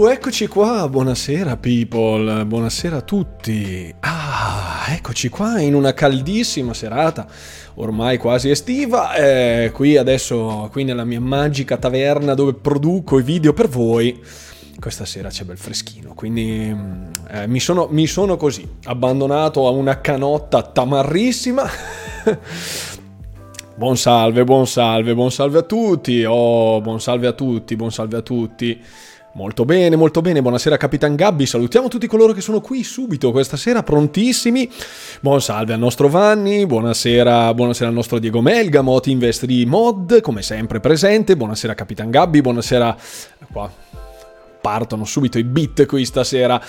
[0.00, 3.94] Uh, eccoci qua, buonasera people, buonasera a tutti.
[4.00, 7.26] Ah, eccoci qua in una caldissima serata,
[7.74, 13.52] ormai quasi estiva, eh, qui adesso, qui nella mia magica taverna dove produco i video
[13.52, 14.18] per voi.
[14.78, 19.70] Questa sera c'è bel freschino, quindi mm, eh, mi, sono, mi sono così, abbandonato a
[19.70, 21.68] una canotta tamarrissima.
[23.76, 26.22] Buon salve, buon salve, buon salve a tutti.
[26.24, 28.78] Oh, buon salve a tutti, buon salve a tutti.
[29.32, 30.42] Molto bene, molto bene.
[30.42, 31.46] Buonasera Capitan Gabbi.
[31.46, 34.68] Salutiamo tutti coloro che sono qui subito questa sera, prontissimi.
[35.20, 36.66] Buon salve al nostro Vanni.
[36.66, 41.36] Buonasera, buonasera al nostro Diego Melgamot, Investri Mod, come sempre presente.
[41.36, 42.40] Buonasera Capitan Gabbi.
[42.40, 42.96] Buonasera
[43.52, 43.99] qua
[44.60, 46.60] partono subito i beat qui stasera.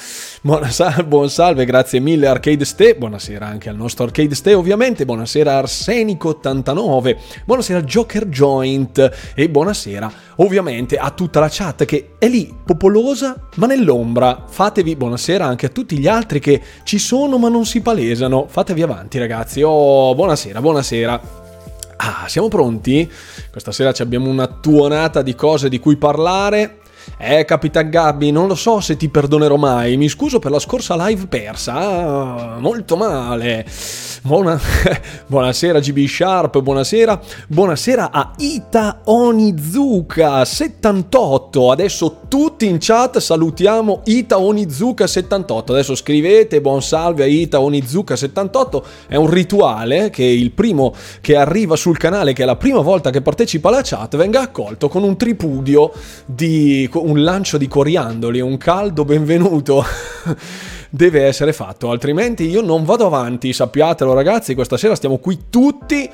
[0.41, 5.05] Buon salve, buon salve, grazie mille Arcade Ste, buonasera anche al nostro Arcade Ste ovviamente,
[5.05, 12.53] buonasera Arsenico89, buonasera Joker Joint e buonasera ovviamente a tutta la chat che è lì,
[12.65, 14.45] popolosa ma nell'ombra.
[14.47, 18.47] Fatevi buonasera anche a tutti gli altri che ci sono ma non si palesano.
[18.47, 21.39] Fatevi avanti ragazzi, oh buonasera, buonasera.
[22.03, 23.07] Ah, siamo pronti?
[23.51, 26.80] Questa sera abbiamo una tuonata di cose di cui parlare.
[27.17, 29.97] Eh, Capitan Gabby, non lo so se ti perdonerò mai.
[29.97, 31.75] Mi scuso per la scorsa live persa.
[31.75, 33.65] Ah, molto male.
[34.23, 34.59] Buona...
[35.27, 37.19] buonasera GB Sharp, buonasera.
[37.47, 41.71] Buonasera a Ita Onizuka 78.
[41.71, 45.73] Adesso tutti in chat salutiamo Ita Onizuka 78.
[45.73, 48.85] Adesso scrivete buon salve a Ita Onizuka 78.
[49.07, 53.09] È un rituale che il primo che arriva sul canale, che è la prima volta
[53.09, 55.91] che partecipa alla chat, venga accolto con un tripudio
[56.25, 59.83] di un lancio di coriandoli, un caldo benvenuto.
[60.93, 66.09] deve essere fatto, altrimenti io non vado avanti, sappiatelo ragazzi, questa sera stiamo qui tutti.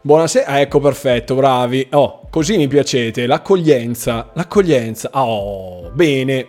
[0.00, 1.88] Buonasera, ecco perfetto, bravi.
[1.90, 5.10] Oh, così mi piacete, l'accoglienza, l'accoglienza.
[5.14, 6.46] Oh, bene.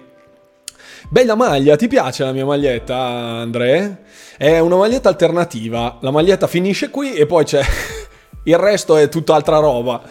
[1.10, 4.04] Bella maglia, ti piace la mia maglietta, Andre?
[4.38, 5.98] È una maglietta alternativa.
[6.02, 7.64] La maglietta finisce qui e poi c'è
[8.44, 10.04] il resto è tutt'altra roba.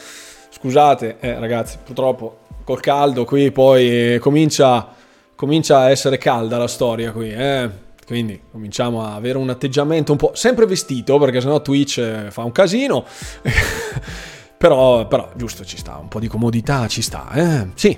[0.50, 4.88] Scusate, eh, ragazzi, purtroppo col caldo qui poi comincia,
[5.36, 7.70] comincia a essere calda la storia qui, eh?
[8.04, 12.42] Quindi cominciamo a avere un atteggiamento un po' sempre vestito, perché sennò Twitch eh, fa
[12.42, 13.04] un casino.
[14.58, 17.68] però, però, giusto, ci sta, un po' di comodità ci sta, eh?
[17.74, 17.96] Sì,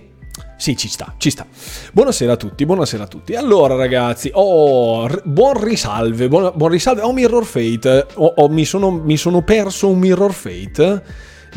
[0.58, 1.46] sì, ci sta, ci sta.
[1.90, 3.34] Buonasera a tutti, buonasera a tutti.
[3.36, 7.00] Allora, ragazzi, oh, buon risalve, buon, buon risalve.
[7.00, 8.06] Ho oh, Mirror Fate.
[8.16, 11.02] Oh, oh, mi, sono, mi sono perso un Mirror Fate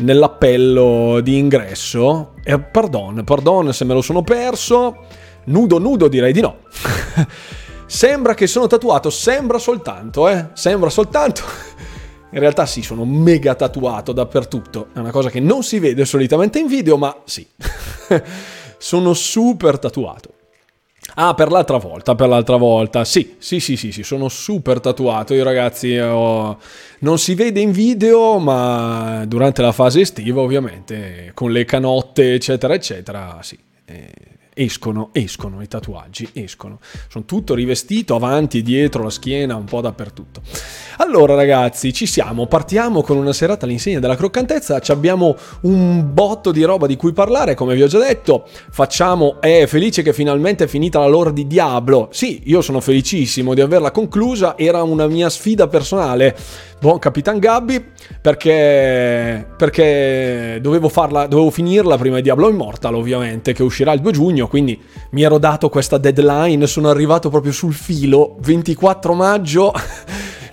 [0.02, 2.34] nell'appello di ingresso.
[2.44, 5.06] Eh, pardon, pardon se me lo sono perso.
[5.44, 6.58] Nudo, nudo direi di no.
[7.86, 10.48] sembra che sono tatuato, sembra soltanto, eh?
[10.54, 11.42] Sembra soltanto.
[12.30, 14.88] In realtà sì, sono mega tatuato dappertutto.
[14.94, 17.46] È una cosa che non si vede solitamente in video, ma sì.
[18.78, 20.30] sono super tatuato.
[21.14, 23.04] Ah, per l'altra volta, per l'altra volta.
[23.04, 25.34] Sì, sì, sì, sì, sì, sono super tatuato.
[25.34, 26.58] Io ragazzi ho...
[27.00, 32.74] non si vede in video, ma durante la fase estiva ovviamente, con le canotte, eccetera,
[32.74, 33.58] eccetera, sì.
[33.84, 36.78] Eh escono, escono i tatuaggi, escono.
[37.08, 40.42] Sono tutto rivestito avanti dietro la schiena, un po' dappertutto.
[40.98, 46.62] Allora ragazzi, ci siamo, partiamo con una serata all'insegna della croccantezza, abbiamo un botto di
[46.62, 50.66] roba di cui parlare, come vi ho già detto, facciamo, è felice che finalmente è
[50.66, 52.08] finita la lore di Diablo.
[52.12, 56.36] Sì, io sono felicissimo di averla conclusa, era una mia sfida personale
[56.82, 63.62] buon Capitan Gabby perché, perché dovevo, farla, dovevo finirla prima di Diablo Immortal ovviamente che
[63.62, 68.34] uscirà il 2 giugno quindi mi ero dato questa deadline sono arrivato proprio sul filo
[68.40, 69.72] 24 maggio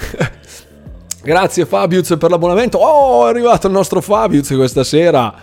[1.24, 5.34] grazie Fabius per l'abbonamento oh è arrivato il nostro Fabius questa sera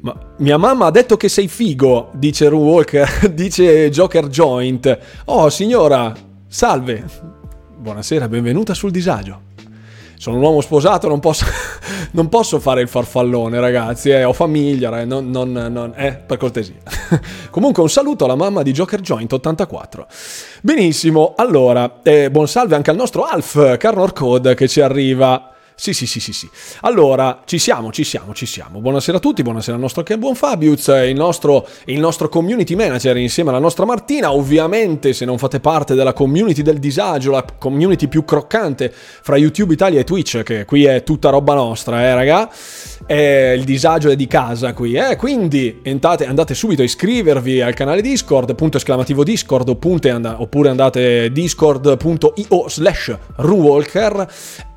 [0.00, 4.98] ma mia mamma ha detto che sei figo, dice Rune Walker, dice Joker Joint.
[5.24, 6.12] Oh signora,
[6.46, 7.02] salve.
[7.78, 9.52] Buonasera, benvenuta sul disagio
[10.16, 11.44] sono un uomo sposato, non posso,
[12.12, 14.10] non posso fare il farfallone, ragazzi.
[14.10, 16.76] Eh, ho famiglia, eh, non, non, non, eh, per cortesia.
[17.50, 20.06] Comunque, un saluto alla mamma di Joker Joint 84.
[20.62, 25.53] Benissimo, allora, eh, buon salve anche al nostro Alf Carnor Code che ci arriva.
[25.76, 26.48] Sì, sì, sì, sì, sì.
[26.82, 28.78] Allora, ci siamo, ci siamo, ci siamo.
[28.78, 33.16] Buonasera a tutti, buonasera al nostro Ken Buon Fabius, il nostro, il nostro community manager
[33.16, 34.32] insieme alla nostra Martina.
[34.32, 39.74] Ovviamente, se non fate parte della community del disagio, la community più croccante fra YouTube
[39.74, 42.48] Italia e Twitch, che qui è tutta roba nostra, eh, raga.
[43.06, 45.16] Eh, il disagio è di casa qui, eh.
[45.16, 52.68] Quindi andate, andate subito a iscrivervi al canale Discord, punto esclamativo Discord, oppure andate discord.io
[52.68, 53.18] slash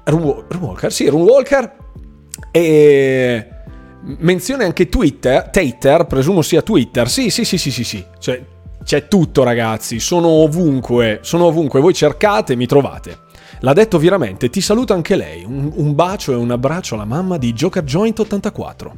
[0.07, 1.75] Runwalker Runewalker, sì, Runewalker.
[2.51, 3.49] E
[4.19, 7.09] menzione anche Twitter, Tater, presumo sia Twitter.
[7.09, 8.03] Sì, sì, sì, sì, sì, sì.
[8.19, 8.43] Cioè,
[8.83, 13.25] c'è tutto ragazzi, sono ovunque, sono ovunque, voi cercate, mi trovate.
[13.61, 17.37] L'ha detto veramente, ti saluta anche lei, un, un bacio e un abbraccio alla mamma
[17.37, 18.95] di Joker Joint 84.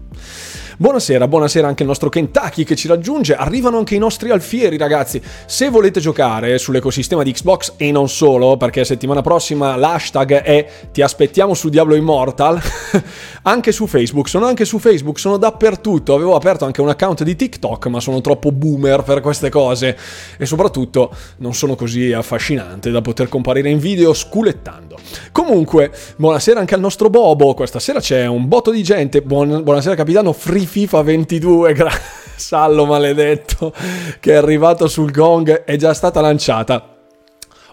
[0.81, 3.35] Buonasera, buonasera anche il nostro Kentucky che ci raggiunge.
[3.35, 5.21] Arrivano anche i nostri alfieri, ragazzi.
[5.45, 11.01] Se volete giocare sull'ecosistema di Xbox e non solo, perché settimana prossima l'hashtag è ti
[11.01, 12.61] aspettiamo su Diablo Immortal,
[13.43, 14.29] anche su Facebook.
[14.29, 16.13] Sono anche su Facebook, sono dappertutto.
[16.13, 19.97] Avevo aperto anche un account di TikTok, ma sono troppo boomer per queste cose.
[20.37, 24.97] E soprattutto non sono così affascinante da poter comparire in video sculettando.
[25.33, 27.53] Comunque, buonasera anche al nostro Bobo.
[27.53, 29.21] Questa sera c'è un botto di gente.
[29.21, 31.91] Buon, buonasera capitano Free FIFA 22, gra-
[32.37, 33.73] Sallo maledetto,
[34.19, 36.95] che è arrivato sul gong, è già stata lanciata.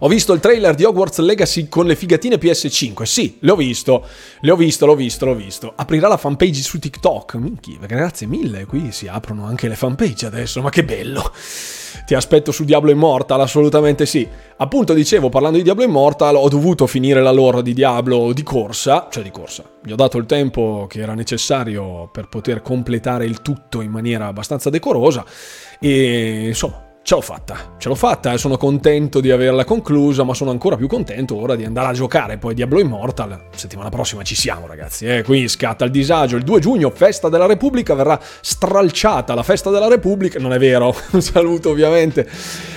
[0.00, 3.02] Ho visto il trailer di Hogwarts Legacy con le figatine PS5.
[3.04, 4.06] Sì, l'ho visto.
[4.40, 5.72] L'ho visto, l'ho visto, l'ho visto.
[5.76, 7.34] Aprirà la fanpage su TikTok.
[7.34, 8.66] Minchia, grazie mille.
[8.66, 10.60] Qui si aprono anche le fanpage adesso.
[10.60, 11.32] Ma che bello.
[12.06, 14.26] Ti aspetto su Diablo Immortal, assolutamente sì.
[14.58, 19.08] Appunto, dicevo, parlando di Diablo Immortal, ho dovuto finire la lore di Diablo di corsa.
[19.10, 19.64] Cioè di corsa.
[19.82, 24.26] Gli ho dato il tempo che era necessario per poter completare il tutto in maniera
[24.28, 25.24] abbastanza decorosa.
[25.80, 30.34] E insomma ce l'ho fatta, ce l'ho fatta e sono contento di averla conclusa, ma
[30.34, 33.46] sono ancora più contento ora di andare a giocare poi Diablo Immortal.
[33.54, 35.22] Settimana prossima ci siamo ragazzi, eh?
[35.22, 36.34] qui scatta il disagio.
[36.34, 40.92] Il 2 giugno, festa della Repubblica, verrà stralciata la festa della Repubblica, non è vero,
[41.12, 42.28] un saluto ovviamente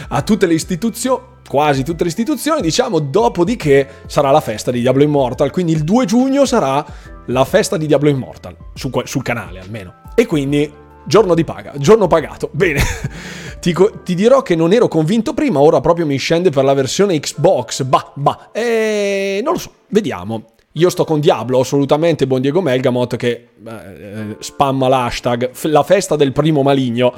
[0.10, 5.02] a tutte le istituzioni quasi tutte le istituzioni, diciamo, dopodiché sarà la festa di Diablo
[5.02, 6.86] Immortal, quindi il 2 giugno sarà
[7.26, 9.96] la festa di Diablo Immortal, su, sul canale almeno.
[10.14, 10.72] E quindi
[11.06, 12.50] giorno di paga, giorno pagato.
[12.52, 12.82] Bene.
[13.60, 13.76] Ti,
[14.06, 17.84] ti, dirò che non ero convinto prima, ora proprio mi scende per la versione Xbox.
[17.84, 18.52] Bah, bah.
[18.54, 20.46] E non lo so, vediamo.
[20.74, 26.32] Io sto con Diablo, assolutamente, buon Diego Melgamot che eh, spamma l'hashtag la festa del
[26.32, 27.12] primo maligno.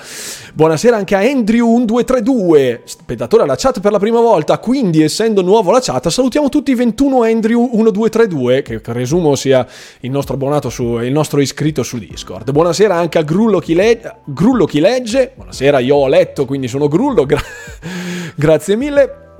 [0.54, 5.82] Buonasera anche a Andrew1232, spettatore alla chat per la prima volta, quindi essendo nuovo la
[5.82, 9.68] chat, salutiamo tutti i 21 Andrew1232, che presumo sia
[10.00, 12.52] il nostro abbonato su, il nostro iscritto su Discord.
[12.52, 16.88] Buonasera anche a Grullo chi, le, Grullo chi legge, buonasera, io ho letto, quindi sono
[16.88, 17.44] Grullo, gra-
[18.34, 19.31] grazie mille.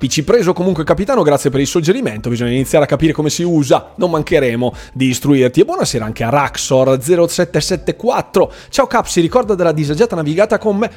[0.00, 3.92] PC preso comunque capitano, grazie per il suggerimento, bisogna iniziare a capire come si usa,
[3.96, 5.60] non mancheremo di istruirti.
[5.60, 8.48] E buonasera anche a Raxor0774.
[8.70, 10.90] Ciao Cap, si ricorda della disagiata navigata con me?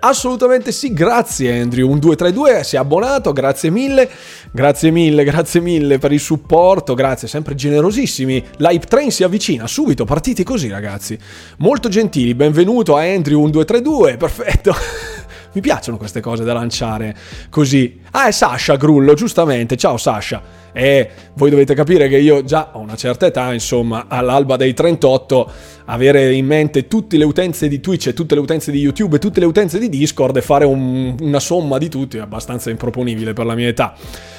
[0.00, 4.06] Assolutamente sì, grazie Andrew, un 232 si è abbonato, grazie mille,
[4.50, 8.44] grazie mille, grazie mille per il supporto, grazie, sempre generosissimi.
[8.58, 11.18] L'Hype Train si avvicina, subito, partiti così ragazzi.
[11.58, 14.74] Molto gentili, benvenuto a Andrew, un 232, perfetto.
[15.52, 17.16] Mi piacciono queste cose da lanciare
[17.48, 18.00] così.
[18.12, 19.76] Ah, è Sasha Grullo, giustamente.
[19.76, 20.40] Ciao Sasha.
[20.72, 25.50] E voi dovete capire che io già ho una certa età, insomma, all'alba dei 38,
[25.86, 29.18] avere in mente tutte le utenze di Twitch e tutte le utenze di YouTube e
[29.18, 33.32] tutte le utenze di Discord e fare un, una somma di tutti è abbastanza improponibile
[33.32, 33.94] per la mia età.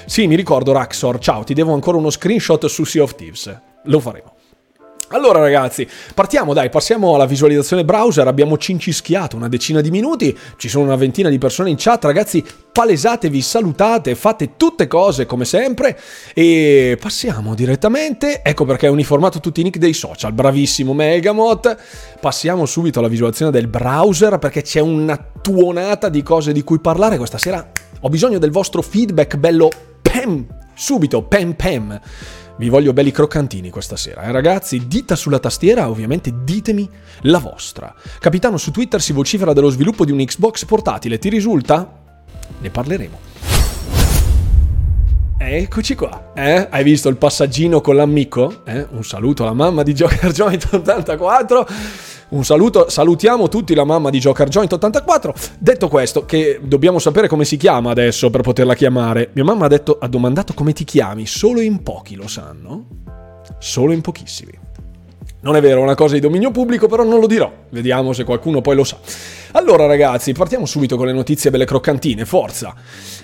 [0.05, 3.59] Sì, mi ricordo Raxor, ciao, ti devo ancora uno screenshot su Sea of Thieves.
[3.85, 4.40] Lo faremo.
[5.13, 10.69] Allora ragazzi, partiamo dai, passiamo alla visualizzazione browser, abbiamo cincischiato una decina di minuti, ci
[10.69, 12.41] sono una ventina di persone in chat, ragazzi
[12.71, 15.99] palesatevi, salutate, fate tutte cose come sempre.
[16.33, 21.75] E passiamo direttamente, ecco perché ho uniformato tutti i nick dei social, bravissimo Megamot,
[22.21, 27.17] passiamo subito alla visualizzazione del browser perché c'è una tuonata di cose di cui parlare.
[27.17, 27.69] Questa sera,
[27.99, 29.69] ho bisogno del vostro feedback bello
[30.01, 31.99] pem, subito, pem pem.
[32.57, 34.87] Vi voglio belli croccantini questa sera, eh ragazzi?
[34.87, 36.87] Dita sulla tastiera, ovviamente ditemi
[37.21, 37.93] la vostra.
[38.19, 41.99] Capitano su Twitter si vocifera dello sviluppo di un Xbox portatile, ti risulta?
[42.59, 43.19] Ne parleremo.
[45.37, 46.67] Eccoci qua, eh?
[46.69, 48.61] Hai visto il passaggino con l'amico?
[48.63, 48.85] Eh?
[48.91, 51.67] Un saluto alla mamma di Joker Joint 84.
[52.31, 55.33] Un saluto, salutiamo tutti la mamma di Joker Joint 84.
[55.59, 59.31] Detto questo, che dobbiamo sapere come si chiama adesso per poterla chiamare.
[59.33, 62.85] Mia mamma ha, detto, ha domandato come ti chiami, solo in pochi lo sanno.
[63.59, 64.57] Solo in pochissimi.
[65.41, 67.51] Non è vero, è una cosa di dominio pubblico, però non lo dirò.
[67.69, 68.97] Vediamo se qualcuno poi lo sa.
[69.51, 72.23] Allora ragazzi, partiamo subito con le notizie belle croccantine.
[72.23, 72.73] Forza!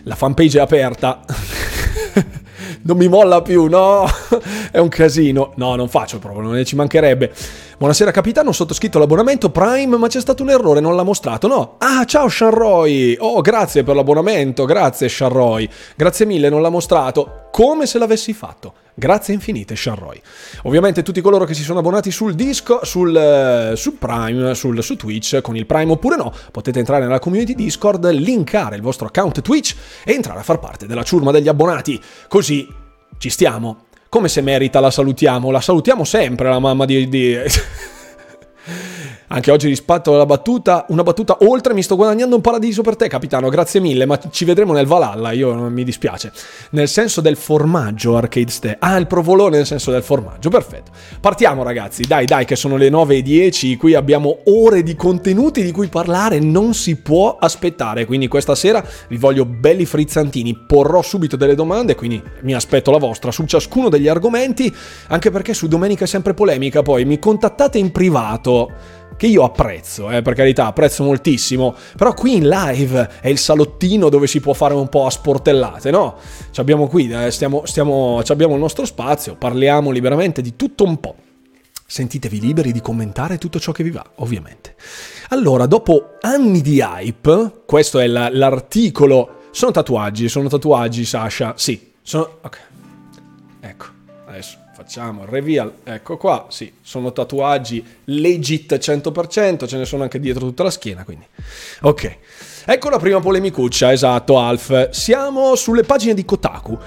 [0.04, 1.24] La fanpage è aperta.
[2.84, 4.06] non mi molla più, no,
[4.70, 5.54] è un casino.
[5.56, 7.32] No, non faccio proprio, ne ci mancherebbe.
[7.78, 11.76] Buonasera capitano, sottoscritto l'abbonamento Prime, ma c'è stato un errore, non l'ha mostrato, no?
[11.78, 13.16] Ah, ciao Shanroy!
[13.20, 15.70] Oh, grazie per l'abbonamento, grazie Shanroy.
[15.96, 18.74] Grazie mille, non l'ha mostrato, come se l'avessi fatto.
[18.96, 20.20] Grazie infinite, Shanroy.
[20.64, 24.96] Ovviamente tutti coloro che si sono abbonati sul disco, sul, uh, su Prime, sul, su
[24.96, 29.42] Twitch, con il Prime oppure no, potete entrare nella community Discord, linkare il vostro account
[29.42, 32.02] Twitch e entrare a far parte della ciurma degli abbonati.
[32.28, 32.68] Così
[33.20, 33.86] ci stiamo.
[34.10, 35.52] Come se merita la salutiamo?
[35.52, 37.08] La salutiamo sempre la mamma di...
[37.10, 37.36] di...
[39.30, 43.10] Anche oggi rispetto alla battuta, una battuta oltre, mi sto guadagnando un paradiso per te,
[43.10, 46.32] capitano, grazie mille, ma ci vedremo nel Valhalla, io non mi dispiace.
[46.70, 48.78] Nel senso del formaggio, Arcade Ste.
[48.80, 50.92] Ah, il provolone nel senso del formaggio, perfetto.
[51.20, 55.88] Partiamo ragazzi, dai dai che sono le 9.10, qui abbiamo ore di contenuti di cui
[55.88, 61.56] parlare, non si può aspettare, quindi questa sera vi voglio belli frizzantini, porrò subito delle
[61.56, 64.74] domande, quindi mi aspetto la vostra su ciascuno degli argomenti,
[65.08, 68.72] anche perché su domenica è sempre polemica, poi mi contattate in privato
[69.18, 74.10] che io apprezzo, eh, per carità, apprezzo moltissimo, però qui in live è il salottino
[74.10, 76.18] dove si può fare un po' a sportellate, no?
[76.52, 81.00] Ci abbiamo qui, eh, stiamo, stiamo, abbiamo il nostro spazio, parliamo liberamente di tutto un
[81.00, 81.16] po'.
[81.90, 84.76] Sentitevi liberi di commentare tutto ciò che vi va, ovviamente.
[85.30, 89.36] Allora, dopo anni di hype, questo è la, l'articolo...
[89.52, 91.54] Sono tatuaggi, sono tatuaggi, Sasha?
[91.56, 92.40] Sì, sono...
[92.42, 92.60] Ok.
[93.62, 93.86] Ecco,
[94.28, 100.20] adesso facciamo il reveal, ecco qua, sì, sono tatuaggi legit 100%, ce ne sono anche
[100.20, 101.26] dietro tutta la schiena, quindi
[101.82, 102.18] ok.
[102.70, 104.90] Ecco la prima polemicuccia, esatto Alf.
[104.90, 106.78] Siamo sulle pagine di Kotaku,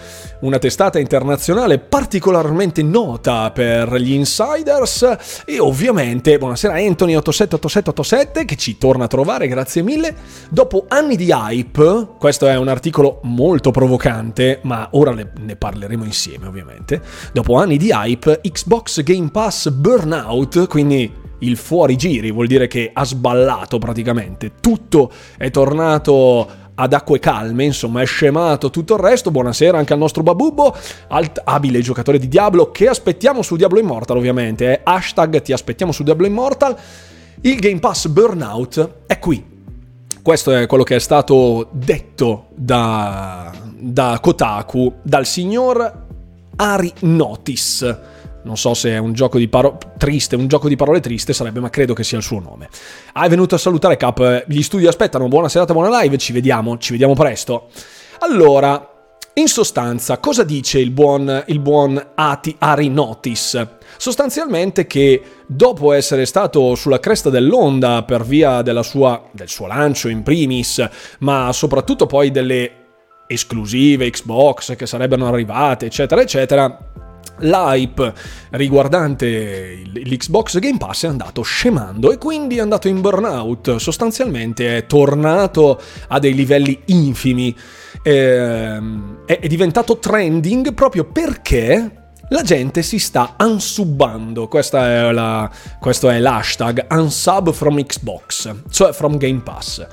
[0.41, 8.77] una testata internazionale particolarmente nota per gli insiders e ovviamente, buonasera Anthony 878787 che ci
[8.77, 10.15] torna a trovare, grazie mille.
[10.51, 16.47] Dopo anni di hype, questo è un articolo molto provocante, ma ora ne parleremo insieme
[16.47, 17.01] ovviamente.
[17.33, 23.05] Dopo anni di hype, Xbox Game Pass Burnout, quindi il fuorigiri, vuol dire che ha
[23.05, 26.49] sballato praticamente, tutto è tornato
[26.81, 29.31] ad acque calme, insomma è scemato tutto il resto.
[29.31, 30.75] Buonasera anche al nostro Babubbo,
[31.09, 34.81] alt- abile giocatore di Diablo, che aspettiamo su Diablo Immortal ovviamente, eh?
[34.83, 36.77] hashtag ti aspettiamo su Diablo Immortal.
[37.43, 39.45] Il Game Pass Burnout è qui.
[40.23, 46.07] Questo è quello che è stato detto da, da Kotaku, dal signor
[46.57, 47.99] Ari Notis
[48.43, 51.61] non so se è un gioco di parole triste, un gioco di parole triste sarebbe,
[51.61, 52.69] ma credo che sia il suo nome.
[53.13, 54.45] Ah, è venuto a salutare Cap.
[54.47, 55.29] Gli studi aspettano.
[55.29, 56.17] Buona serata, buona live.
[56.19, 57.69] Ci vediamo, ci vediamo presto.
[58.21, 58.91] Allora,
[59.35, 63.67] in sostanza, cosa dice il buon, il buon Ati Ari Notis?
[63.97, 70.23] Sostanzialmente che dopo essere stato sulla cresta dell'onda per via sua, del suo lancio in
[70.23, 70.87] primis,
[71.21, 72.73] ma soprattutto poi delle
[73.27, 76.77] esclusive Xbox che sarebbero arrivate, eccetera, eccetera,
[77.41, 78.13] l'hype
[78.51, 84.87] riguardante l'Xbox Game Pass è andato scemando e quindi è andato in burnout, sostanzialmente è
[84.87, 87.55] tornato a dei livelli infimi,
[88.03, 91.99] ehm, è, diventato trending proprio perché
[92.31, 99.17] la gente si sta unsubbando, è la, questo è l'hashtag unsub from Xbox, cioè from
[99.17, 99.85] Game Pass.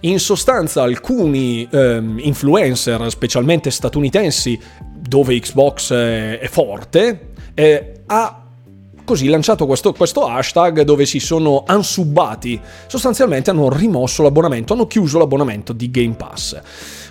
[0.00, 4.60] In sostanza alcuni ehm, influencer, specialmente statunitensi,
[5.06, 8.46] dove Xbox è forte, eh, ha
[9.06, 15.18] così lanciato questo, questo, hashtag dove si sono ansubbati, sostanzialmente hanno rimosso l'abbonamento, hanno chiuso
[15.18, 16.60] l'abbonamento di Game Pass.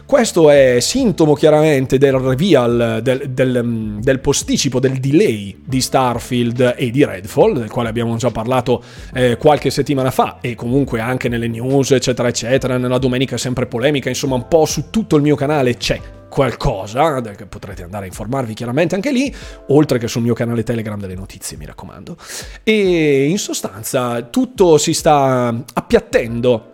[0.06, 6.92] Questo è sintomo chiaramente del reveal, del, del, del, posticipo, del delay di Starfield e
[6.92, 8.84] di Redfall, del quale abbiamo già parlato
[9.16, 14.10] eh, qualche settimana fa e comunque anche nelle news eccetera eccetera, nella domenica sempre polemica,
[14.10, 16.00] insomma un po' su tutto il mio canale c'è
[16.36, 19.34] qualcosa, potrete andare a informarvi chiaramente anche lì,
[19.70, 22.18] oltre che sul mio canale Telegram delle notizie, mi raccomando.
[22.62, 26.74] E in sostanza tutto si sta appiattendo.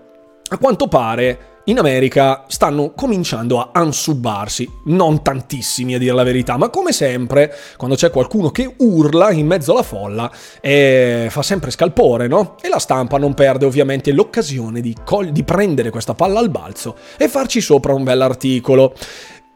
[0.49, 6.57] A quanto pare in America stanno cominciando a ansubbarsi, non tantissimi a dire la verità,
[6.57, 11.69] ma come sempre, quando c'è qualcuno che urla in mezzo alla folla, eh, fa sempre
[11.69, 12.55] scalpore, no?
[12.61, 16.95] E la stampa non perde ovviamente l'occasione di, col- di prendere questa palla al balzo
[17.15, 18.95] e farci sopra un bell'articolo.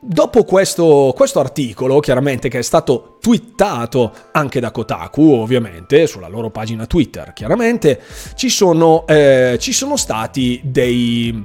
[0.07, 6.51] Dopo questo, questo, articolo, chiaramente che è stato twittato anche da Kotaku, ovviamente, sulla loro
[6.51, 7.99] pagina Twitter, chiaramente,
[8.35, 11.43] ci sono, eh, ci sono stati dei,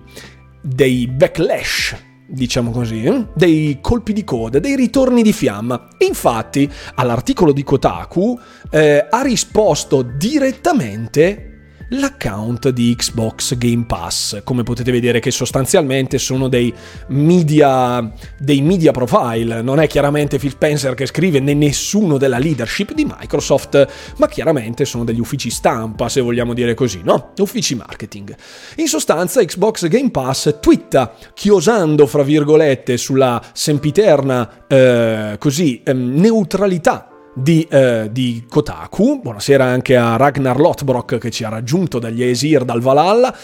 [0.60, 3.26] dei backlash diciamo così, eh?
[3.34, 5.88] dei colpi di coda, dei ritorni di fiamma.
[5.98, 8.38] infatti, all'articolo di Kotaku
[8.70, 11.49] eh, ha risposto direttamente
[11.90, 16.72] l'account di Xbox Game Pass, come potete vedere che sostanzialmente sono dei
[17.08, 22.92] media, dei media profile, non è chiaramente Phil Spencer che scrive né nessuno della leadership
[22.92, 27.32] di Microsoft, ma chiaramente sono degli uffici stampa, se vogliamo dire così, no?
[27.38, 28.34] Uffici marketing.
[28.76, 37.09] In sostanza Xbox Game Pass twitta chiosando, fra virgolette, sulla sempiterna eh, così, ehm, neutralità
[37.34, 39.20] di, eh, di, Kotaku.
[39.22, 43.36] Buonasera anche a Ragnar Lotbrock che ci ha raggiunto dagli Esir, dal Valhalla.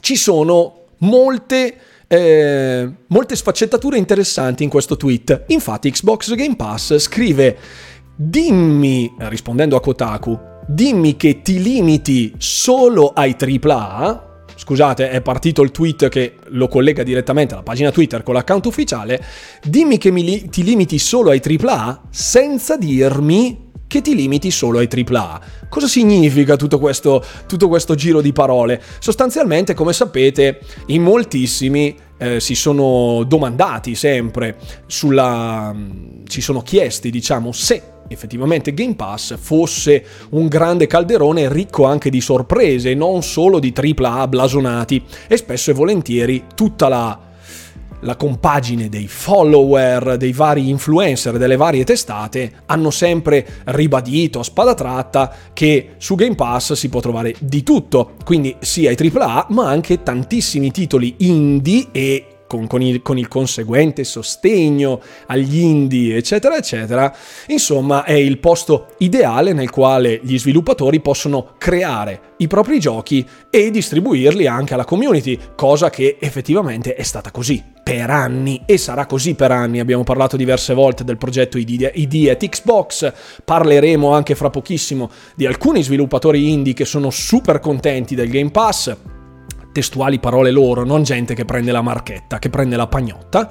[0.00, 1.74] Ci sono molte,
[2.06, 5.44] eh, molte sfaccettature interessanti in questo tweet.
[5.48, 7.56] Infatti Xbox Game Pass scrive
[8.14, 14.27] dimmi, rispondendo a Kotaku, dimmi che ti limiti solo ai AAA,
[14.68, 19.24] scusate, è partito il tweet che lo collega direttamente alla pagina Twitter con l'account ufficiale,
[19.62, 24.86] dimmi che li- ti limiti solo ai AAA senza dirmi che ti limiti solo ai
[24.92, 25.40] AAA.
[25.70, 28.82] Cosa significa tutto questo, tutto questo giro di parole?
[28.98, 35.74] Sostanzialmente, come sapete, in moltissimi eh, si sono domandati sempre sulla...
[36.26, 42.20] ci sono chiesti, diciamo, se effettivamente Game Pass fosse un grande calderone ricco anche di
[42.20, 47.26] sorprese, non solo di AAA blasonati e spesso e volentieri tutta la
[48.00, 54.74] la compagine dei follower, dei vari influencer, delle varie testate hanno sempre ribadito a spada
[54.74, 59.68] tratta che su Game Pass si può trovare di tutto, quindi sia i AAA ma
[59.68, 66.56] anche tantissimi titoli indie e con, con, il, con, il, conseguente sostegno agli indie, eccetera,
[66.56, 67.14] eccetera.
[67.46, 73.70] Insomma, è il posto ideale nel quale gli sviluppatori possono creare i propri giochi e
[73.70, 79.34] distribuirli anche alla community, cosa che effettivamente è stata così per anni e sarà così
[79.34, 79.80] per anni.
[79.80, 83.12] Abbiamo parlato diverse volte del progetto ID, ID at Xbox,
[83.44, 88.96] parleremo anche fra pochissimo di alcuni sviluppatori indie che sono super contenti del Game Pass
[89.72, 93.50] testuali parole loro, non gente che prende la marchetta, che prende la pagnotta.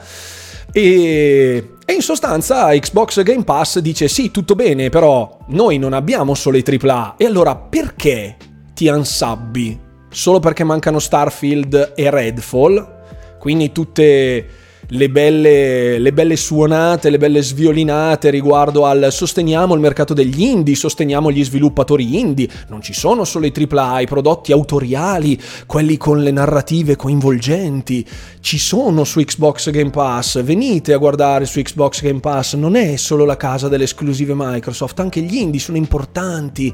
[0.71, 6.36] E, e, in sostanza Xbox Game Pass dice sì, tutto bene, però noi non abbiamo
[6.36, 7.15] solo i AAA.
[7.17, 8.36] E allora perché
[8.74, 9.79] ti ansabbi?
[10.09, 12.95] Solo perché mancano Starfield e Redfall?
[13.39, 14.45] Quindi tutte
[14.89, 20.75] le belle, le belle suonate, le belle sviolinate riguardo al sosteniamo il mercato degli indie,
[20.75, 22.48] sosteniamo gli sviluppatori indie.
[22.70, 28.08] Non ci sono solo i AAA, i prodotti autoriali, quelli con le narrative coinvolgenti.
[28.39, 30.41] Ci sono su Xbox Game Pass.
[30.41, 32.56] Venite a guardare su Xbox Game Pass.
[32.56, 36.74] Non è solo la casa delle esclusive Microsoft, anche gli indie sono importanti.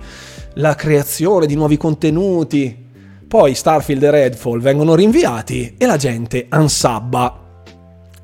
[0.56, 2.82] La creazione di nuovi contenuti.
[3.28, 7.43] Poi Starfield e Redfall vengono rinviati e la gente ansabba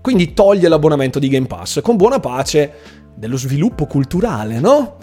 [0.02, 2.74] quindi toglie l'abbonamento di Game Pass, con buona pace
[3.16, 4.98] dello sviluppo culturale, no?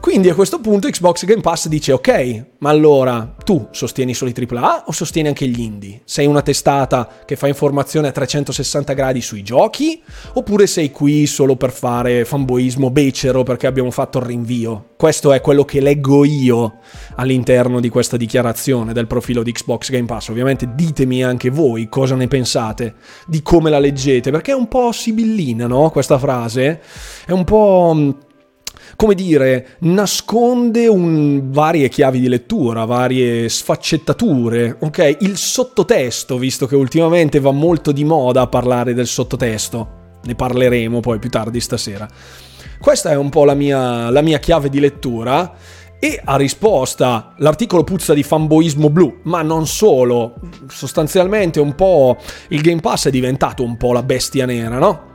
[0.00, 4.46] Quindi a questo punto Xbox Game Pass dice ok, ma allora tu sostieni solo i
[4.48, 6.00] AAA o sostieni anche gli indie?
[6.04, 10.02] Sei una testata che fa informazione a 360 gradi sui giochi?
[10.34, 14.90] Oppure sei qui solo per fare fanboismo becero perché abbiamo fatto il rinvio?
[14.96, 16.78] Questo è quello che leggo io
[17.16, 20.28] all'interno di questa dichiarazione del profilo di Xbox Game Pass.
[20.28, 22.94] Ovviamente ditemi anche voi cosa ne pensate,
[23.26, 25.90] di come la leggete, perché è un po' sibillina, no?
[25.90, 26.80] Questa frase
[27.26, 28.30] è un po'
[28.96, 35.16] come dire, nasconde un, varie chiavi di lettura, varie sfaccettature, ok?
[35.20, 41.18] Il sottotesto, visto che ultimamente va molto di moda parlare del sottotesto, ne parleremo poi
[41.18, 42.08] più tardi stasera.
[42.80, 45.54] Questa è un po' la mia, la mia chiave di lettura.
[46.04, 50.34] E a risposta l'articolo puzza di fanboismo blu, ma non solo,
[50.66, 52.16] sostanzialmente un po'
[52.48, 55.11] il Game Pass è diventato un po' la bestia nera, no?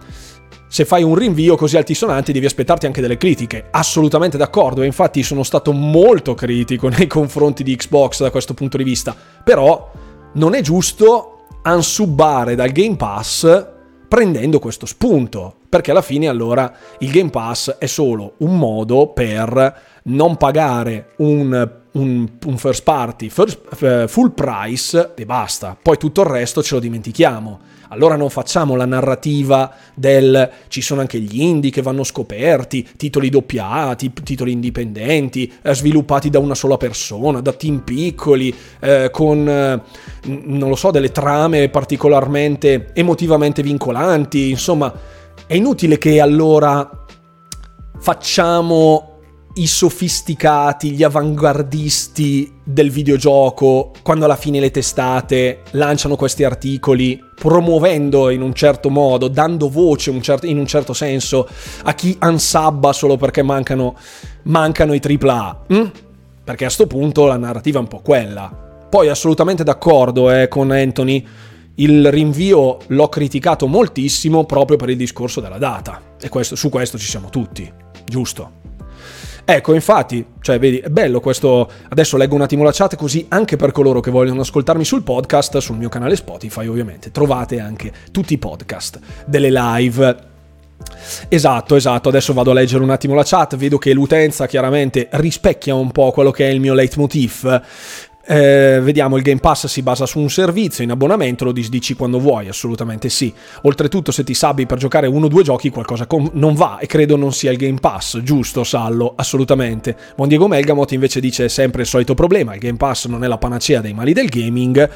[0.67, 3.67] Se fai un rinvio così altisonante devi aspettarti anche delle critiche.
[3.71, 8.77] Assolutamente d'accordo, e infatti sono stato molto critico nei confronti di Xbox da questo punto
[8.77, 9.15] di vista.
[9.43, 9.91] Però
[10.34, 13.75] non è giusto ansubbare dal Game Pass
[14.08, 19.82] prendendo questo spunto, perché alla fine allora il Game Pass è solo un modo per
[20.03, 26.21] non pagare un, un, un first party first, uh, full price e basta, poi tutto
[26.21, 31.41] il resto ce lo dimentichiamo allora non facciamo la narrativa del ci sono anche gli
[31.41, 37.54] indie che vanno scoperti, titoli doppiati, titoli indipendenti, eh, sviluppati da una sola persona, da
[37.54, 39.82] team piccoli, eh, con, eh,
[40.26, 44.93] non lo so, delle trame particolarmente emotivamente vincolanti, insomma,
[45.45, 47.06] è inutile che allora
[48.00, 49.07] facciamo
[49.58, 58.30] i sofisticati, gli avanguardisti del videogioco, quando alla fine le testate lanciano questi articoli, promuovendo
[58.30, 61.48] in un certo modo, dando voce un certo, in un certo senso
[61.84, 63.96] a chi ansabba solo perché mancano,
[64.43, 65.63] mancano i AAA.
[65.67, 65.91] Hm?
[66.43, 68.65] Perché a questo punto la narrativa è un po' quella.
[68.89, 71.26] Poi assolutamente d'accordo eh, con Anthony,
[71.76, 76.02] il rinvio l'ho criticato moltissimo proprio per il discorso della data.
[76.20, 77.72] E questo, su questo ci siamo tutti,
[78.06, 78.77] giusto?
[79.50, 81.72] Ecco, infatti, cioè, vedi, è bello questo.
[81.88, 85.60] Adesso leggo un attimo la chat, così anche per coloro che vogliono ascoltarmi sul podcast,
[85.60, 90.18] sul mio canale Spotify, ovviamente, trovate anche tutti i podcast delle live.
[91.30, 95.74] Esatto, esatto, adesso vado a leggere un attimo la chat, vedo che l'utenza chiaramente rispecchia
[95.74, 97.62] un po' quello che è il mio leitmotiv
[98.30, 102.20] Eh, vediamo, il Game Pass si basa su un servizio in abbonamento, lo disdici quando
[102.20, 103.34] vuoi, assolutamente sì.
[103.62, 106.88] Oltretutto, se ti sabbi per giocare uno o due giochi, qualcosa com- non va e
[106.88, 109.13] credo non sia il Game Pass, giusto, Sallo?
[109.16, 109.96] Assolutamente.
[110.16, 113.38] Buon Diego Melgamot invece dice sempre il solito problema: il Game Pass non è la
[113.38, 114.90] panacea dei mali del gaming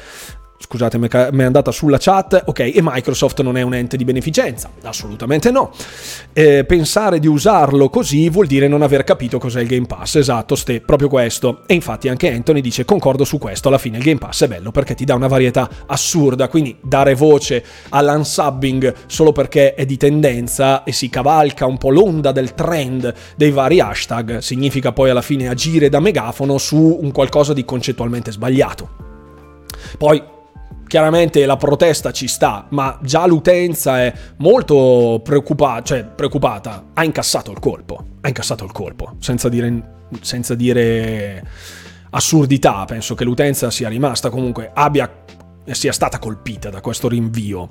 [0.62, 4.70] scusate, mi è andata sulla chat, ok, e Microsoft non è un ente di beneficenza?
[4.82, 5.72] Assolutamente no.
[6.32, 10.54] Eh, pensare di usarlo così vuol dire non aver capito cos'è il Game Pass, esatto,
[10.54, 11.62] ste, proprio questo.
[11.66, 14.70] E infatti anche Anthony dice concordo su questo, alla fine il Game Pass è bello
[14.70, 20.84] perché ti dà una varietà assurda, quindi dare voce all'unsubbing solo perché è di tendenza
[20.84, 25.48] e si cavalca un po' l'onda del trend dei vari hashtag significa poi alla fine
[25.48, 29.10] agire da megafono su un qualcosa di concettualmente sbagliato.
[29.98, 30.22] Poi
[30.92, 37.50] chiaramente la protesta ci sta, ma già l'utenza è molto preoccupata, cioè preoccupata, ha incassato
[37.50, 41.42] il colpo, ha incassato il colpo, senza dire, senza dire
[42.10, 45.10] assurdità, penso che l'utenza sia rimasta comunque, abbia,
[45.64, 47.68] sia stata colpita da questo rinvio.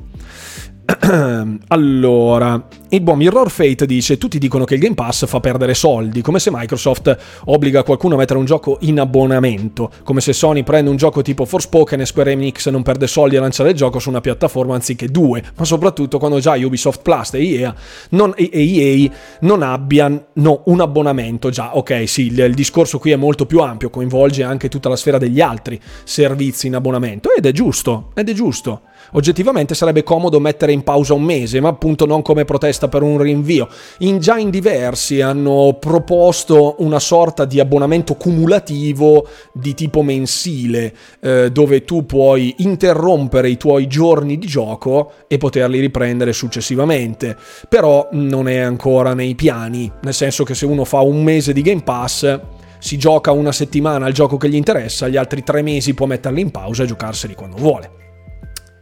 [1.67, 6.22] allora, il buon Mirror Fate dice: Tutti dicono che il Game Pass fa perdere soldi,
[6.22, 10.89] come se Microsoft obbliga qualcuno a mettere un gioco in abbonamento, come se Sony prende
[10.89, 14.10] un gioco tipo Forspoken e Square Enix non perde soldi a lanciare il gioco su
[14.10, 17.76] una piattaforma anziché due, ma soprattutto quando già Ubisoft Plus e EA
[18.10, 20.28] non, e EA non abbiano
[20.65, 21.50] un abbonamento.
[21.50, 24.96] Già, ok, sì, il, il discorso qui è molto più ampio, coinvolge anche tutta la
[24.96, 28.82] sfera degli altri servizi in abbonamento ed è giusto, ed è giusto.
[29.13, 33.17] Oggettivamente sarebbe comodo mettere in pausa un mese, ma appunto non come protesta per un
[33.17, 33.67] rinvio.
[33.99, 41.51] In, già in diversi hanno proposto una sorta di abbonamento cumulativo di tipo mensile, eh,
[41.51, 47.37] dove tu puoi interrompere i tuoi giorni di gioco e poterli riprendere successivamente.
[47.67, 51.61] Però non è ancora nei piani, nel senso che se uno fa un mese di
[51.61, 52.39] Game Pass
[52.79, 56.41] si gioca una settimana al gioco che gli interessa, gli altri tre mesi può metterli
[56.41, 58.00] in pausa e giocarseli quando vuole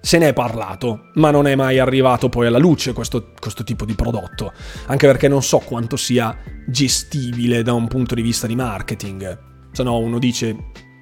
[0.01, 3.85] se ne è parlato, ma non è mai arrivato poi alla luce questo, questo, tipo
[3.85, 4.53] di prodotto,
[4.87, 6.35] anche perché non so quanto sia
[6.67, 9.47] gestibile da un punto di vista di marketing.
[9.71, 10.55] Se no uno dice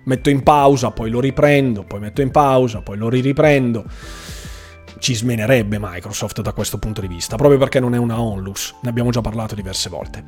[0.05, 3.85] metto in pausa, poi lo riprendo, poi metto in pausa, poi lo riprendo.
[4.99, 8.89] Ci smenerebbe Microsoft da questo punto di vista, proprio perché non è una onlus, ne
[8.89, 10.25] abbiamo già parlato diverse volte.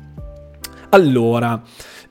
[0.90, 1.60] Allora,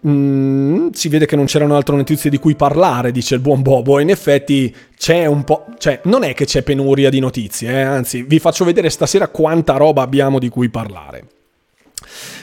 [0.07, 3.99] Mm, si vede che non c'erano altre notizie di cui parlare, dice il buon Bobo.
[3.99, 5.65] In effetti c'è un po'.
[5.77, 7.81] Cioè, non è che c'è penuria di notizie, eh?
[7.81, 11.38] anzi, vi faccio vedere stasera quanta roba abbiamo di cui parlare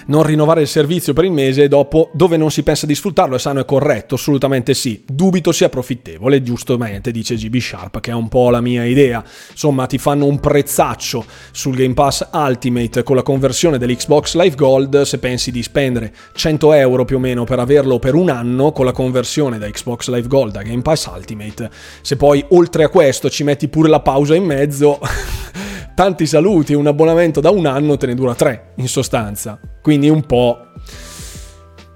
[0.07, 3.37] non rinnovare il servizio per il mese e dopo dove non si pensa di sfruttarlo
[3.37, 4.15] è sano e corretto?
[4.17, 5.03] Assolutamente sì.
[5.07, 9.25] Dubito sia profittevole, giustamente dice GB Sharp, che è un po' la mia idea.
[9.51, 15.03] Insomma, ti fanno un prezzaccio sul Game Pass Ultimate con la conversione dell'Xbox Live Gold
[15.03, 18.85] se pensi di spendere 100 euro più o meno per averlo per un anno con
[18.85, 21.71] la conversione da Xbox Live Gold a Game Pass Ultimate.
[22.01, 24.99] Se poi oltre a questo ci metti pure la pausa in mezzo...
[25.97, 29.59] tanti saluti, un abbonamento da un anno te ne dura tre, in sostanza.
[29.81, 30.59] Quindi un po'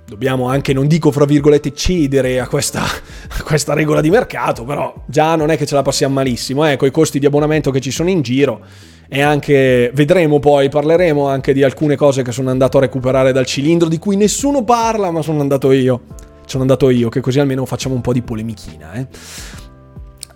[0.07, 5.05] dobbiamo anche, non dico fra virgolette, cedere a questa, a questa, regola di mercato, però
[5.07, 7.81] già non è che ce la passiamo malissimo, eh, con i costi di abbonamento che
[7.81, 8.65] ci sono in giro
[9.07, 13.45] e anche, vedremo poi, parleremo anche di alcune cose che sono andato a recuperare dal
[13.45, 16.05] cilindro di cui nessuno parla, ma sono andato io.
[16.47, 19.07] Sono andato io, che così almeno facciamo un po' di polemichina, eh.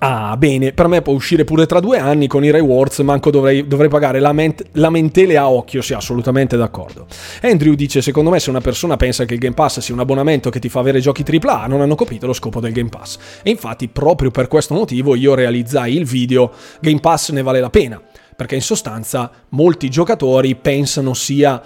[0.07, 3.67] Ah, bene, per me può uscire pure tra due anni con i rewards, manco dovrei,
[3.67, 7.07] dovrei pagare lament- lamentele a occhio, sì, assolutamente d'accordo.
[7.41, 10.51] Andrew dice, secondo me se una persona pensa che il Game Pass sia un abbonamento
[10.51, 13.17] che ti fa avere giochi AAA, non hanno capito lo scopo del Game Pass.
[13.43, 17.71] E infatti, proprio per questo motivo, io realizzai il video Game Pass ne vale la
[17.71, 17.99] pena,
[18.37, 21.63] perché in sostanza molti giocatori pensano sia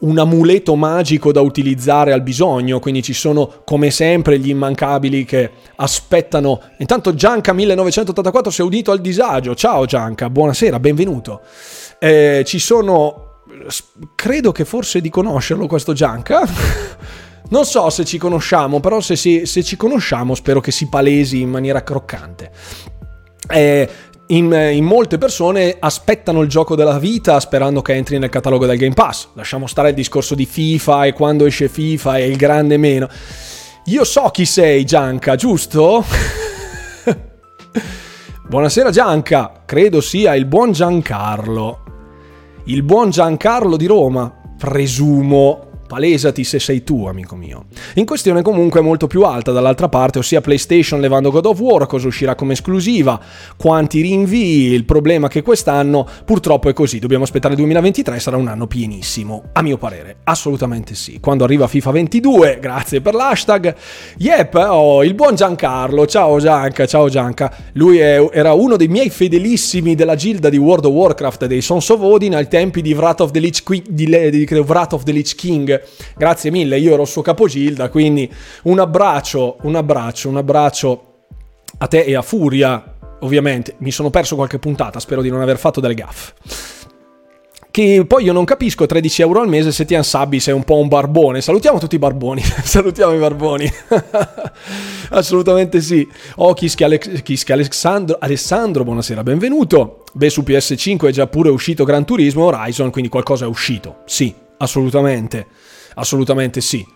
[0.00, 5.50] un amuleto magico da utilizzare al bisogno, quindi ci sono come sempre gli immancabili che
[5.76, 6.60] aspettano.
[6.78, 9.54] Intanto Gianca 1984 si è udito al disagio.
[9.54, 11.42] Ciao Gianca, buonasera, benvenuto.
[11.98, 13.28] Eh, ci sono
[14.14, 16.42] credo che forse di conoscerlo questo Gianca.
[17.50, 21.40] non so se ci conosciamo, però se, si, se ci conosciamo spero che si palesi
[21.40, 22.50] in maniera croccante.
[23.48, 23.88] Eh,
[24.30, 28.78] in, in, molte persone aspettano il gioco della vita sperando che entri nel catalogo del
[28.78, 29.28] Game Pass.
[29.34, 33.08] Lasciamo stare il discorso di FIFA e quando esce FIFA e il grande meno.
[33.86, 36.04] Io so chi sei, Gianca, giusto?
[38.46, 41.84] Buonasera Gianca, credo sia il buon Giancarlo.
[42.64, 47.64] Il buon Giancarlo di Roma, presumo, palesati se sei tu, amico mio.
[47.94, 51.88] In questione comunque è molto più alta dall'altra parte, ossia PlayStation levando God of War,
[51.88, 53.18] cosa uscirà come esclusiva,
[53.56, 58.46] quanti rinvii, il problema che quest'anno purtroppo è così, dobbiamo aspettare il 2023, sarà un
[58.46, 61.18] anno pienissimo, a mio parere, assolutamente sì.
[61.18, 63.74] Quando arriva FIFA 22, grazie per l'hashtag,
[64.18, 69.10] yep, oh, il buon Giancarlo, ciao Gianca, ciao Gianca, lui è, era uno dei miei
[69.10, 73.22] fedelissimi della gilda di World of Warcraft dei Sons of Odin ai tempi di Wrath
[73.22, 75.79] of the Lich, di, di, di, Wrath of the Lich King,
[76.16, 78.30] grazie mille, io ero il suo capogilda, quindi
[78.64, 81.04] un abbraccio, un abbraccio, un abbraccio
[81.78, 85.58] a te e a Furia, ovviamente, mi sono perso qualche puntata, spero di non aver
[85.58, 86.34] fatto delle gaffe
[87.70, 90.76] che poi io non capisco 13 euro al mese se ti ansabbi sei un po'
[90.76, 91.40] un barbone.
[91.40, 93.70] Salutiamo tutti i barboni, salutiamo i barboni.
[95.10, 96.06] Assolutamente sì.
[96.36, 100.04] Oh, Kiski, Alex- Alessandro, Alessandro, buonasera, benvenuto.
[100.12, 104.02] Beh, su PS5 è già pure uscito Gran Turismo Horizon, quindi qualcosa è uscito.
[104.06, 105.46] Sì, assolutamente.
[105.94, 106.86] Assolutamente sì.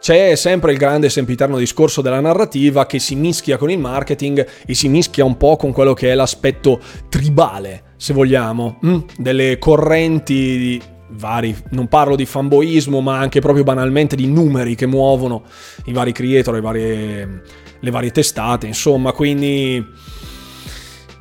[0.00, 4.74] C'è sempre il grande sempiterno discorso della narrativa che si mischia con il marketing e
[4.74, 10.78] si mischia un po' con quello che è l'aspetto tribale se vogliamo, mm, delle correnti
[11.12, 15.44] vari, non parlo di fanboismo, ma anche proprio banalmente di numeri che muovono
[15.86, 17.42] i vari creator, le varie,
[17.80, 19.82] le varie testate, insomma, quindi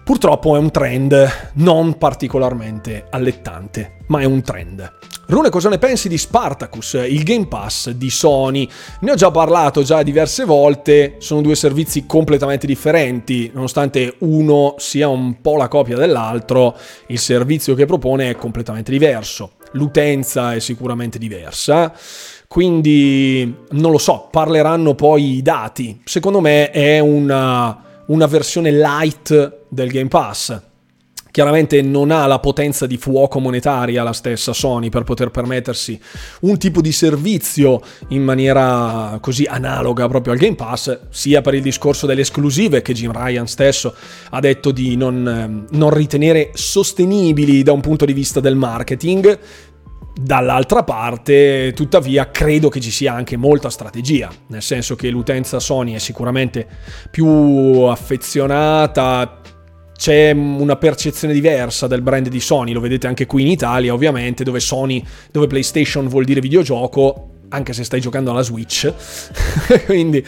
[0.04, 4.92] purtroppo è un trend non particolarmente allettante, ma è un trend.
[5.26, 8.68] Rune, cosa ne pensi di Spartacus, il Game Pass di Sony?
[9.00, 15.08] Ne ho già parlato già diverse volte, sono due servizi completamente differenti, nonostante uno sia
[15.08, 16.76] un po' la copia dell'altro,
[17.08, 21.94] il servizio che propone è completamente diverso, l'utenza è sicuramente diversa,
[22.46, 26.02] quindi non lo so, parleranno poi i dati.
[26.04, 30.72] Secondo me è una, una versione light del Game Pass
[31.34, 36.00] Chiaramente non ha la potenza di fuoco monetaria la stessa Sony per poter permettersi
[36.42, 41.64] un tipo di servizio in maniera così analoga proprio al Game Pass, sia per il
[41.64, 43.96] discorso delle esclusive che Jim Ryan stesso
[44.30, 49.40] ha detto di non, ehm, non ritenere sostenibili da un punto di vista del marketing,
[50.16, 55.94] Dall'altra parte, tuttavia, credo che ci sia anche molta strategia, nel senso che l'utenza Sony
[55.94, 56.68] è sicuramente
[57.10, 57.26] più
[57.90, 59.42] affezionata,
[60.04, 64.44] c'è una percezione diversa del brand di Sony, lo vedete anche qui in Italia ovviamente,
[64.44, 68.92] dove Sony, dove PlayStation vuol dire videogioco, anche se stai giocando alla Switch.
[69.86, 70.22] Quindi,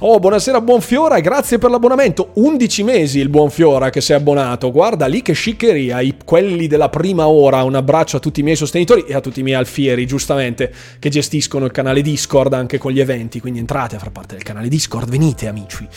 [0.00, 2.32] oh, buonasera Buonfiora, grazie per l'abbonamento.
[2.34, 4.70] 11 mesi il Buonfiora che è abbonato.
[4.70, 7.62] Guarda lì che sciccheria, i, quelli della prima ora.
[7.62, 11.08] Un abbraccio a tutti i miei sostenitori e a tutti i miei alfieri, giustamente, che
[11.08, 13.40] gestiscono il canale Discord anche con gli eventi.
[13.40, 15.88] Quindi entrate a far parte del canale Discord, venite amici.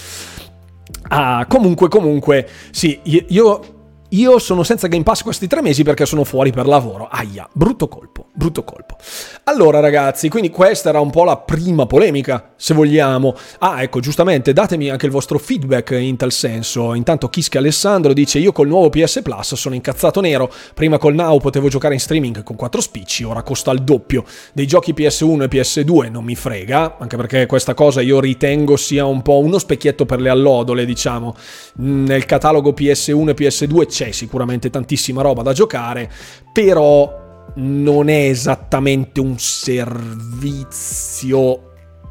[1.09, 3.63] Ah, comunque, comunque, sì, io,
[4.09, 7.07] io sono senza Game Pass questi tre mesi perché sono fuori per lavoro.
[7.09, 8.97] Aia, brutto colpo, brutto colpo.
[9.45, 13.35] Allora ragazzi, quindi questa era un po' la prima polemica, se vogliamo.
[13.59, 16.93] Ah, ecco, giustamente, datemi anche il vostro feedback in tal senso.
[16.93, 20.51] Intanto Kiske Alessandro dice io col nuovo PS Plus sono incazzato nero.
[20.75, 24.23] Prima col Now potevo giocare in streaming con 4 spicci, ora costa il doppio.
[24.53, 29.05] Dei giochi PS1 e PS2 non mi frega, anche perché questa cosa io ritengo sia
[29.05, 31.35] un po' uno specchietto per le allodole, diciamo.
[31.77, 36.11] Nel catalogo PS1 e PS2 c'è sicuramente tantissima roba da giocare,
[36.51, 37.23] però
[37.55, 40.81] non è esattamente un servizio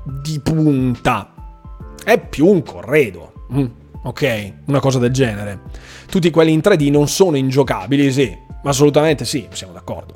[0.02, 1.34] di punta,
[2.02, 3.32] è più un corredo.
[3.52, 3.66] Mm,
[4.02, 5.60] ok, una cosa del genere.
[6.08, 10.14] Tutti quelli in 3D non sono ingiocabili, sì, assolutamente sì, siamo d'accordo.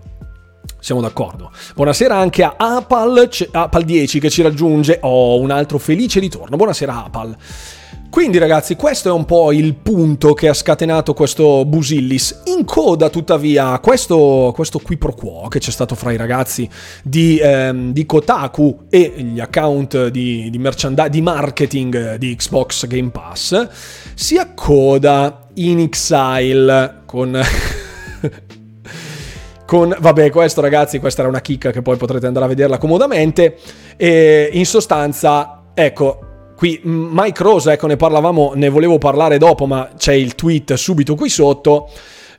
[0.80, 1.52] Siamo d'accordo.
[1.74, 5.00] Buonasera anche a Apal, Apal 10 che ci raggiunge.
[5.02, 6.56] Oh, un altro felice ritorno.
[6.56, 7.36] Buonasera Apal.
[8.10, 12.42] Quindi ragazzi, questo è un po' il punto che ha scatenato questo Busillis.
[12.46, 16.68] In coda, tuttavia, questo, questo qui pro quo che c'è stato fra i ragazzi
[17.02, 23.10] di, ehm, di Kotaku e gli account di, di, merchand- di marketing di Xbox Game
[23.10, 23.68] Pass
[24.14, 27.38] si accoda in Exile con...
[29.66, 29.94] con...
[30.00, 33.58] Vabbè, questo ragazzi, questa era una chicca che poi potrete andare a vederla comodamente.
[33.96, 36.27] E in sostanza, ecco,
[36.58, 41.14] Qui Mike Rose, ecco ne parlavamo, ne volevo parlare dopo, ma c'è il tweet subito
[41.14, 41.88] qui sotto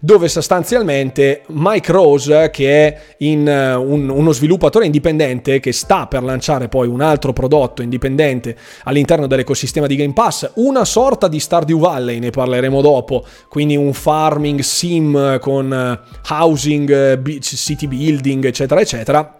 [0.02, 6.24] dove sostanzialmente Mike Rose, che è in, uh, un, uno sviluppatore indipendente che sta per
[6.24, 11.80] lanciare poi un altro prodotto indipendente all'interno dell'ecosistema di Game Pass, una sorta di Stardew
[11.80, 18.82] Valley, ne parleremo dopo, quindi un farming sim con uh, housing, uh, city building, eccetera,
[18.82, 19.39] eccetera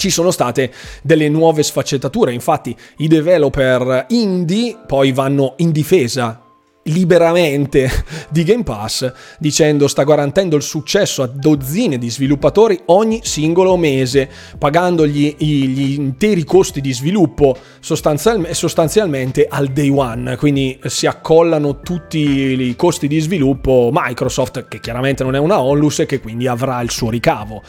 [0.00, 2.32] ci sono state delle nuove sfaccettature.
[2.32, 6.42] Infatti, i developer indie poi vanno in difesa
[6.84, 7.90] liberamente
[8.30, 14.30] di Game Pass dicendo sta garantendo il successo a dozzine di sviluppatori ogni singolo mese,
[14.56, 22.74] pagandogli gli interi costi di sviluppo sostanzialmente al day one, quindi si accollano tutti i
[22.74, 26.90] costi di sviluppo Microsoft, che chiaramente non è una onlus e che quindi avrà il
[26.90, 27.62] suo ricavo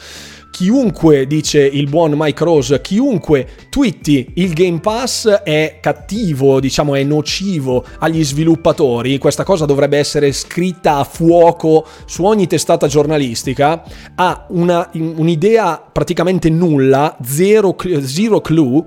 [0.52, 7.02] chiunque, dice il buon Mike Rose, chiunque twitti il Game Pass è cattivo, diciamo è
[7.02, 13.82] nocivo agli sviluppatori, questa cosa dovrebbe essere scritta a fuoco su ogni testata giornalistica,
[14.14, 18.84] ha una, un'idea praticamente nulla, zero, zero clue,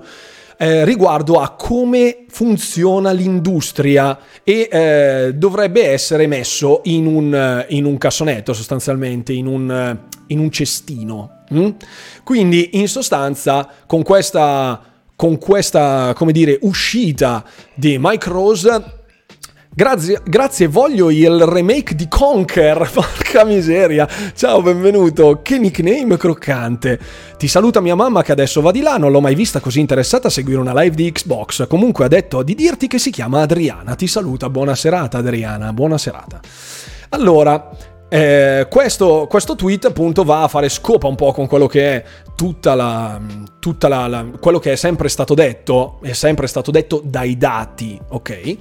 [0.58, 7.98] eh, riguardo a come funziona l'industria e eh, dovrebbe essere messo in un, in un
[7.98, 9.98] cassonetto sostanzialmente, in un,
[10.28, 11.35] in un cestino.
[11.54, 11.70] Mm?
[12.24, 14.80] Quindi in sostanza con questa,
[15.14, 18.96] con questa dire, uscita di Mike Rose
[19.78, 22.88] Grazie, grazie, voglio il remake di Conker.
[22.90, 24.08] Porca miseria.
[24.34, 25.40] Ciao, benvenuto.
[25.42, 26.98] Che nickname croccante.
[27.36, 28.96] Ti saluta mia mamma che adesso va di là.
[28.96, 31.66] Non l'ho mai vista così interessata a seguire una live di Xbox.
[31.66, 33.94] Comunque ha detto di dirti che si chiama Adriana.
[33.94, 34.48] Ti saluta.
[34.48, 35.74] Buona serata, Adriana.
[35.74, 36.40] Buona serata.
[37.10, 37.68] Allora,
[38.08, 42.04] eh, questo, questo, tweet appunto va a fare scopa un po' con quello che è
[42.36, 43.20] tutta la,
[43.58, 48.00] tutta la, la quello che è sempre stato detto, è sempre stato detto dai dati,
[48.08, 48.56] ok?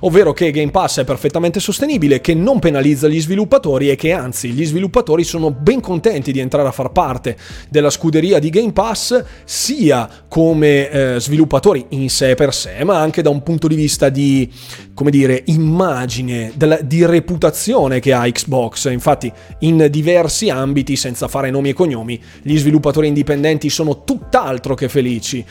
[0.00, 4.50] Ovvero che Game Pass è perfettamente sostenibile, che non penalizza gli sviluppatori e che anzi
[4.50, 7.36] gli sviluppatori sono ben contenti di entrare a far parte
[7.68, 13.22] della scuderia di Game Pass sia come eh, sviluppatori in sé per sé, ma anche
[13.22, 14.50] da un punto di vista di,
[14.94, 18.90] come dire, immagine, della, di reputazione che ha Xbox.
[18.90, 24.88] Infatti in diversi ambiti, senza fare nomi e cognomi, gli sviluppatori indipendenti sono tutt'altro che
[24.88, 25.44] felici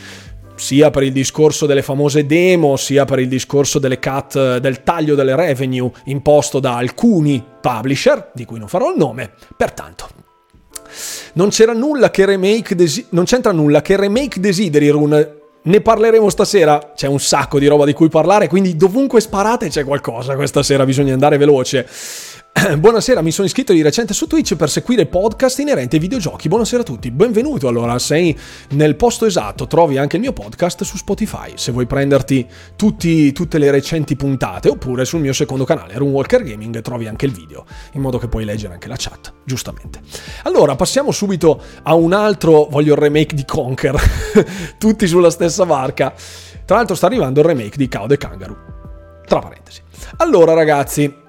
[0.58, 5.16] sia per il discorso delle famose demo, sia per il discorso delle cut, del taglio
[5.16, 9.32] delle revenue imposto da alcuni publisher, di cui non farò il nome.
[9.56, 10.10] Pertanto,
[11.34, 15.36] non c'era nulla che remake desi- non c'entra nulla che remake desideri Rune
[15.68, 19.84] ne parleremo stasera, c'è un sacco di roba di cui parlare, quindi dovunque sparate c'è
[19.84, 21.86] qualcosa questa sera, bisogna andare veloce.
[22.78, 26.48] Buonasera, mi sono iscritto di recente su Twitch per seguire podcast inerenti ai videogiochi.
[26.48, 27.68] Buonasera a tutti, benvenuto.
[27.68, 28.36] Allora, sei
[28.70, 33.60] nel posto esatto, trovi anche il mio podcast su Spotify se vuoi prenderti tutti, tutte
[33.60, 38.02] le recenti puntate, oppure sul mio secondo canale, Runwalker Gaming, trovi anche il video, in
[38.02, 40.02] modo che puoi leggere anche la chat, giustamente.
[40.44, 44.02] Allora, passiamo subito a un altro, voglio il remake di Conker,
[44.80, 46.12] tutti sulla stessa barca.
[46.66, 48.58] Tra l'altro sta arrivando il remake di Cow the Kangaroo.
[49.28, 49.82] Tra parentesi.
[50.18, 51.26] Allora, ragazzi,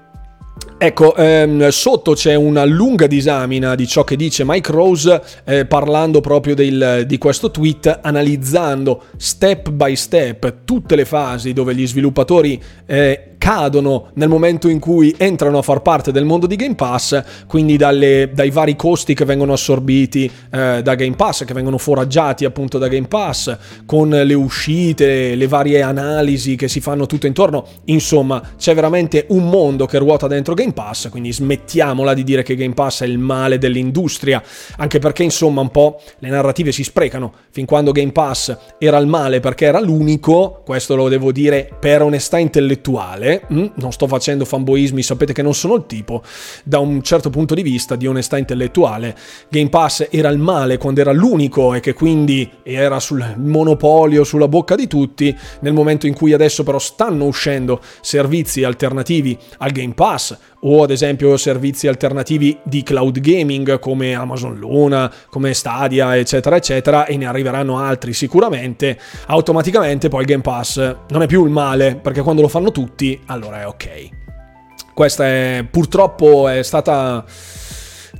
[0.81, 6.21] Ecco, ehm, sotto c'è una lunga disamina di ciò che dice Mike Rose eh, parlando
[6.21, 12.61] proprio del, di questo tweet, analizzando step by step tutte le fasi dove gli sviluppatori
[12.85, 17.23] eh, cadono nel momento in cui entrano a far parte del mondo di Game Pass,
[17.47, 22.45] quindi dalle, dai vari costi che vengono assorbiti eh, da Game Pass, che vengono foraggiati
[22.45, 27.65] appunto da Game Pass, con le uscite, le varie analisi che si fanno tutto intorno.
[27.85, 32.55] Insomma, c'è veramente un mondo che ruota dentro Game Pass, quindi smettiamola di dire che
[32.55, 34.43] Game Pass è il male dell'industria,
[34.77, 37.33] anche perché insomma un po' le narrative si sprecano.
[37.51, 42.01] Fin quando Game Pass era il male perché era l'unico, questo lo devo dire per
[42.01, 46.23] onestà intellettuale, mm, non sto facendo fanboismi, sapete che non sono il tipo,
[46.63, 49.15] da un certo punto di vista di onestà intellettuale,
[49.49, 54.47] Game Pass era il male quando era l'unico e che quindi era sul monopolio, sulla
[54.47, 59.93] bocca di tutti, nel momento in cui adesso però stanno uscendo servizi alternativi al Game
[59.93, 66.55] Pass o ad esempio servizi alternativi di cloud gaming come Amazon Luna, come Stadia, eccetera,
[66.55, 71.51] eccetera, e ne arriveranno altri sicuramente, automaticamente poi il Game Pass non è più il
[71.51, 74.09] male, perché quando lo fanno tutti, allora è ok.
[74.93, 77.23] Questa è purtroppo è stata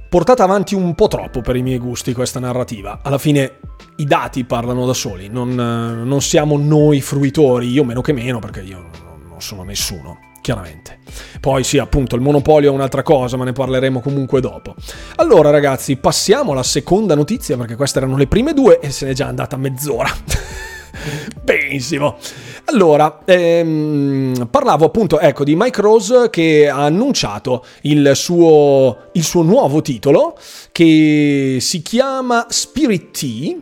[0.07, 3.01] portata avanti un po' troppo per i miei gusti questa narrativa.
[3.03, 3.59] Alla fine
[3.97, 8.61] i dati parlano da soli, non, non siamo noi fruitori, io meno che meno, perché
[8.61, 8.89] io
[9.27, 10.97] non sono nessuno chiaramente.
[11.39, 14.73] Poi sì, appunto, il monopolio è un'altra cosa, ma ne parleremo comunque dopo.
[15.17, 19.13] Allora, ragazzi, passiamo alla seconda notizia, perché queste erano le prime due e se n'è
[19.13, 20.09] già andata mezz'ora.
[21.43, 22.17] Benissimo.
[22.65, 29.43] Allora, ehm, parlavo appunto ecco, di Mike Rose che ha annunciato il suo, il suo
[29.43, 30.35] nuovo titolo
[30.71, 33.61] che si chiama Spirit T.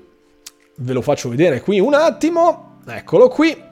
[0.77, 2.79] Ve lo faccio vedere qui un attimo.
[2.87, 3.66] Eccolo qui.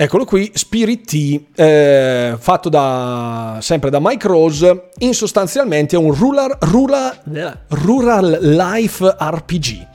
[0.00, 6.56] Eccolo qui, Spirit T, eh, fatto da, sempre da Mike Rose, in sostanzialmente un rural,
[6.60, 7.20] rural,
[7.66, 9.86] rural life RPG.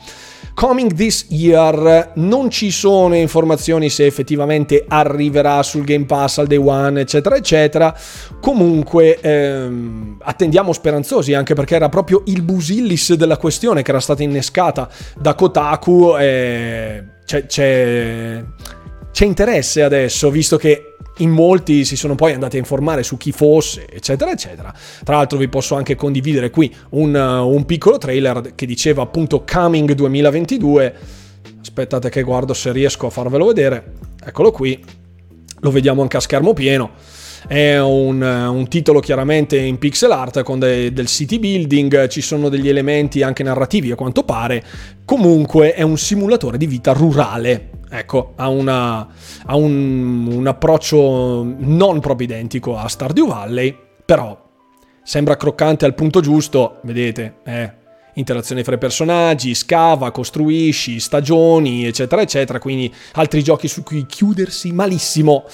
[0.56, 6.58] Coming this year, non ci sono informazioni se effettivamente arriverà sul Game Pass al day
[6.58, 7.98] one, eccetera, eccetera.
[8.42, 14.22] Comunque ehm, attendiamo speranzosi, anche perché era proprio il busillis della questione che era stata
[14.22, 16.18] innescata da Kotaku.
[16.20, 18.44] Eh, c'è, c'è,
[19.14, 23.32] c'è interesse adesso, visto che in molti si sono poi andati a informare su chi
[23.32, 24.74] fosse, eccetera, eccetera.
[25.04, 29.44] Tra l'altro vi posso anche condividere qui un, uh, un piccolo trailer che diceva appunto
[29.50, 30.96] Coming 2022.
[31.62, 33.94] Aspettate che guardo se riesco a farvelo vedere.
[34.26, 34.84] Eccolo qui.
[35.60, 36.94] Lo vediamo anche a schermo pieno.
[37.48, 42.22] È un, uh, un, titolo chiaramente in pixel art con de, del city building, ci
[42.22, 44.64] sono degli elementi anche narrativi a quanto pare.
[45.06, 49.08] Comunque è un simulatore di vita rurale, ecco, ha, una,
[49.46, 54.36] ha un, un, approccio non proprio identico a Stardew Valley, però
[55.04, 57.72] sembra croccante al punto giusto, vedete, eh,
[58.16, 64.72] interazione fra i personaggi, scava, costruisci, stagioni, eccetera, eccetera, quindi altri giochi su cui chiudersi
[64.72, 65.46] malissimo,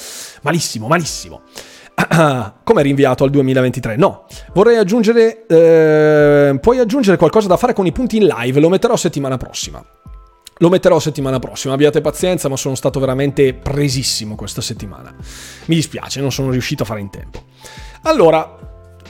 [0.42, 1.42] malissimo, malissimo.
[2.64, 3.98] Come rinviato al 2023?
[3.98, 8.70] No, vorrei aggiungere, eh, puoi aggiungere qualcosa da fare con i punti in live, lo
[8.70, 9.84] metterò settimana prossima.
[10.62, 15.14] Lo metterò settimana prossima, abbiate pazienza, ma sono stato veramente presissimo questa settimana.
[15.66, 17.44] Mi dispiace, non sono riuscito a fare in tempo.
[18.02, 18.58] Allora,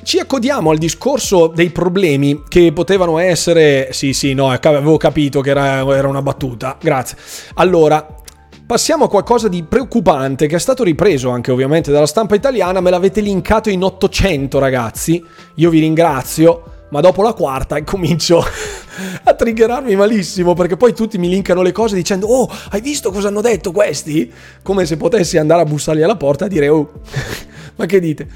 [0.03, 3.89] ci accodiamo al discorso dei problemi che potevano essere...
[3.93, 7.17] Sì, sì, no, avevo capito che era, era una battuta, grazie.
[7.55, 8.15] Allora,
[8.63, 12.91] passiamo a qualcosa di preoccupante che è stato ripreso anche ovviamente dalla stampa italiana, me
[12.91, 15.25] l'avete linkato in 800 ragazzi,
[15.55, 18.43] io vi ringrazio ma dopo la quarta comincio
[19.23, 23.27] a triggerarmi malissimo perché poi tutti mi linkano le cose dicendo oh hai visto cosa
[23.29, 24.31] hanno detto questi?
[24.61, 26.91] Come se potessi andare a bussargli alla porta e dire oh
[27.75, 28.27] ma che dite?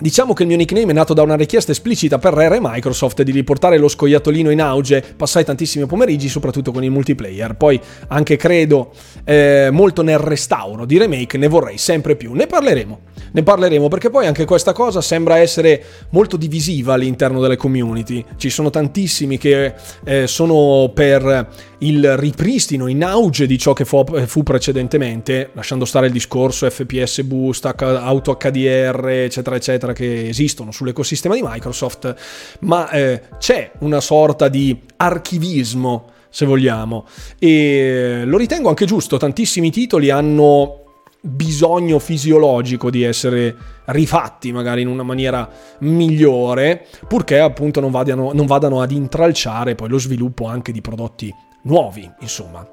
[0.00, 3.20] Diciamo che il mio nickname è nato da una richiesta esplicita per Rare e Microsoft
[3.22, 5.02] di riportare lo scoiattolino in auge.
[5.16, 7.56] Passai tantissimi pomeriggi, soprattutto con il multiplayer.
[7.56, 8.92] Poi anche credo
[9.24, 12.32] eh, molto nel restauro di remake, ne vorrei sempre più.
[12.34, 13.00] Ne parleremo.
[13.32, 18.24] Ne parleremo perché poi anche questa cosa sembra essere molto divisiva all'interno delle community.
[18.36, 19.74] Ci sono tantissimi che
[20.04, 26.06] eh, sono per il ripristino in auge di ciò che fu, fu, precedentemente, lasciando stare
[26.06, 32.14] il discorso FPS boost, auto HDR, eccetera, eccetera, che esistono sull'ecosistema di Microsoft,
[32.60, 37.06] ma eh, c'è una sorta di archivismo se vogliamo.
[37.38, 40.84] E lo ritengo anche giusto, tantissimi titoli hanno
[41.20, 43.56] bisogno fisiologico di essere
[43.86, 45.48] rifatti magari in una maniera
[45.80, 51.34] migliore, purché appunto non vadano, non vadano ad intralciare poi lo sviluppo anche di prodotti
[51.62, 52.66] nuovi, insomma.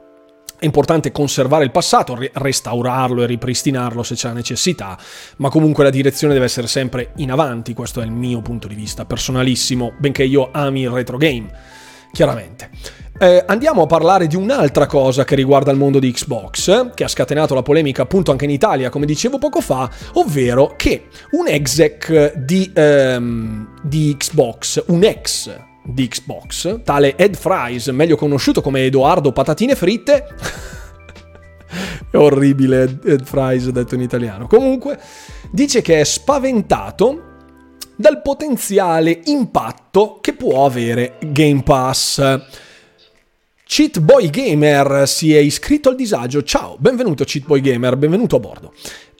[0.58, 4.98] È importante conservare il passato, restaurarlo e ripristinarlo se c'è la necessità,
[5.38, 8.76] ma comunque la direzione deve essere sempre in avanti, questo è il mio punto di
[8.76, 11.52] vista personalissimo, benché io ami il retro game,
[12.14, 12.70] chiaramente.
[13.18, 17.08] Eh, andiamo a parlare di un'altra cosa che riguarda il mondo di Xbox, che ha
[17.10, 22.34] scatenato la polemica appunto anche in Italia, come dicevo poco fa, ovvero che un exec
[22.34, 29.32] di, ehm, di Xbox, un ex di Xbox, tale Ed Fries, meglio conosciuto come Edoardo
[29.32, 30.28] Patatine Fritte,
[32.10, 35.00] è orribile Ed Fries detto in italiano, comunque,
[35.52, 37.34] dice che è spaventato
[37.96, 42.42] dal potenziale impatto che può avere Game Pass.
[43.68, 46.44] Cheat Boy Gamer si è iscritto al disagio.
[46.44, 48.74] Ciao, benvenuto Cheat Boy Gamer, benvenuto a bordo.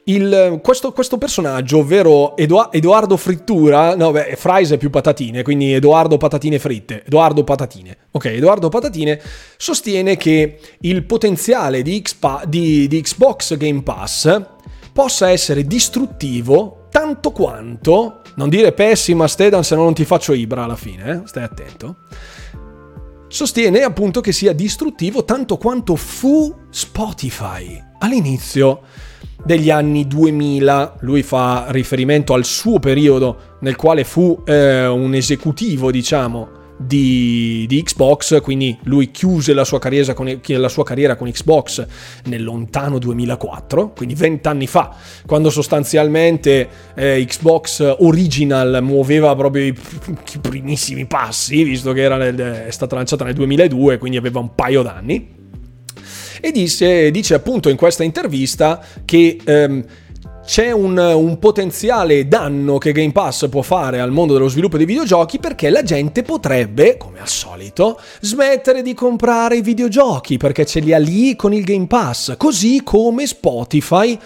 [0.08, 5.72] Il, questo, questo, personaggio, ovvero Edo, Edoardo Frittura, no, beh, Fries è più patatine, quindi
[5.72, 7.96] Edoardo Patatine Fritte, Edoardo Patatine.
[8.12, 9.20] Ok, Edoardo Patatine
[9.56, 14.42] sostiene che il potenziale di, Xpa, di, di Xbox Game Pass
[14.92, 20.62] possa essere distruttivo tanto quanto, non dire pessima Stedan se no non ti faccio Ibra
[20.62, 21.20] alla fine, eh?
[21.26, 21.96] stai attento
[23.28, 28.82] sostiene appunto che sia distruttivo tanto quanto fu Spotify all'inizio
[29.46, 30.96] degli anni 2000.
[31.00, 37.82] Lui fa riferimento al suo periodo nel quale fu eh, un esecutivo, diciamo, di, di,
[37.82, 41.86] Xbox, quindi lui chiuse la sua, con, la sua, carriera con Xbox
[42.24, 44.94] nel lontano 2004, quindi vent'anni fa,
[45.24, 49.74] quando sostanzialmente eh, Xbox Original muoveva proprio i,
[50.40, 52.36] primissimi passi, visto che nel,
[52.66, 55.35] è stata lanciata nel 2002, quindi aveva un paio d'anni.
[56.40, 59.38] E dice, dice appunto in questa intervista che...
[59.44, 59.84] Ehm,
[60.46, 64.86] c'è un, un, potenziale danno che Game Pass può fare al mondo dello sviluppo dei
[64.86, 70.78] videogiochi perché la gente potrebbe, come al solito, smettere di comprare i videogiochi perché ce
[70.78, 74.16] li ha lì con il Game Pass, così come Spotify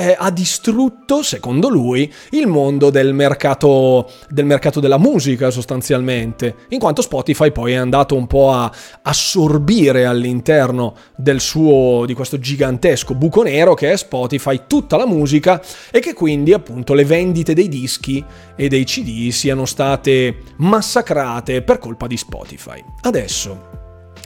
[0.00, 6.78] eh, ha distrutto, secondo lui, il mondo del mercato, del mercato della musica sostanzialmente, in
[6.78, 8.72] quanto Spotify poi è andato un po' a
[9.02, 15.60] assorbire all'interno del suo, di questo gigantesco buco nero che è Spotify tutta la musica
[15.90, 18.24] e che quindi appunto le vendite dei dischi
[18.56, 22.82] e dei CD siano state massacrate per colpa di Spotify.
[23.02, 23.79] Adesso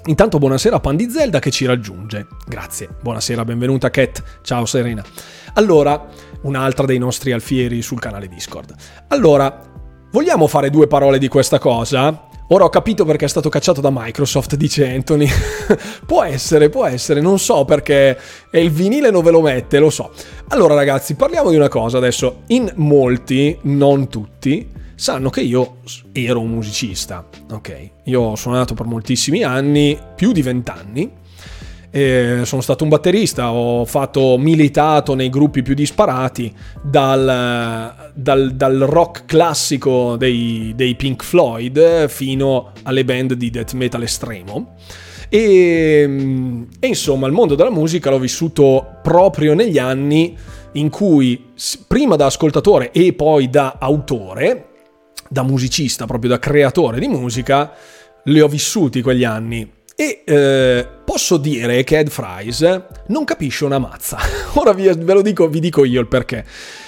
[0.06, 2.26] Intanto buonasera a Pan di Zelda che ci raggiunge.
[2.46, 2.90] Grazie.
[3.00, 4.22] Buonasera, benvenuta Cat.
[4.42, 5.02] Ciao Serena.
[5.54, 6.08] Allora,
[6.42, 8.74] un'altra dei nostri alfieri sul canale Discord.
[9.08, 9.62] Allora,
[10.10, 12.28] vogliamo fare due parole di questa cosa?
[12.48, 15.26] Ora ho capito perché è stato cacciato da Microsoft, dice Anthony.
[16.04, 18.18] può essere, può essere, non so perché
[18.50, 20.10] è il vinile non ve lo mette, lo so.
[20.48, 22.42] Allora ragazzi, parliamo di una cosa adesso.
[22.48, 25.76] In molti, non tutti, sanno che io
[26.12, 27.90] ero un musicista, ok?
[28.04, 31.22] Io ho suonato per moltissimi anni, più di vent'anni.
[31.94, 39.26] Sono stato un batterista, ho fatto militato nei gruppi più disparati, dal, dal, dal rock
[39.26, 44.74] classico dei, dei, Pink Floyd fino alle band di death metal estremo.
[45.28, 50.36] E, e insomma, il mondo della musica l'ho vissuto proprio negli anni
[50.72, 51.52] in cui,
[51.86, 54.70] prima da ascoltatore e poi da autore,
[55.28, 57.72] da musicista, proprio da creatore di musica,
[58.24, 59.70] li ho vissuti quegli anni.
[59.96, 64.18] E eh, posso dire che Ed Fries non capisce una mazza.
[64.54, 66.44] Ora vi, ve lo dico, vi dico io il perché.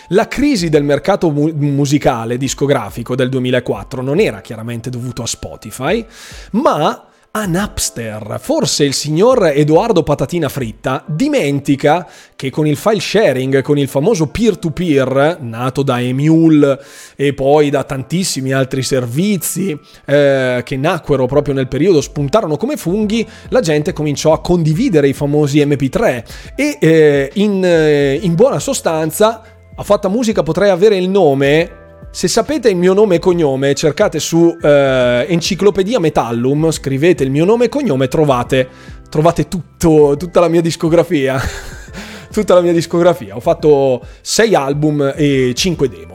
[0.08, 6.04] La crisi del mercato mu- musicale discografico del 2004 non era chiaramente dovuto a Spotify,
[6.52, 8.38] ma a Napster.
[8.40, 14.28] Forse il signor Edoardo Patatina Fritta dimentica che con il file sharing, con il famoso
[14.28, 16.80] peer-to-peer, nato da Emule
[17.14, 23.28] e poi da tantissimi altri servizi eh, che nacquero proprio nel periodo, spuntarono come funghi,
[23.50, 26.24] la gente cominciò a condividere i famosi MP3
[26.54, 29.42] e eh, in, eh, in buona sostanza
[29.74, 31.84] a fatta musica potrei avere il nome
[32.16, 37.44] se sapete il mio nome e cognome, cercate su eh, Enciclopedia Metallum, scrivete il mio
[37.44, 38.66] nome e cognome, trovate,
[39.10, 41.38] trovate tutto, tutta la mia discografia.
[42.32, 43.36] tutta la mia discografia.
[43.36, 46.14] Ho fatto 6 album e 5 demo,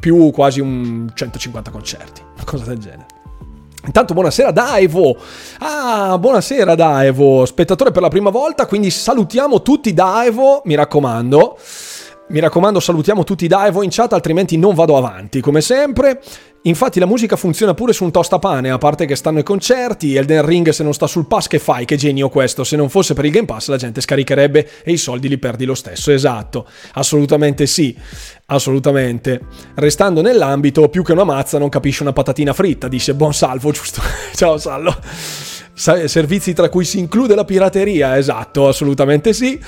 [0.00, 3.06] più quasi un 150 concerti, una cosa del genere.
[3.84, 5.14] Intanto buonasera Daevo.
[5.58, 11.58] Ah, buonasera Daevo, spettatore per la prima volta, quindi salutiamo tutti Daevo, mi raccomando.
[12.32, 16.18] Mi raccomando, salutiamo tutti Daevo in chat, altrimenti non vado avanti, come sempre.
[16.62, 20.46] Infatti la musica funziona pure su un tostapane, a parte che stanno i concerti, Elden
[20.46, 21.84] Ring se non sta sul pass che fai?
[21.84, 24.96] Che genio questo, se non fosse per il Game Pass la gente scaricherebbe e i
[24.96, 27.94] soldi li perdi lo stesso, esatto, assolutamente sì,
[28.46, 29.40] assolutamente.
[29.74, 34.00] Restando nell'ambito, più che una mazza non capisce una patatina fritta, dice buon salvo, giusto?
[34.32, 34.96] Ciao Sallo.
[35.74, 39.60] Servizi tra cui si include la pirateria, esatto, assolutamente sì.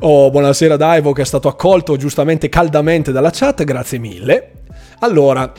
[0.00, 4.52] Oh, buonasera Daivo che è stato accolto giustamente caldamente dalla chat, grazie mille.
[5.00, 5.52] Allora,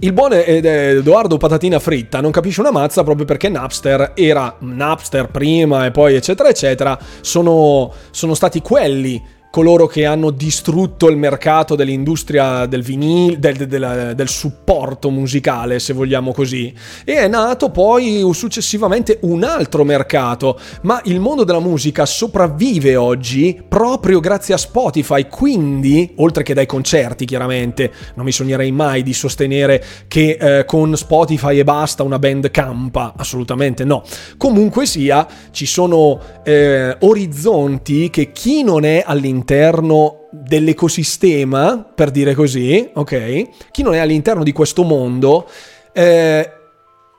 [0.00, 5.86] il buon Edoardo Patatina Fritta non capisce una mazza proprio perché Napster era Napster prima
[5.86, 9.22] e poi eccetera eccetera, sono, sono stati quelli
[9.52, 15.92] coloro che hanno distrutto il mercato dell'industria del vinile, del, del, del, supporto musicale, se
[15.92, 16.72] vogliamo così.
[17.04, 23.62] E è nato poi successivamente un altro mercato, ma il mondo della musica sopravvive oggi
[23.68, 29.12] proprio grazie a Spotify, quindi, oltre che dai concerti chiaramente, non mi sognerei mai di
[29.12, 34.02] sostenere che eh, con Spotify e basta una band campa, assolutamente no.
[34.38, 42.34] Comunque sia, ci sono eh, orizzonti che chi non è all'interno all'interno dell'ecosistema, per dire
[42.34, 43.70] così, ok?
[43.72, 45.48] Chi non è all'interno di questo mondo
[45.92, 46.50] eh,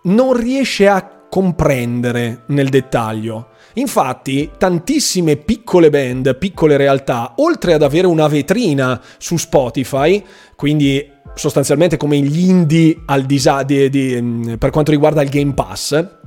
[0.03, 3.49] non riesce a comprendere nel dettaglio.
[3.73, 10.23] Infatti, tantissime piccole band, piccole realtà, oltre ad avere una vetrina su Spotify,
[10.55, 16.21] quindi sostanzialmente come gli indie disa- di, di, per quanto riguarda il Game Pass,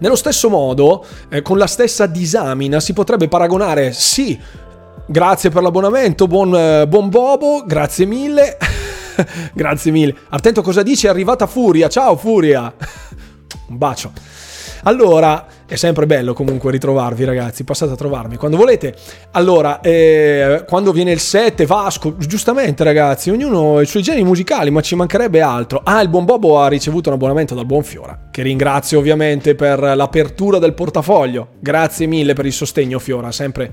[0.00, 4.38] nello stesso modo, eh, con la stessa disamina, si potrebbe paragonare sì
[5.06, 8.56] Grazie per l'abbonamento, buon, eh, buon Bobo, grazie mille.
[9.52, 10.14] grazie mille.
[10.30, 11.88] Attento cosa dici, è arrivata Furia.
[11.88, 12.72] Ciao Furia.
[13.68, 14.12] Un bacio.
[14.84, 18.94] Allora, è sempre bello comunque ritrovarvi ragazzi, passate a trovarmi quando volete.
[19.32, 24.70] Allora, eh, quando viene il 7, Vasco, giustamente ragazzi, ognuno ha i suoi generi musicali,
[24.70, 25.82] ma ci mancherebbe altro.
[25.84, 29.80] Ah, il buon Bobo ha ricevuto un abbonamento dal buon Fiora, che ringrazio ovviamente per
[29.80, 31.48] l'apertura del portafoglio.
[31.60, 33.70] Grazie mille per il sostegno Fiora, sempre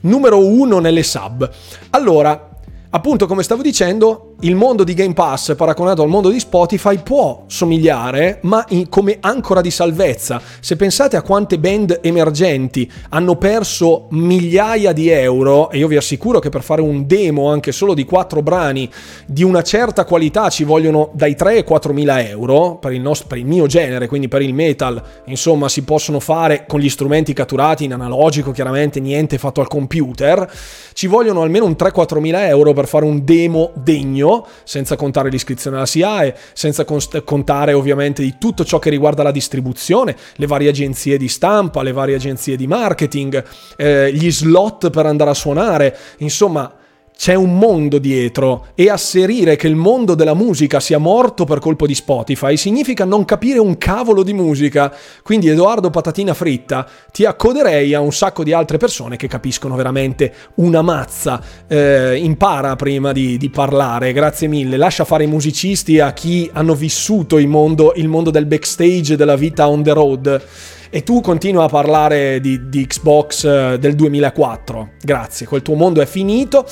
[0.00, 1.48] numero uno nelle sub.
[1.90, 2.50] Allora,
[2.90, 7.44] appunto come stavo dicendo, il mondo di Game Pass paragonato al mondo di Spotify può
[7.46, 10.40] somigliare, ma in, come ancora di salvezza.
[10.60, 16.38] Se pensate a quante band emergenti hanno perso migliaia di euro, e io vi assicuro
[16.38, 18.88] che per fare un demo anche solo di quattro brani
[19.26, 23.28] di una certa qualità ci vogliono dai 3 ai 4 mila euro per il, nostro,
[23.28, 27.34] per il mio genere, quindi per il metal, insomma si possono fare con gli strumenti
[27.34, 30.50] catturati in analogico, chiaramente niente fatto al computer,
[30.94, 34.28] ci vogliono almeno un 3-4 mila euro per fare un demo degno
[34.64, 40.16] senza contare l'iscrizione alla SIAE, senza contare ovviamente di tutto ciò che riguarda la distribuzione,
[40.36, 43.44] le varie agenzie di stampa, le varie agenzie di marketing,
[43.76, 46.74] eh, gli slot per andare a suonare, insomma
[47.20, 51.86] c'è un mondo dietro e asserire che il mondo della musica sia morto per colpo
[51.86, 54.90] di Spotify significa non capire un cavolo di musica.
[55.22, 60.32] Quindi Edoardo Patatina Fritta ti accoderei a un sacco di altre persone che capiscono veramente
[60.54, 61.42] una mazza.
[61.66, 64.78] Eh, impara prima di, di, parlare, grazie mille.
[64.78, 69.36] Lascia fare i musicisti a chi hanno vissuto il mondo, il mondo del backstage della
[69.36, 70.42] vita on the road
[70.88, 74.92] e tu continua a parlare di, di, Xbox eh, del 2004.
[75.02, 76.66] Grazie, quel tuo mondo è finito.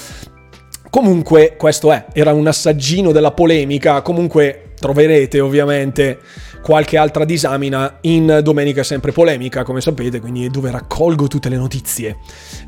[0.90, 4.02] Comunque, questo è, era un assaggino della polemica.
[4.02, 6.18] Comunque troverete ovviamente
[6.68, 12.18] qualche altra disamina in Domenica sempre polemica, come sapete, quindi dove raccolgo tutte le notizie,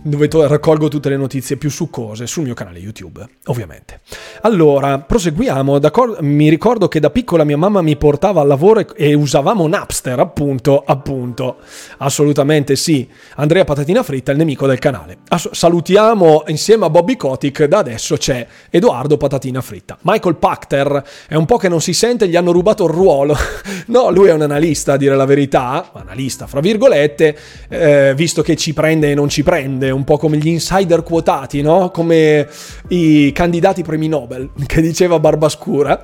[0.00, 4.00] dove to- raccolgo tutte le notizie più succose sul mio canale YouTube, ovviamente.
[4.40, 5.78] Allora, proseguiamo,
[6.20, 10.82] mi ricordo che da piccola mia mamma mi portava al lavoro e usavamo Napster, appunto,
[10.82, 11.58] appunto,
[11.98, 13.06] assolutamente sì.
[13.34, 15.18] Andrea Patatina Fritta, il nemico del canale.
[15.28, 19.98] Ass- salutiamo insieme a Bobby Kotick, da adesso c'è Edoardo Patatina Fritta.
[20.00, 23.36] Michael Pachter, è un po' che non si sente, gli hanno rubato il ruolo.
[23.90, 27.36] No, lui è un analista, a dire la verità, analista fra virgolette,
[27.68, 31.60] eh, visto che ci prende e non ci prende, un po' come gli insider quotati,
[31.60, 31.90] no?
[31.90, 32.48] Come
[32.90, 36.00] i candidati premi Nobel, che diceva Barbascura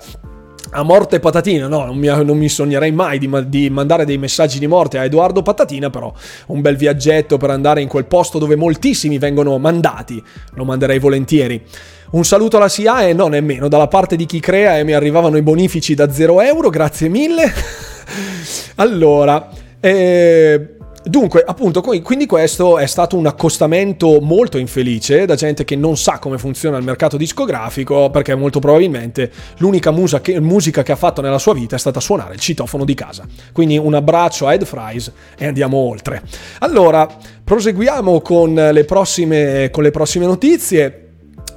[0.71, 4.59] a morte Patatina, no, non mi, non mi sognerei mai di, di, mandare dei messaggi
[4.59, 6.13] di morte a Edoardo Patatina, però
[6.49, 10.21] un bel viaggetto per andare in quel posto dove moltissimi vengono mandati,
[10.55, 11.63] lo manderei volentieri.
[12.11, 15.37] Un saluto alla SIA e no nemmeno, dalla parte di chi crea e mi arrivavano
[15.37, 17.53] i bonifici da 0 euro, grazie mille.
[18.77, 19.49] allora,
[19.81, 20.77] eh,
[21.07, 26.19] Dunque, appunto, quindi questo è stato un accostamento molto infelice da gente che non sa
[26.19, 31.21] come funziona il mercato discografico, perché molto probabilmente l'unica musa che, musica che ha fatto
[31.21, 33.25] nella sua vita è stata suonare il citofono di casa.
[33.53, 36.23] Quindi un abbraccio a Ed Fries e andiamo oltre.
[36.59, 37.07] Allora,
[37.45, 41.06] proseguiamo con le prossime, con le prossime notizie.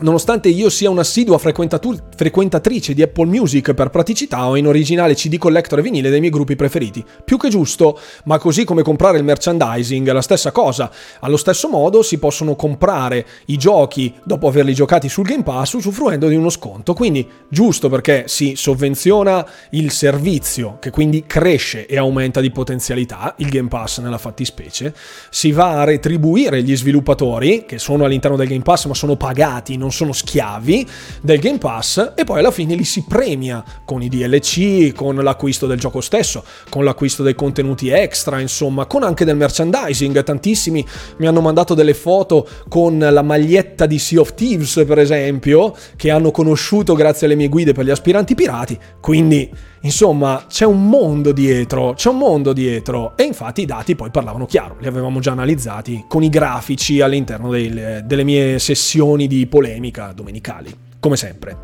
[0.02, 5.80] Nonostante io sia un'assidua frequentatrice di Apple Music per praticità, ho in originale CD collector
[5.80, 7.04] e vinile dei miei gruppi preferiti.
[7.26, 10.90] Più che giusto, ma così come comprare il merchandising è la stessa cosa.
[11.20, 16.30] Allo stesso modo si possono comprare i giochi dopo averli giocati sul Game Pass usufruendo
[16.30, 16.94] di uno sconto.
[16.94, 23.50] Quindi giusto perché si sovvenziona il servizio, che quindi cresce e aumenta di potenzialità, il
[23.50, 24.94] Game Pass nella fattispecie.
[25.30, 29.76] Si va a retribuire gli sviluppatori, che sono all'interno del Game Pass ma sono pagati,
[29.76, 30.88] non non sono schiavi
[31.22, 35.66] del Game Pass e poi alla fine li si premia con i DLC, con l'acquisto
[35.66, 40.24] del gioco stesso, con l'acquisto dei contenuti extra, insomma, con anche del merchandising.
[40.24, 40.86] Tantissimi
[41.18, 46.12] mi hanno mandato delle foto con la maglietta di Sea of Thieves, per esempio, che
[46.12, 48.78] hanno conosciuto grazie alle mie guide per gli aspiranti pirati.
[49.02, 49.50] Quindi
[49.82, 53.16] Insomma, c'è un mondo dietro, c'è un mondo dietro.
[53.16, 57.50] E infatti i dati poi parlavano chiaro, li avevamo già analizzati con i grafici all'interno
[57.50, 61.58] del, delle mie sessioni di polemica domenicali, come sempre.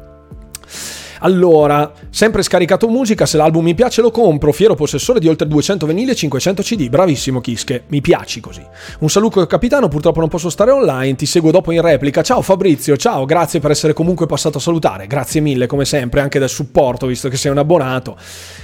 [1.26, 5.88] Allora, sempre scaricato musica, se l'album mi piace lo compro, fiero possessore di oltre 200
[5.88, 8.63] vinili e 500 CD, bravissimo Kiske, mi piaci così.
[8.99, 12.21] Un saluto capitano, purtroppo non posso stare online, ti seguo dopo in replica.
[12.21, 16.38] Ciao Fabrizio, ciao, grazie per essere comunque passato a salutare, grazie mille come sempre anche
[16.38, 18.15] del supporto, visto che sei un abbonato.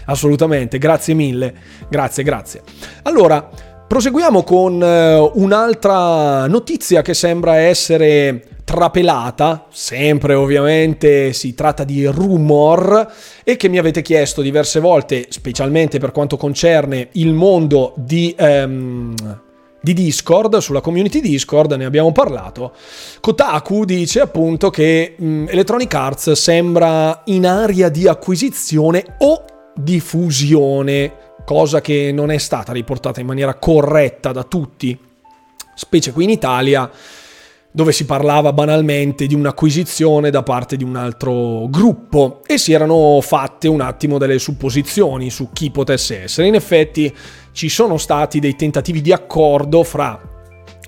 [0.06, 1.56] Assolutamente, grazie mille,
[1.90, 2.62] grazie, grazie.
[3.02, 3.50] Allora,
[3.88, 13.06] proseguiamo con uh, un'altra notizia che sembra essere trapelata, sempre ovviamente si tratta di rumor,
[13.44, 18.34] e che mi avete chiesto diverse volte, specialmente per quanto concerne il mondo di...
[18.40, 19.14] Um,
[19.84, 22.74] di Discord, sulla community Discord, ne abbiamo parlato.
[23.20, 29.44] Kotaku dice appunto che mh, Electronic Arts sembra in area di acquisizione o
[29.74, 31.14] di fusione,
[31.44, 34.96] cosa che non è stata riportata in maniera corretta da tutti,
[35.74, 36.88] specie qui in Italia
[37.72, 43.20] dove si parlava banalmente di un'acquisizione da parte di un altro gruppo e si erano
[43.22, 46.48] fatte un attimo delle supposizioni su chi potesse essere.
[46.48, 47.14] In effetti
[47.54, 50.20] ci sono stati dei tentativi di accordo fra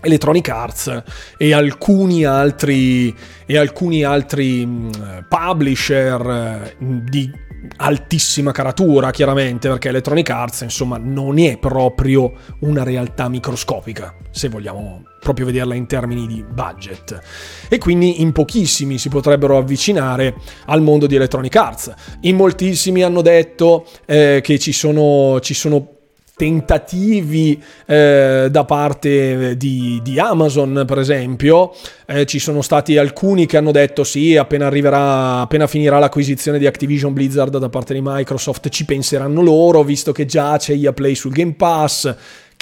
[0.01, 1.03] Electronic Arts
[1.37, 3.15] e alcuni altri,
[3.45, 4.89] e alcuni altri mm,
[5.29, 7.31] publisher mm, di
[7.77, 15.03] altissima caratura, chiaramente, perché Electronic Arts, insomma, non è proprio una realtà microscopica, se vogliamo
[15.23, 17.19] proprio vederla in termini di budget.
[17.67, 21.93] E quindi in pochissimi si potrebbero avvicinare al mondo di Electronic Arts.
[22.21, 25.93] In moltissimi hanno detto eh, che ci sono, ci sono
[26.35, 31.73] tentativi eh, da parte di, di, Amazon, per esempio.
[32.05, 36.65] Eh, ci sono stati alcuni che hanno detto sì, appena arriverà, appena finirà l'acquisizione di
[36.65, 41.15] Activision Blizzard da parte di Microsoft, ci penseranno loro, visto che già c'è EA Play
[41.15, 42.13] sul Game Pass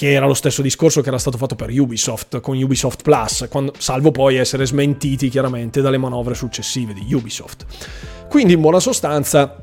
[0.01, 3.71] che era lo stesso discorso che era stato fatto per Ubisoft con Ubisoft Plus, quando,
[3.77, 7.65] salvo poi essere smentiti chiaramente dalle manovre successive di Ubisoft.
[8.27, 9.61] Quindi in buona sostanza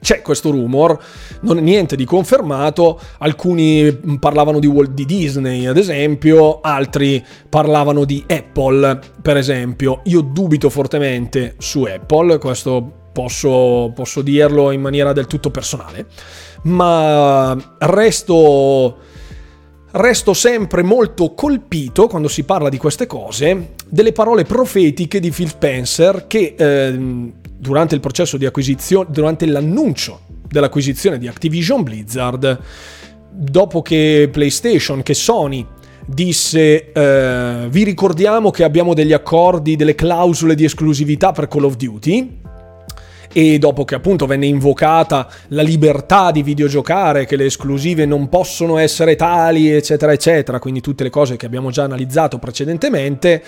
[0.00, 0.98] c'è questo rumor,
[1.42, 8.04] non è niente di confermato, alcuni parlavano di Walt di Disney ad esempio, altri parlavano
[8.04, 15.12] di Apple per esempio, io dubito fortemente su Apple, questo posso, posso dirlo in maniera
[15.12, 16.06] del tutto personale,
[16.62, 19.14] ma resto
[19.96, 25.48] resto sempre molto colpito quando si parla di queste cose delle parole profetiche di Phil
[25.48, 32.58] Spencer che eh, durante il processo di acquisizione, durante l'annuncio dell'acquisizione di Activision Blizzard,
[33.30, 35.66] dopo che PlayStation, che Sony
[36.06, 41.76] disse eh, vi ricordiamo che abbiamo degli accordi, delle clausole di esclusività per Call of
[41.76, 42.44] Duty
[43.32, 48.78] e dopo che appunto venne invocata la libertà di videogiocare, che le esclusive non possono
[48.78, 53.42] essere tali, eccetera, eccetera, quindi tutte le cose che abbiamo già analizzato precedentemente,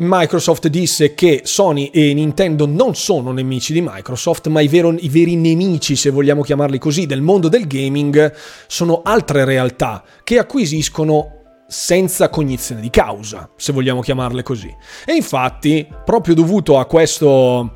[0.00, 5.08] Microsoft disse che Sony e Nintendo non sono nemici di Microsoft, ma i, vero, i,
[5.08, 8.32] veri nemici, se vogliamo chiamarli così, del mondo del gaming
[8.68, 11.32] sono altre realtà che acquisiscono
[11.66, 14.74] senza cognizione di causa, se vogliamo chiamarle così.
[15.04, 17.72] E infatti, proprio dovuto a questo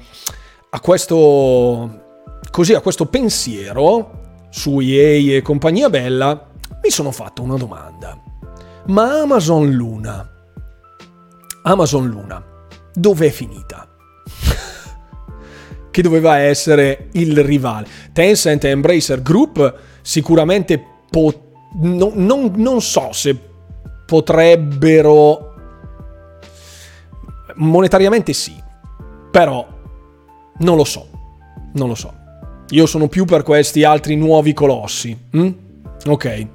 [0.75, 2.01] a questo,
[2.51, 6.49] così, a questo pensiero su EA e compagnia bella,
[6.83, 8.19] mi sono fatto una domanda.
[8.87, 10.27] Ma Amazon Luna,
[11.65, 12.43] Amazon Luna,
[12.95, 13.87] dov'è finita?
[15.91, 17.87] che doveva essere il rivale.
[18.15, 21.51] Tencent e Embracer Group sicuramente po-
[21.83, 23.39] no, non, non so se
[24.07, 25.55] potrebbero
[27.57, 28.57] monetariamente sì,
[29.31, 29.72] però
[30.59, 31.09] non lo so,
[31.75, 32.13] non lo so.
[32.71, 35.17] Io sono più per questi altri nuovi colossi.
[35.31, 35.51] Hm?
[36.07, 36.47] Ok.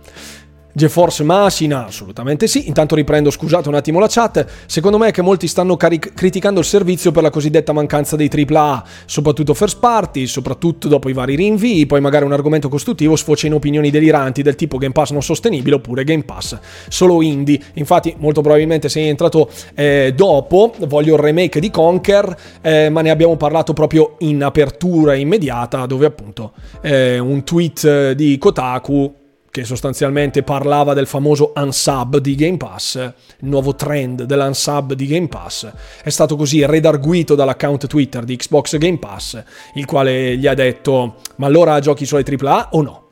[0.77, 1.87] GeForce Machina?
[1.87, 2.67] Assolutamente sì.
[2.67, 4.45] Intanto riprendo, scusate un attimo la chat.
[4.67, 8.29] Secondo me è che molti stanno caric- criticando il servizio per la cosiddetta mancanza dei
[8.29, 13.47] AAA, soprattutto first party, soprattutto dopo i vari rinvii, poi magari un argomento costruttivo sfocia
[13.47, 16.59] in opinioni deliranti del tipo Game Pass non sostenibile oppure Game Pass
[16.89, 17.59] solo indie.
[17.73, 23.09] Infatti molto probabilmente sei entrato eh, dopo, voglio il remake di Conker, eh, ma ne
[23.09, 26.51] abbiamo parlato proprio in apertura immediata dove appunto
[26.81, 29.25] eh, un tweet di Kotaku
[29.57, 32.95] che sostanzialmente parlava del famoso unsub di Game Pass,
[33.39, 35.67] il nuovo trend dell'unsub di Game Pass,
[36.03, 39.41] è stato così redarguito dall'account Twitter di Xbox Game Pass,
[39.73, 43.05] il quale gli ha detto ma allora giochi solo ai AAA o no?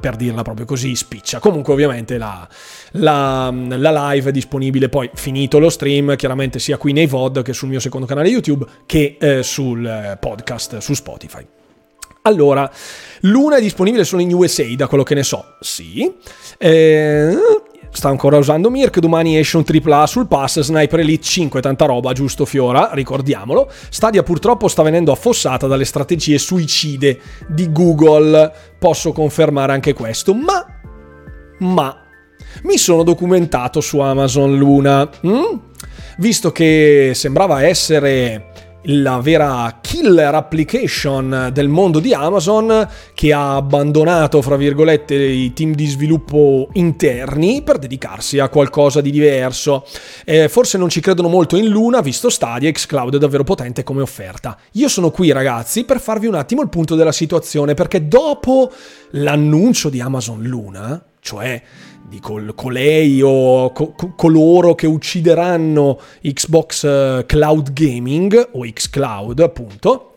[0.00, 1.38] Per dirla proprio così, spiccia.
[1.38, 2.48] Comunque ovviamente la,
[2.92, 7.52] la, la, live è disponibile poi finito lo stream, chiaramente sia qui nei VOD che
[7.52, 11.44] sul mio secondo canale YouTube che eh, sul podcast su Spotify.
[12.22, 12.70] Allora,
[13.22, 15.56] l'una è disponibile solo in USA, da quello che ne so.
[15.60, 16.12] Sì.
[16.58, 17.36] Eh,
[17.90, 22.12] sta ancora usando Mirk, domani esce un AAA sul pass, Sniper Elite 5, tanta roba,
[22.12, 23.70] giusto Fiora, ricordiamolo.
[23.88, 30.64] Stadia purtroppo sta venendo affossata dalle strategie suicide di Google, posso confermare anche questo, ma...
[31.58, 32.02] ma...
[32.62, 35.60] Mi sono documentato su Amazon Luna, hm?
[36.18, 44.40] visto che sembrava essere la vera killer application del mondo di Amazon che ha abbandonato,
[44.40, 49.84] fra virgolette, i team di sviluppo interni per dedicarsi a qualcosa di diverso.
[50.24, 54.02] Eh, forse non ci credono molto in Luna, visto Stadia, xCloud è davvero potente come
[54.02, 54.56] offerta.
[54.72, 58.70] Io sono qui ragazzi per farvi un attimo il punto della situazione, perché dopo
[59.10, 61.60] l'annuncio di Amazon Luna, cioè
[62.08, 70.12] di col- colei o co- coloro che uccideranno Xbox eh, Cloud Gaming o xCloud appunto,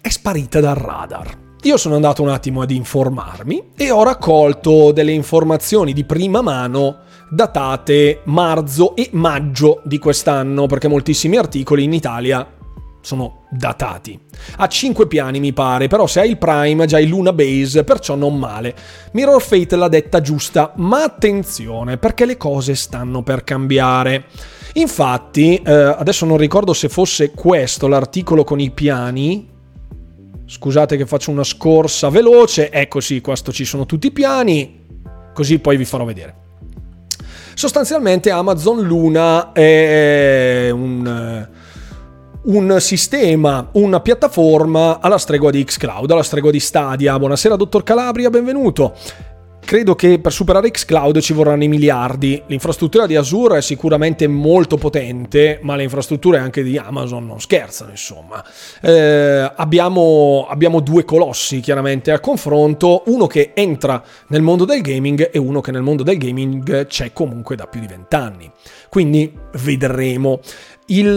[0.00, 1.46] è sparita dal radar.
[1.62, 7.00] Io sono andato un attimo ad informarmi e ho raccolto delle informazioni di prima mano
[7.30, 12.57] datate marzo e maggio di quest'anno, perché moltissimi articoli in Italia
[13.00, 14.18] sono datati.
[14.56, 18.14] Ha 5 piani mi pare, però se hai il Prime già hai Luna Base, perciò
[18.14, 18.74] non male.
[19.12, 24.26] Mirror Fate l'ha detta giusta, ma attenzione perché le cose stanno per cambiare.
[24.74, 29.48] Infatti, eh, adesso non ricordo se fosse questo l'articolo con i piani.
[30.46, 32.70] Scusate che faccio una scorsa veloce.
[32.70, 34.86] Ecco sì, questo ci sono tutti i piani.
[35.34, 36.46] Così poi vi farò vedere.
[37.54, 41.48] Sostanzialmente Amazon Luna è un
[42.44, 47.18] un sistema, una piattaforma alla stregua di xCloud, alla stregua di Stadia.
[47.18, 48.94] Buonasera dottor Calabria, benvenuto.
[49.60, 52.42] Credo che per superare xCloud ci vorranno i miliardi.
[52.46, 57.90] L'infrastruttura di Azure è sicuramente molto potente, ma le infrastrutture anche di Amazon non scherzano,
[57.90, 58.42] insomma.
[58.80, 65.28] Eh, abbiamo, abbiamo due colossi chiaramente a confronto, uno che entra nel mondo del gaming
[65.30, 68.50] e uno che nel mondo del gaming c'è comunque da più di vent'anni.
[68.88, 69.30] Quindi
[69.60, 70.40] vedremo.
[70.90, 71.14] Il,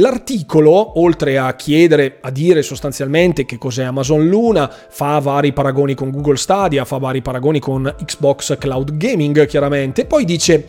[0.00, 6.10] l'articolo, oltre a chiedere, a dire sostanzialmente che cos'è Amazon Luna, fa vari paragoni con
[6.10, 10.66] Google Stadia, fa vari paragoni con Xbox Cloud Gaming, chiaramente, poi dice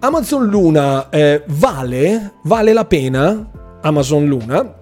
[0.00, 3.48] Amazon Luna eh, vale, vale la pena,
[3.82, 4.74] Amazon Luna,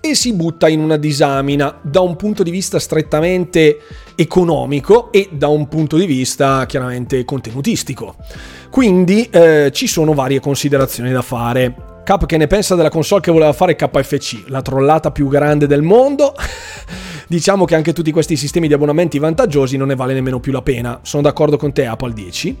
[0.00, 3.78] e si butta in una disamina da un punto di vista strettamente
[4.14, 8.14] economico e da un punto di vista chiaramente contenutistico.
[8.70, 11.94] Quindi eh, ci sono varie considerazioni da fare.
[12.06, 15.82] Cap che ne pensa della console che voleva fare KFC, la trollata più grande del
[15.82, 16.36] mondo.
[17.26, 20.62] diciamo che anche tutti questi sistemi di abbonamenti vantaggiosi non ne vale nemmeno più la
[20.62, 21.00] pena.
[21.02, 22.58] Sono d'accordo con te, Apple 10.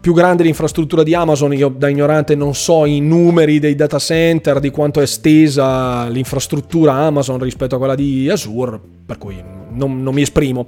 [0.00, 4.58] Più grande l'infrastruttura di Amazon, io da ignorante non so i numeri dei data center,
[4.58, 9.40] di quanto è estesa l'infrastruttura Amazon rispetto a quella di Azure, per cui
[9.74, 10.66] non, non mi esprimo.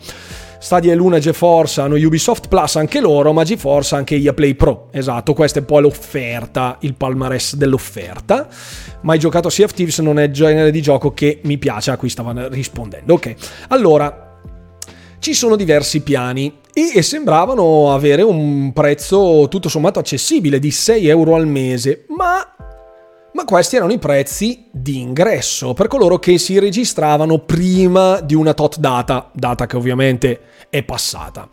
[0.61, 4.55] Stadia e Luna e GeForce hanno Ubisoft Plus anche loro, ma GeForce anche EA Play
[4.55, 4.89] Pro.
[4.93, 8.47] Esatto, questa è poi l'offerta, il palmarès dell'offerta.
[9.01, 11.93] Mai giocato a Sea of Thieves non è il genere di gioco che mi piace,
[11.93, 13.15] a cui stavano rispondendo.
[13.15, 13.35] Ok,
[13.69, 14.39] allora,
[15.19, 21.37] ci sono diversi piani e sembravano avere un prezzo tutto sommato accessibile di 6 euro
[21.37, 22.47] al mese, ma
[23.33, 28.55] ma questi erano i prezzi di ingresso per coloro che si registravano prima di una
[28.55, 31.49] tot data, data che ovviamente è passata.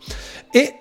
[0.50, 0.78] E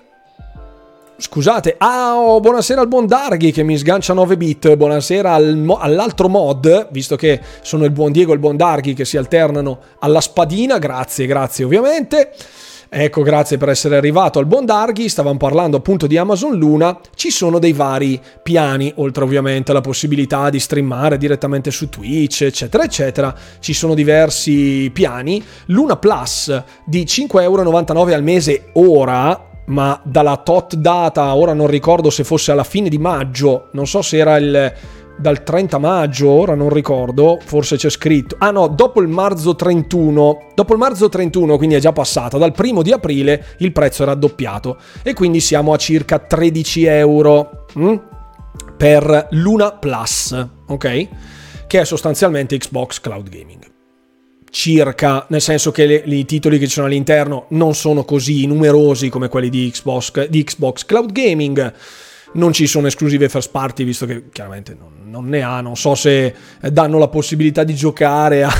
[1.20, 6.30] Scusate, ah, oh, buonasera al buon Darghi che mi sgancia 9 bit, buonasera al all'altro
[6.30, 10.22] mod, visto che sono il buon Diego e il buon Darghi che si alternano alla
[10.22, 12.32] spadina, grazie, grazie ovviamente.
[12.89, 15.09] Ecco, grazie per essere arrivato al Bondarghi.
[15.09, 16.97] Stavamo parlando appunto di Amazon Luna.
[17.15, 22.83] Ci sono dei vari piani, oltre ovviamente alla possibilità di streamare direttamente su Twitch, eccetera,
[22.83, 23.35] eccetera.
[23.59, 25.43] Ci sono diversi piani.
[25.67, 32.23] Luna Plus di 5,99€ al mese ora ma dalla tot data, ora non ricordo se
[32.23, 34.73] fosse alla fine di maggio, non so se era il
[35.18, 38.36] dal 30 maggio, ora non ricordo, forse c'è scritto.
[38.39, 42.51] Ah no, dopo il marzo 31, dopo il marzo 31, quindi è già passata, dal
[42.53, 48.01] primo di aprile il prezzo è raddoppiato e quindi siamo a circa 13 euro hm?
[48.78, 51.07] per Luna Plus, ok?
[51.68, 53.65] Che è sostanzialmente Xbox Cloud Gaming.
[54.49, 59.09] Circa, nel senso che le, i titoli che ci sono all'interno non sono così numerosi
[59.09, 61.74] come quelli di Xbox, di Xbox Cloud Gaming
[62.34, 65.62] non ci sono esclusive first party, visto che chiaramente non, non ne ha.
[65.62, 66.34] Non so se
[66.72, 68.51] danno la possibilità di giocare a,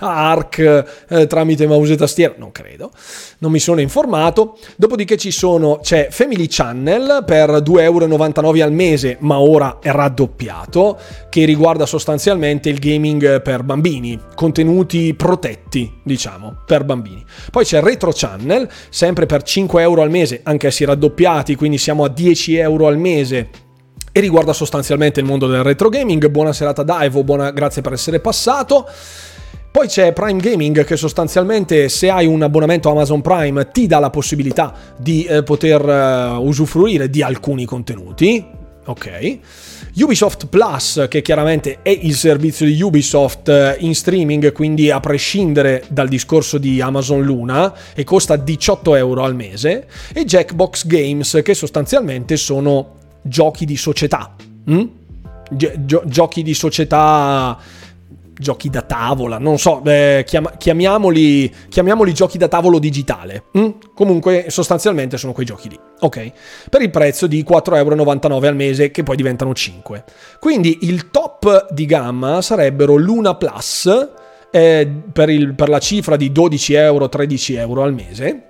[0.00, 2.90] a Ark eh, tramite mouse e tastiera, non credo.
[3.38, 4.58] Non mi sono informato.
[4.76, 10.98] Dopodiché ci sono, c'è Family Channel per 2,99€ al mese, ma ora è raddoppiato,
[11.28, 17.24] che riguarda sostanzialmente il gaming per bambini, contenuti protetti, diciamo, per bambini.
[17.50, 22.12] Poi c'è Retro Channel, sempre per 5€ al mese, anche se raddoppiati, quindi siamo a
[22.14, 23.64] 10€ al mese
[24.16, 26.28] e riguarda sostanzialmente il mondo del retro gaming.
[26.28, 28.88] Buona serata Daivo, buona, grazie per essere passato.
[29.70, 34.08] Poi c'è Prime Gaming che sostanzialmente se hai un abbonamento Amazon Prime ti dà la
[34.08, 38.42] possibilità di eh, poter uh, usufruire di alcuni contenuti.
[38.86, 39.38] Ok.
[39.96, 45.84] Ubisoft Plus, che chiaramente è il servizio di Ubisoft eh, in streaming, quindi a prescindere
[45.88, 49.86] dal discorso di Amazon Luna, e costa 18 euro al mese.
[50.14, 52.96] E Jackbox Games, che sostanzialmente sono
[53.28, 54.34] giochi di società.
[54.70, 54.84] Mm?
[55.50, 57.56] Gio- giochi di società
[58.38, 63.44] giochi da tavola, non so, eh, chiam- chiamiamoli, chiamiamoli, giochi da tavolo digitale.
[63.56, 63.70] Mm?
[63.94, 66.32] Comunque sostanzialmente sono quei giochi lì, ok?
[66.68, 70.04] Per il prezzo di 4,99€ al mese che poi diventano 5.
[70.38, 73.88] Quindi il top di gamma sarebbero Luna Plus
[74.50, 78.42] eh, per, il, per la cifra di 12 euro, 13 euro al mese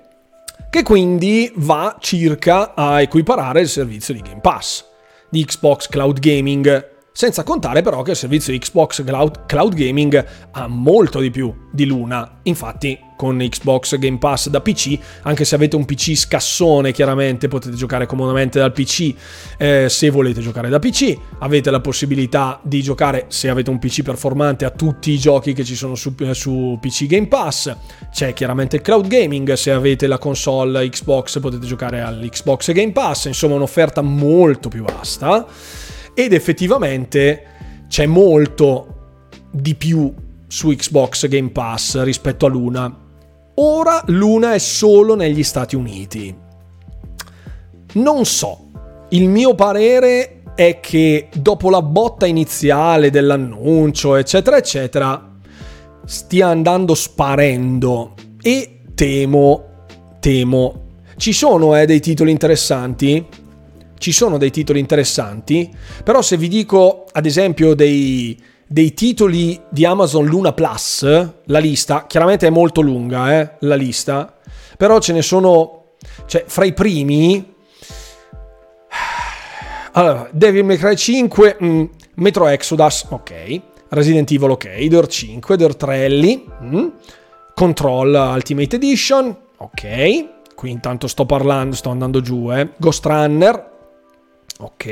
[0.70, 4.84] che quindi va circa a equiparare il servizio di Game Pass
[5.28, 11.18] di Xbox Cloud Gaming, Senza contare però che il servizio Xbox Cloud, Gaming ha molto
[11.18, 12.40] di più di Luna.
[12.42, 17.74] Infatti con Xbox Game Pass da PC, anche se avete un PC scassone chiaramente potete
[17.74, 19.14] giocare comodamente dal PC
[19.56, 21.16] eh, se volete giocare da PC.
[21.38, 25.64] Avete la possibilità di giocare se avete un PC performante a tutti i giochi che
[25.64, 27.74] ci sono su, eh, su PC Game Pass.
[28.12, 33.24] C'è chiaramente il Cloud Gaming, se avete la console Xbox potete giocare all'Xbox Game Pass,
[33.24, 35.46] insomma un'offerta molto più vasta
[36.18, 37.44] ed effettivamente
[37.88, 38.94] c'è molto
[39.50, 40.10] di più
[40.46, 43.04] su Xbox Game Pass rispetto a Luna.
[43.56, 46.34] Ora Luna è solo negli Stati Uniti.
[47.92, 48.70] Non so,
[49.10, 55.34] il mio parere è che dopo la botta iniziale dell'annuncio, eccetera, eccetera,
[56.06, 59.64] stia andando sparendo e temo,
[60.18, 60.84] temo.
[61.18, 63.44] Ci sono eh, dei titoli interessanti,
[63.98, 65.70] ci sono dei titoli interessanti,
[66.04, 71.02] però se vi dico ad esempio dei, dei titoli di Amazon Luna Plus,
[71.44, 74.34] la lista, chiaramente è molto lunga eh, la lista,
[74.76, 75.94] però ce ne sono,
[76.26, 77.54] cioè fra i primi,
[79.92, 81.84] allora, Devil May Cry 5, mm,
[82.16, 86.08] Metro Exodus, ok, Resident Evil, ok, Door 5, Door 3,
[86.62, 86.86] mm,
[87.54, 93.75] Control Ultimate Edition, ok, qui intanto sto parlando, sto andando giù, eh, Ghost Runner,
[94.58, 94.86] Ok.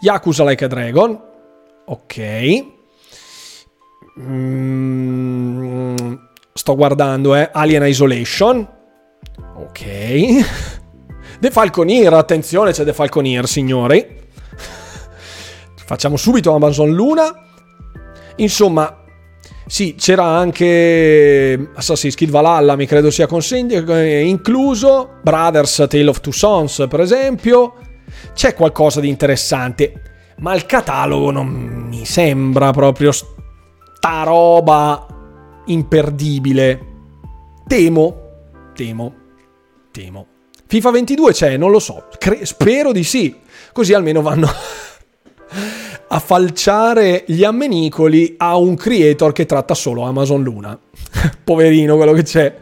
[0.00, 1.20] Yakuza Like a Dragon.
[1.86, 2.64] Ok.
[4.20, 6.14] Mm,
[6.52, 7.48] sto guardando, eh.
[7.52, 8.68] Alien Isolation.
[9.56, 9.80] Ok.
[11.40, 14.20] The Falconeer, attenzione, c'è The Falconeer, signori.
[15.74, 17.34] Facciamo subito Amazon Luna.
[18.36, 19.02] Insomma,
[19.66, 25.18] sì, c'era anche Assassin's Creed Valhalla, mi credo sia consegno, eh, incluso.
[25.22, 27.74] Brothers Tale of Two Sons, per esempio
[28.34, 35.06] c'è qualcosa di interessante, ma il catalogo non mi sembra proprio sta roba
[35.66, 36.90] imperdibile.
[37.66, 38.16] Temo,
[38.74, 39.14] temo,
[39.92, 40.26] temo.
[40.66, 43.38] FIFA 22 c'è, non lo so, Cre- spero di sì,
[43.72, 44.48] così almeno vanno
[46.08, 50.78] a falciare gli ammenicoli a un creator che tratta solo Amazon Luna.
[51.44, 52.56] Poverino quello che c'è.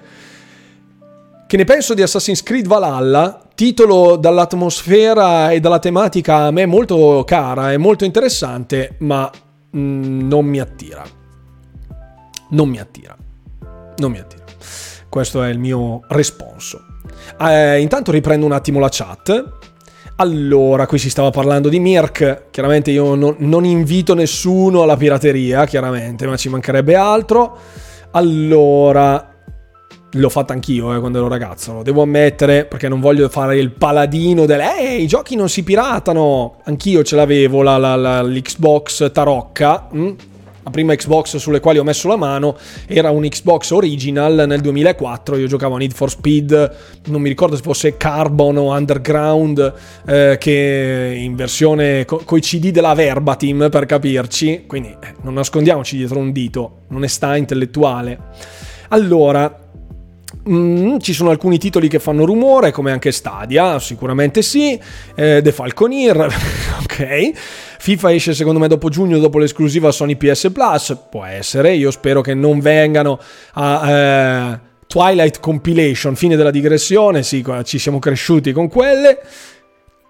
[1.46, 3.48] Che ne penso di Assassin's Creed Valhalla?
[3.61, 9.30] Titolo dall'atmosfera e dalla tematica a me molto cara e molto interessante, ma
[9.76, 11.04] mm, non mi attira.
[12.52, 13.14] Non mi attira.
[13.98, 14.44] Non mi attira.
[15.11, 16.86] Questo è il mio responso.
[17.38, 19.58] Eh, intanto riprendo un attimo la chat.
[20.16, 22.44] Allora, qui si stava parlando di Mirk.
[22.50, 27.58] Chiaramente io non, non invito nessuno alla pirateria, chiaramente, ma ci mancherebbe altro.
[28.12, 29.29] Allora,
[30.14, 33.70] L'ho fatta anch'io eh, quando ero ragazzo, lo devo ammettere, perché non voglio fare il
[33.70, 36.56] paladino del Ehi, i giochi non si piratano.
[36.64, 40.14] Anch'io ce l'avevo, la, la, la, l'Xbox Tarocca, hm?
[40.62, 42.56] la prima Xbox sulle quali ho messo la mano,
[42.86, 47.56] era un Xbox original nel 2004, io giocavo a Need for Speed, non mi ricordo
[47.56, 49.72] se fosse Carbon o Underground,
[50.06, 55.96] eh, che in versione co- coi CD della Verbatim, per capirci, quindi eh, non nascondiamoci
[55.96, 58.18] dietro un dito, onestà intellettuale.
[58.88, 59.68] Allora,
[60.51, 64.78] Mm, ci sono alcuni titoli che fanno rumore, come anche Stadia, sicuramente sì.
[65.14, 66.16] Eh, The Falconeer,
[66.82, 67.30] ok.
[67.78, 71.74] FIFA esce secondo me dopo giugno, dopo l'esclusiva Sony PS Plus, può essere.
[71.74, 73.20] Io spero che non vengano
[73.53, 77.22] a eh, Twilight Compilation, fine della digressione.
[77.22, 79.20] Sì, ci siamo cresciuti con quelle.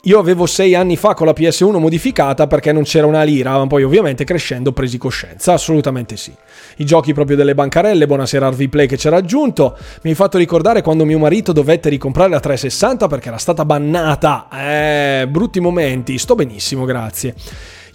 [0.05, 3.67] Io avevo sei anni fa con la PS1 modificata perché non c'era una lira, ma
[3.67, 6.33] poi ovviamente crescendo presi coscienza, assolutamente sì.
[6.77, 10.81] I giochi proprio delle bancarelle, buonasera RV Play che c'era aggiunto, mi hai fatto ricordare
[10.81, 14.49] quando mio marito dovette ricomprare la 360 perché era stata bannata.
[14.51, 17.35] Eh, brutti momenti, sto benissimo, grazie.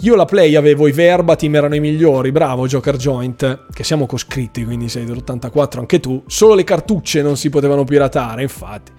[0.02, 4.64] Io la Play avevo i verbatim, erano i migliori, bravo Joker Joint, che siamo coscritti,
[4.64, 6.22] quindi sei dell'84 anche tu.
[6.28, 8.92] Solo le cartucce non si potevano piratare, infatti.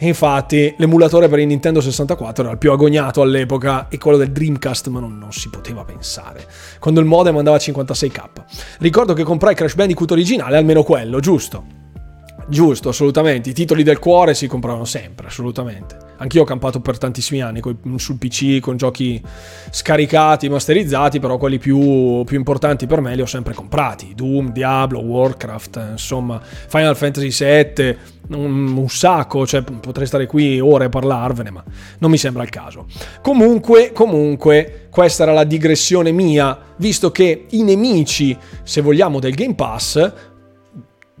[0.00, 4.30] E infatti l'emulatore per il Nintendo 64 era il più agognato all'epoca e quello del
[4.30, 6.46] Dreamcast, ma non, non si poteva pensare.
[6.78, 8.22] Quando il modem andava a 56k.
[8.78, 11.64] Ricordo che comprai Crash Bandicoot originale, almeno quello, giusto?
[12.48, 13.50] Giusto, assolutamente.
[13.50, 15.96] I titoli del cuore si compravano sempre, assolutamente.
[16.16, 17.60] Anch'io ho campato per tantissimi anni
[17.96, 19.22] sul PC con giochi
[19.70, 24.14] scaricati, masterizzati, però quelli più, più, importanti per me li ho sempre comprati.
[24.16, 27.96] Doom, Diablo, Warcraft, insomma, Final Fantasy VII,
[28.30, 31.62] un, un sacco, cioè potrei stare qui ore a parlarvene, ma
[31.98, 32.86] non mi sembra il caso.
[33.22, 39.54] Comunque, comunque, questa era la digressione mia, visto che i nemici, se vogliamo, del Game
[39.54, 40.12] Pass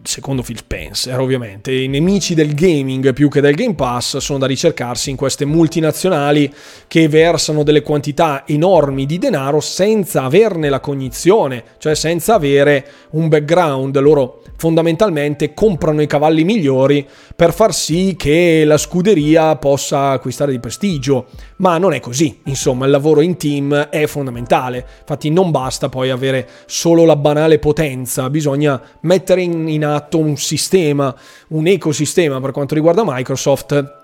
[0.02, 4.46] secondo Phil Spencer ovviamente, i nemici del gaming più che del Game Pass sono da
[4.46, 6.52] ricercarsi in queste multinazionali
[6.86, 13.28] che versano delle quantità enormi di denaro senza averne la cognizione, cioè senza avere un
[13.28, 13.98] background.
[13.98, 20.58] Loro fondamentalmente comprano i cavalli migliori per far sì che la scuderia possa acquistare di
[20.58, 21.26] prestigio,
[21.58, 26.10] ma non è così, insomma il lavoro in team è fondamentale, infatti non basta poi
[26.10, 31.14] avere solo la banale potenza, bisogna mettere in, in atto un sistema,
[31.48, 33.96] un ecosistema per quanto riguarda Microsoft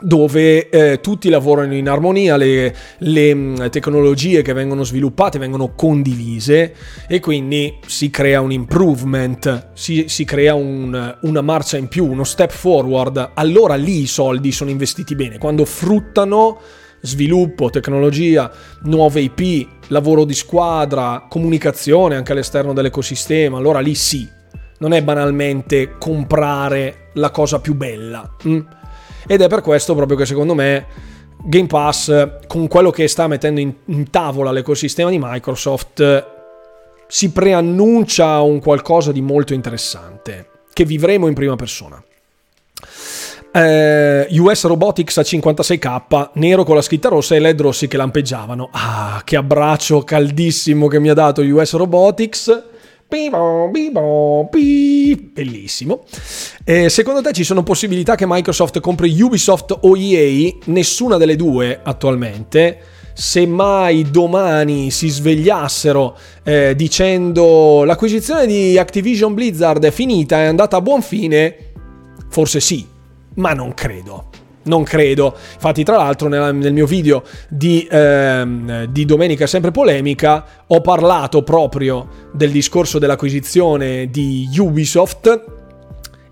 [0.00, 6.74] dove eh, tutti lavorano in armonia, le, le tecnologie che vengono sviluppate vengono condivise
[7.08, 12.24] e quindi si crea un improvement, si, si crea un, una marcia in più, uno
[12.24, 13.30] step forward.
[13.34, 16.60] Allora lì i soldi sono investiti bene, quando fruttano
[17.00, 18.50] sviluppo, tecnologia,
[18.82, 24.28] nuove IP, lavoro di squadra, comunicazione anche all'esterno dell'ecosistema, allora lì sì,
[24.78, 28.28] non è banalmente comprare la cosa più bella.
[28.46, 28.60] Mm?
[29.26, 30.86] Ed è per questo proprio che secondo me
[31.44, 36.26] Game Pass, con quello che sta mettendo in, tavola l'ecosistema di Microsoft,
[37.06, 42.02] si preannuncia un qualcosa di molto interessante che vivremo in prima persona.
[43.50, 48.68] Eh, US Robotics a 56k, nero con la scritta rossa e LED rossi che lampeggiavano.
[48.72, 52.62] Ah, che abbraccio caldissimo che mi ha dato US Robotics.
[55.32, 56.04] Bellissimo.
[56.62, 60.52] Eh, secondo te ci sono possibilità che Microsoft compri Ubisoft o EA?
[60.66, 62.78] Nessuna delle due attualmente.
[63.14, 70.76] Se mai domani si svegliassero eh, dicendo l'acquisizione di Activision Blizzard è finita, è andata
[70.76, 71.72] a buon fine,
[72.28, 72.86] forse sì,
[73.36, 74.27] ma non credo
[74.68, 75.34] non credo.
[75.54, 81.42] Infatti, tra l'altro, nel, nel mio video di, ehm, di, Domenica Sempre Polemica ho parlato
[81.42, 85.56] proprio del discorso dell'acquisizione di Ubisoft.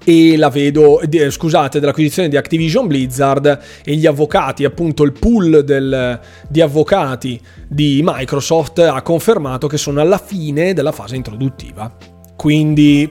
[0.09, 5.64] E la vedo, di, scusate, dell'acquisizione di Activision Blizzard e gli avvocati, appunto il pool
[5.64, 11.93] del, di avvocati di Microsoft ha confermato che sono alla fine della fase introduttiva.
[12.37, 13.11] Quindi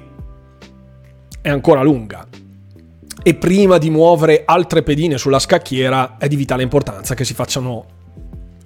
[1.42, 2.26] è ancora lunga
[3.28, 7.86] e prima di muovere altre pedine sulla scacchiera è di vitale importanza che si facciano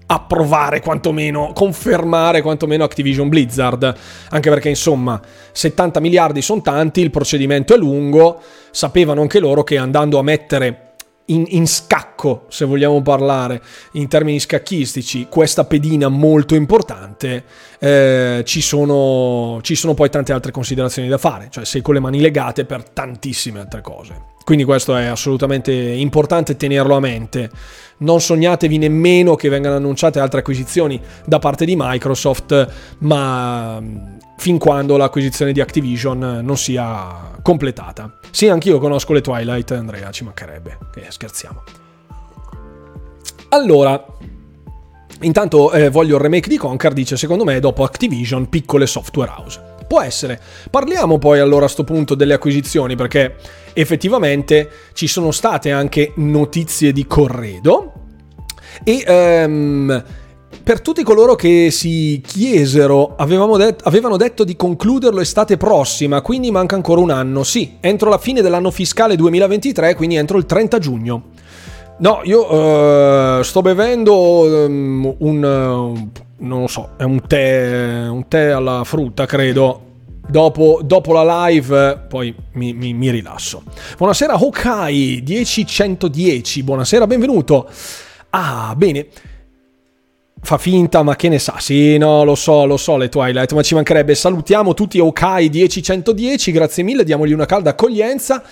[0.08, 3.96] approvare quantomeno, confermare quantomeno Activision Blizzard,
[4.32, 5.22] anche perché insomma
[5.54, 8.42] 70 miliardi sono tanti, il procedimento è lungo,
[8.72, 10.89] sapevano anche loro che andando a mettere
[11.30, 13.62] in, in, scacco, se vogliamo parlare
[13.94, 17.44] in termini scacchistici, questa pedina molto importante,
[17.80, 22.00] eh, ci, sono, ci sono poi tante altre considerazioni da fare, cioè sei con le
[22.00, 24.38] mani legate per tantissime altre cose.
[24.44, 27.52] Quindi questo è assolutamente importante tenerlo a mente.
[27.98, 32.68] Non sognatevi nemmeno che vengano annunciate altre acquisizioni da parte di Microsoft,
[33.00, 33.80] ma
[34.40, 38.20] fin quando l'acquisizione di Activision non sia completata.
[38.32, 40.78] Sì, anch'io conosco le Twilight, Andrea, ci mancherebbe.
[40.96, 41.64] Eh, scherziamo.
[43.50, 44.06] Allora,
[45.22, 49.62] intanto eh, voglio il remake di Conquer, dice secondo me dopo Activision piccole software house.
[49.88, 50.40] Può essere.
[50.70, 53.36] Parliamo poi allora a questo punto delle acquisizioni perché
[53.74, 57.94] effettivamente ci sono state anche notizie di corredo
[58.84, 59.04] e
[59.46, 60.04] um,
[60.64, 66.76] per tutti coloro che si chiesero, det- avevano detto di concluderlo estate prossima, quindi manca
[66.76, 67.44] ancora un anno.
[67.44, 71.24] Sì, entro la fine dell'anno fiscale 2023, quindi entro il 30 giugno.
[72.00, 78.28] No, io uh, sto bevendo um, un, uh, non lo so, è un tè, un
[78.28, 79.88] tè alla frutta, credo.
[80.30, 83.64] Dopo, dopo la live poi mi, mi, mi rilasso.
[83.98, 87.68] Buonasera Hokai 10110, buonasera, benvenuto.
[88.30, 89.08] Ah, bene.
[90.42, 91.56] Fa finta, ma che ne sa?
[91.60, 94.16] Sì, no, lo so, lo so, le Twilight, ma ci mancherebbe.
[94.16, 98.44] Salutiamo tutti Hokai 10110, grazie mille, diamogli una calda accoglienza.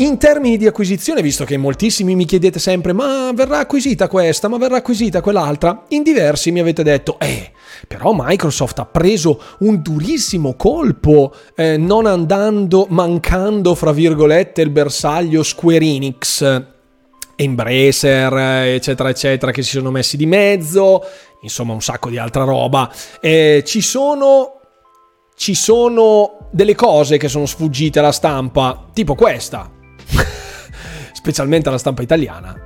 [0.00, 4.56] In termini di acquisizione, visto che moltissimi mi chiedete sempre ma verrà acquisita questa, ma
[4.56, 7.50] verrà acquisita quell'altra, in diversi mi avete detto eh,
[7.88, 15.42] però Microsoft ha preso un durissimo colpo eh, non andando, mancando fra virgolette il bersaglio
[15.42, 16.77] Square Enix.
[17.40, 18.32] Embracer,
[18.66, 21.04] eccetera, eccetera, che si sono messi di mezzo,
[21.42, 22.92] insomma un sacco di altra roba.
[23.20, 24.54] Eh, ci sono
[25.36, 29.70] ci sono delle cose che sono sfuggite alla stampa, tipo questa.
[31.14, 32.56] specialmente alla stampa italiana,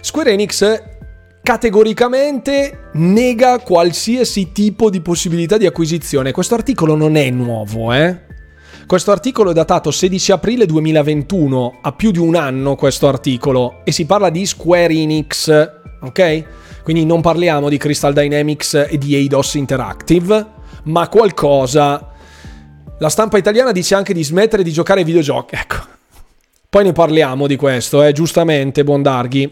[0.00, 0.82] Square Enix
[1.42, 6.32] categoricamente nega qualsiasi tipo di possibilità di acquisizione.
[6.32, 8.30] Questo articolo non è nuovo, eh?
[8.92, 13.90] Questo articolo è datato 16 aprile 2021, ha più di un anno questo articolo, e
[13.90, 15.70] si parla di Square Enix,
[16.02, 16.82] ok?
[16.82, 20.46] Quindi non parliamo di Crystal Dynamics e di Eidos Interactive,
[20.84, 22.06] ma qualcosa
[22.98, 25.54] La stampa italiana dice anche di smettere di giocare ai videogiochi.
[25.54, 25.76] Ecco.
[26.68, 29.50] Poi ne parliamo di questo, eh, giustamente, Bondarghi.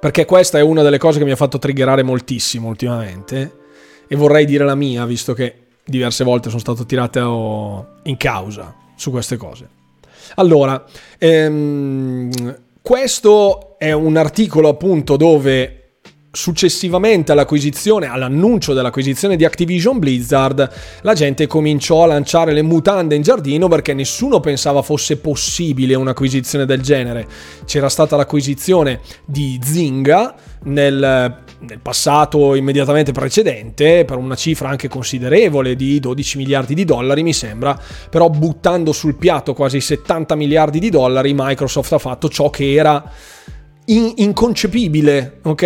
[0.00, 3.52] Perché questa è una delle cose che mi ha fatto triggerare moltissimo ultimamente.
[4.08, 9.10] E vorrei dire la mia, visto che diverse volte sono stato tirato in causa su
[9.10, 9.68] queste cose.
[10.36, 10.82] Allora,
[11.18, 12.30] ehm,
[12.80, 15.84] questo è un articolo appunto dove
[16.34, 20.68] successivamente all'acquisizione, all'annuncio dell'acquisizione di Activision Blizzard,
[21.02, 26.66] la gente cominciò a lanciare le mutande in giardino perché nessuno pensava fosse possibile un'acquisizione
[26.66, 27.26] del genere.
[27.64, 30.34] C'era stata l'acquisizione di Zynga
[30.64, 37.22] nel, nel passato immediatamente precedente per una cifra anche considerevole di 12 miliardi di dollari,
[37.22, 37.78] mi sembra,
[38.10, 43.02] però buttando sul piatto quasi 70 miliardi di dollari, Microsoft ha fatto ciò che era
[43.86, 45.62] in- inconcepibile, ok?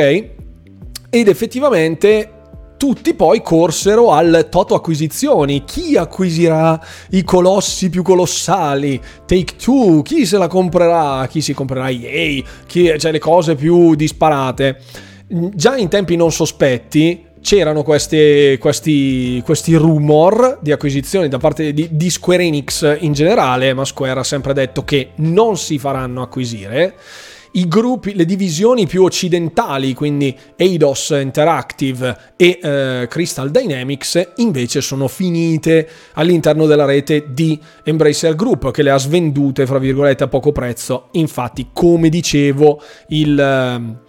[1.11, 2.33] Ed effettivamente
[2.79, 5.65] tutti poi corsero al Toto acquisizioni.
[5.65, 6.81] Chi acquisirà
[7.11, 9.01] i colossi più colossali?
[9.27, 10.01] Take Two?
[10.03, 11.27] Chi se la comprerà?
[11.27, 12.43] Chi si comprerà EA?
[12.67, 14.81] Chi, cioè le cose più disparate.
[15.29, 21.89] Già in tempi non sospetti c'erano questi, questi, questi, rumor di acquisizioni da parte di,
[21.91, 26.95] di Square Enix in generale, ma Square ha sempre detto che non si faranno acquisire
[27.53, 35.09] i gruppi, le divisioni più occidentali, quindi Eidos Interactive e eh, Crystal Dynamics, invece sono
[35.09, 40.53] finite all'interno della rete di Embracer Group, che le ha svendute, fra virgolette, a poco
[40.53, 41.09] prezzo.
[41.13, 44.07] Infatti, come dicevo, il...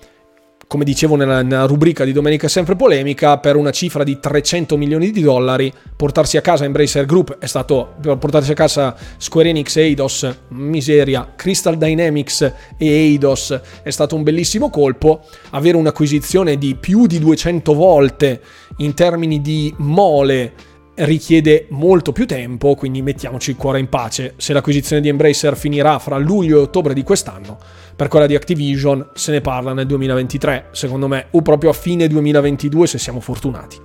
[0.69, 5.09] Come dicevo nella, nella, rubrica di Domenica Sempre Polemica, per una cifra di 300 milioni
[5.09, 9.81] di dollari, portarsi a casa Embracer Group è stato, portarsi a casa Square Enix e
[9.81, 12.41] Eidos, miseria, Crystal Dynamics
[12.77, 18.39] e Eidos è stato un bellissimo colpo, avere un'acquisizione di più di 200 volte
[18.77, 20.53] in termini di mole
[20.99, 24.33] richiede molto più tempo, quindi mettiamoci il cuore in pace.
[24.37, 27.57] Se l'acquisizione di Embracer finirà fra luglio e ottobre di quest'anno,
[27.99, 32.07] per quella di Activision se ne parla nel 2023, secondo me, o proprio a fine
[32.07, 33.75] 2022 se siamo fortunati.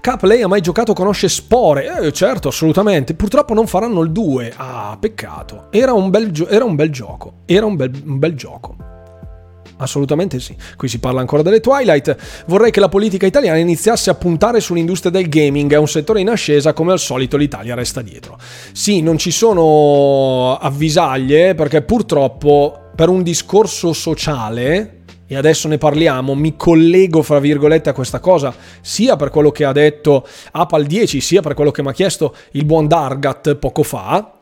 [0.00, 2.00] Cap, lei ha mai giocato Conosce Spore?
[2.00, 3.14] Eh, certo, assolutamente.
[3.14, 4.54] Purtroppo non faranno il 2.
[4.56, 5.68] Ah, peccato.
[5.70, 7.42] Era un bel, gio- era un bel gioco.
[7.46, 8.74] Era un bel, un bel gioco.
[9.76, 10.56] Assolutamente sì.
[10.76, 12.16] Qui si parla ancora delle Twilight.
[12.46, 16.28] Vorrei che la politica italiana iniziasse a puntare sull'industria del gaming, è un settore in
[16.28, 18.36] ascesa, come al solito l'Italia resta dietro.
[18.72, 26.34] Sì, non ci sono avvisaglie perché purtroppo per un discorso sociale e adesso ne parliamo,
[26.34, 31.20] mi collego fra virgolette a questa cosa, sia per quello che ha detto Apal 10,
[31.20, 34.32] sia per quello che mi ha chiesto il buon Dargat poco fa.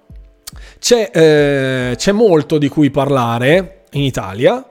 [0.79, 4.65] C'è, eh, c'è molto di cui parlare in Italia,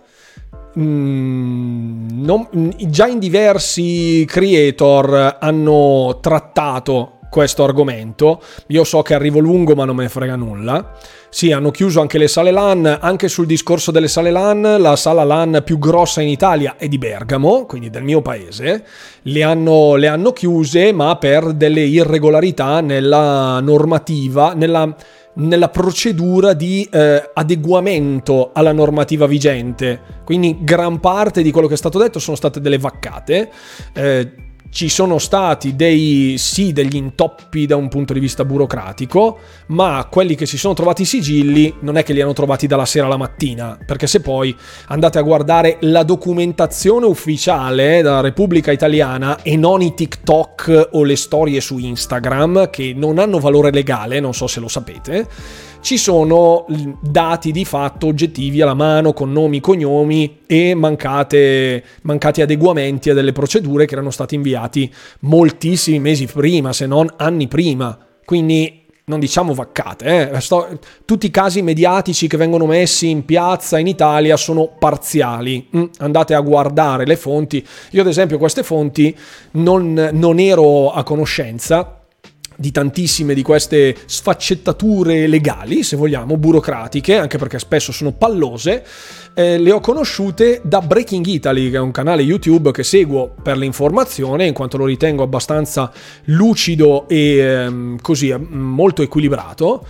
[0.79, 2.47] Mm, non,
[2.87, 8.39] già in diversi creator hanno trattato questo argomento.
[8.67, 10.91] Io so che arrivo lungo, ma non me ne frega nulla.
[11.29, 12.99] Sì, hanno chiuso anche le sale LAN.
[13.01, 16.99] Anche sul discorso delle sale LAN, la sala LAN più grossa in Italia è di
[16.99, 18.85] Bergamo, quindi del mio paese.
[19.23, 24.95] Le hanno, le hanno chiuse, ma per delle irregolarità nella normativa, nella
[25.35, 29.99] nella procedura di eh, adeguamento alla normativa vigente.
[30.23, 33.49] Quindi gran parte di quello che è stato detto sono state delle vaccate.
[33.93, 34.31] Eh,
[34.73, 39.37] ci sono stati dei sì degli intoppi da un punto di vista burocratico,
[39.67, 42.85] ma quelli che si sono trovati i sigilli non è che li hanno trovati dalla
[42.85, 44.55] sera alla mattina, perché se poi
[44.87, 51.15] andate a guardare la documentazione ufficiale della Repubblica Italiana e non i TikTok o le
[51.17, 55.27] storie su Instagram che non hanno valore legale, non so se lo sapete,
[55.83, 56.65] ci sono
[57.01, 63.33] dati di fatto oggettivi alla mano con nomi, cognomi e mancate, mancati adeguamenti a delle
[63.33, 64.91] procedure che erano stati inviati
[65.21, 67.97] moltissimi mesi prima, se non anni prima.
[68.23, 70.39] Quindi non diciamo vaccate, eh.
[70.39, 75.67] Sto, tutti i casi mediatici che vengono messi in piazza in Italia sono parziali.
[75.75, 77.65] Mm, andate a guardare le fonti.
[77.91, 79.13] Io ad esempio queste fonti
[79.51, 82.02] non, non ero a conoscenza
[82.55, 88.83] di tantissime di queste sfaccettature legali, se vogliamo, burocratiche, anche perché spesso sono pallose,
[89.33, 93.57] eh, le ho conosciute da Breaking Italy, che è un canale YouTube che seguo per
[93.57, 95.91] l'informazione, in quanto lo ritengo abbastanza
[96.25, 99.85] lucido e ehm, così eh, molto equilibrato.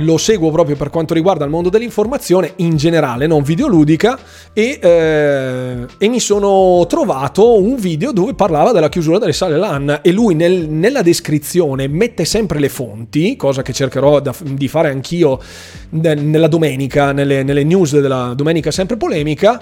[0.00, 4.18] Lo seguo proprio per quanto riguarda il mondo dell'informazione in generale, non videoludica,
[4.52, 10.00] e, eh, e mi sono trovato un video dove parlava della chiusura delle sale LAN
[10.02, 14.90] e lui nel, nella descrizione mette sempre le fonti, cosa che cercherò da, di fare
[14.90, 15.40] anch'io
[15.90, 19.60] nella domenica, nelle, nelle news della domenica sempre polemica,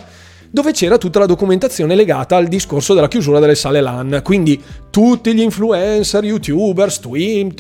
[0.51, 4.21] dove c'era tutta la documentazione legata al discorso della chiusura delle sale LAN.
[4.23, 7.53] Quindi tutti gli influencer, youtuber, stream,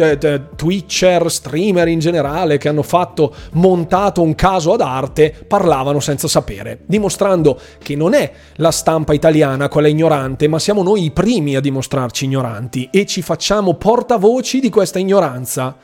[0.56, 6.80] twitcher, streamer in generale che hanno fatto, montato un caso ad arte, parlavano senza sapere,
[6.86, 11.60] dimostrando che non è la stampa italiana quella ignorante, ma siamo noi i primi a
[11.60, 15.76] dimostrarci ignoranti e ci facciamo portavoci di questa ignoranza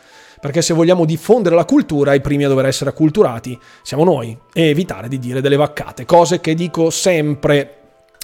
[0.42, 4.70] perché se vogliamo diffondere la cultura, i primi a dover essere acculturati siamo noi e
[4.70, 7.76] evitare di dire delle vaccate, cose che dico sempre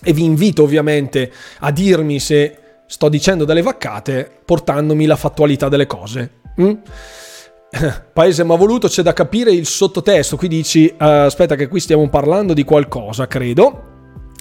[0.02, 1.30] e vi invito ovviamente
[1.60, 6.30] a dirmi se sto dicendo delle vaccate portandomi la fattualità delle cose.
[6.60, 6.72] Mm?
[8.12, 10.36] Paese ma voluto, c'è da capire il sottotesto.
[10.36, 13.88] Qui dici, uh, aspetta che qui stiamo parlando di qualcosa, credo.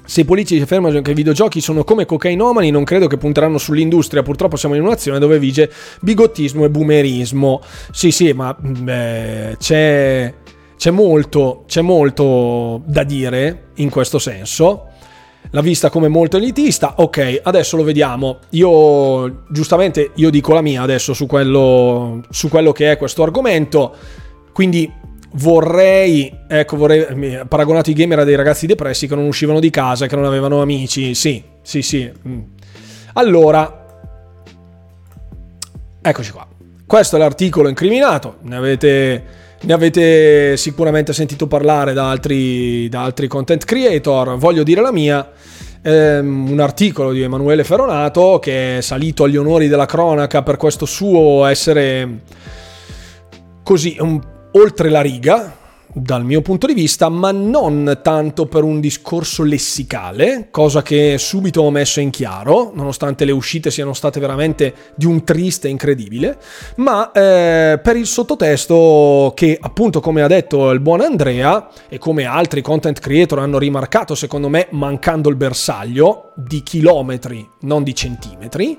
[0.07, 4.23] Se i politici affermano che i videogiochi sono come cocainomani, non credo che punteranno sull'industria.
[4.23, 5.69] Purtroppo siamo in un'azione dove vige
[5.99, 7.61] bigottismo e boomerismo.
[7.91, 10.33] Sì, sì, ma beh, c'è,
[10.77, 14.85] c'è, molto, c'è molto da dire in questo senso.
[15.51, 18.39] La vista come molto elitista, ok, adesso lo vediamo.
[18.51, 23.93] Io, giustamente, io dico la mia adesso su quello, su quello che è questo argomento.
[24.53, 24.89] Quindi
[25.33, 30.07] vorrei, ecco, vorrei paragonato i gamer a dei ragazzi depressi che non uscivano di casa,
[30.07, 31.13] che non avevano amici.
[31.13, 32.11] Sì, sì, sì.
[32.27, 32.39] Mm.
[33.13, 33.85] Allora,
[36.01, 36.47] eccoci qua.
[36.85, 38.37] Questo è l'articolo incriminato.
[38.43, 39.23] Ne avete,
[39.61, 44.37] ne avete sicuramente sentito parlare da altri, da altri content creator.
[44.37, 45.31] Voglio dire la mia.
[45.79, 50.85] Um, un articolo di Emanuele Ferronato che è salito agli onori della cronaca per questo
[50.85, 52.21] suo essere
[53.63, 54.19] così un
[54.57, 55.55] oltre la riga,
[55.93, 61.61] dal mio punto di vista, ma non tanto per un discorso lessicale, cosa che subito
[61.61, 66.37] ho messo in chiaro, nonostante le uscite siano state veramente di un triste incredibile,
[66.77, 72.25] ma eh, per il sottotesto che appunto come ha detto il buon Andrea e come
[72.25, 78.77] altri content creator hanno rimarcato secondo me mancando il bersaglio di chilometri, non di centimetri,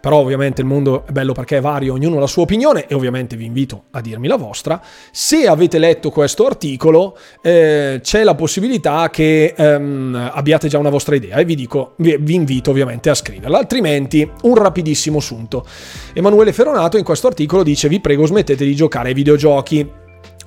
[0.00, 2.94] però ovviamente il mondo è bello perché è vario, ognuno ha la sua opinione e
[2.94, 4.80] ovviamente vi invito a dirmi la vostra.
[5.12, 11.14] Se avete letto questo articolo eh, c'è la possibilità che ehm, abbiate già una vostra
[11.14, 15.66] idea e vi, dico, vi, vi invito ovviamente a scriverla, altrimenti un rapidissimo assunto.
[16.14, 19.98] Emanuele Ferronato in questo articolo dice vi prego smettete di giocare ai videogiochi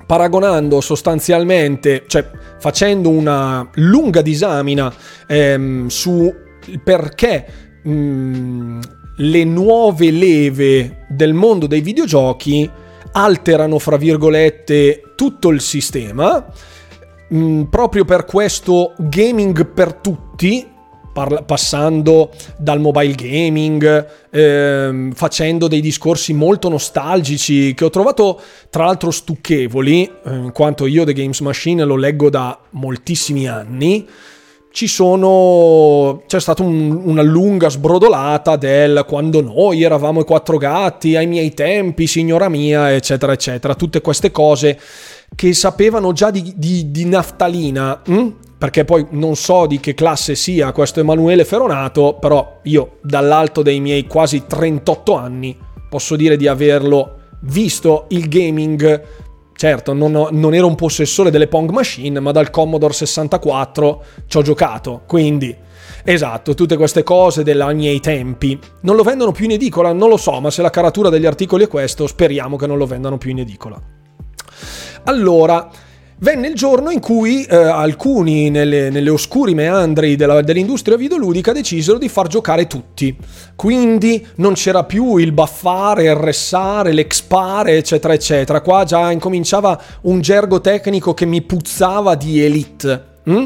[0.06, 4.94] paragonando sostanzialmente, cioè facendo una lunga disamina
[5.28, 6.34] ehm, su
[6.84, 7.46] perché
[7.84, 8.80] mh,
[9.18, 12.70] le nuove leve del mondo dei videogiochi
[13.12, 16.46] alterano, fra virgolette, tutto il sistema.
[17.34, 20.68] Mm, proprio per questo gaming per tutti,
[21.14, 28.86] parla- passando dal mobile gaming, ehm, facendo dei discorsi molto nostalgici che ho trovato tra
[28.86, 34.08] l'altro stucchevoli, eh, in quanto io The Games Machine lo leggo da moltissimi anni
[34.88, 41.28] sono c'è stata un, una lunga sbrodolata del quando noi eravamo i quattro gatti ai
[41.28, 44.80] miei tempi signora mia eccetera eccetera tutte queste cose
[45.36, 48.28] che sapevano già di, di, di naftalina hm?
[48.58, 53.80] perché poi non so di che classe sia questo Emanuele Feronato però io dall'alto dei
[53.80, 55.56] miei quasi 38 anni
[55.88, 59.02] posso dire di averlo visto il gaming
[59.56, 64.42] Certo, non, non, ero un possessore delle Pong Machine, ma dal Commodore 64 ci ho
[64.42, 65.56] giocato, quindi...
[66.06, 68.60] Esatto, tutte queste cose dei miei tempi.
[68.82, 69.94] Non lo vendono più in edicola?
[69.94, 72.86] Non lo so, ma se la caratura degli articoli è questo, speriamo che non lo
[72.86, 73.82] vendano più in edicola.
[75.06, 75.70] Allora,
[76.24, 81.98] venne il giorno in cui eh, alcuni nelle, nelle, oscuri meandri della, dell'industria videoludica decisero
[81.98, 83.16] di far giocare tutti.
[83.56, 88.62] Quindi non c'era più il baffare, il ressare, l'expare, eccetera, eccetera.
[88.62, 93.12] Qua già incominciava un gergo tecnico che mi puzzava di elite.
[93.30, 93.46] Mm?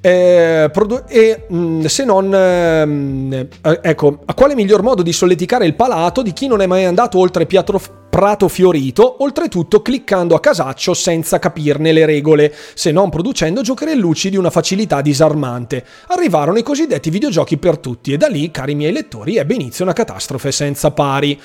[0.00, 0.70] Eh,
[1.08, 3.48] e mm, se non eh,
[3.82, 7.18] ecco a quale miglior modo di solleticare il palato di chi non è mai andato
[7.18, 13.60] oltre Piatro, Prato Fiorito oltretutto cliccando a casaccio senza capirne le regole se non producendo
[13.60, 15.84] giocherellucci di una facilità disarmante.
[16.08, 19.92] Arrivarono i cosiddetti videogiochi per tutti e da lì cari miei lettori ebbe inizio una
[19.92, 21.38] catastrofe senza pari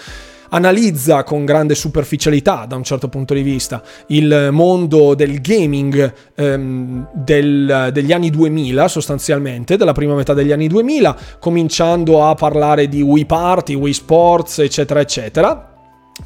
[0.53, 7.09] analizza con grande superficialità da un certo punto di vista il mondo del gaming ehm,
[7.13, 13.01] del, degli anni 2000 sostanzialmente, della prima metà degli anni 2000, cominciando a parlare di
[13.01, 15.69] Wii Party, Wii Sports, eccetera, eccetera.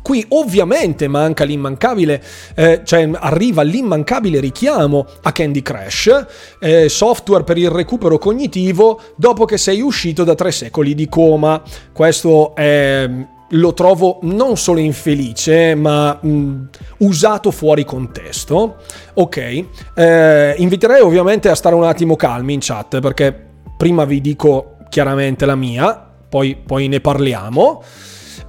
[0.01, 2.21] Qui ovviamente manca l'immancabile,
[2.55, 6.25] eh, cioè arriva l'immancabile richiamo a Candy Crush,
[6.59, 11.61] eh, software per il recupero cognitivo dopo che sei uscito da tre secoli di coma.
[11.93, 13.09] Questo è
[13.51, 16.69] lo trovo non solo infelice, ma mh,
[16.99, 18.77] usato fuori contesto.
[19.13, 19.65] Ok,
[19.95, 23.45] eh, inviterei ovviamente a stare un attimo calmi in chat perché
[23.77, 27.83] prima vi dico chiaramente la mia, poi, poi ne parliamo.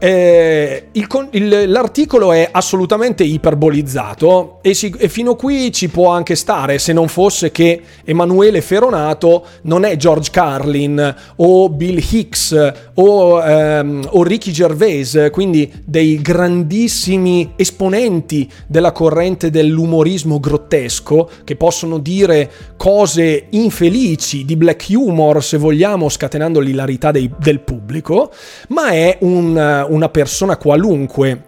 [0.00, 6.36] Eh, il, il, l'articolo è assolutamente iperbolizzato e, si, e, fino qui ci può anche
[6.36, 13.42] stare se non fosse che Emanuele Feronato non è George Carlin o Bill Hicks o,
[13.42, 22.48] ehm, o Ricky Gervais, quindi dei grandissimi esponenti della corrente dell'umorismo grottesco che possono dire
[22.76, 28.30] cose infelici di black humor se vogliamo scatenando l'ilarità dei, del pubblico,
[28.68, 31.44] ma è un una persona qualunque.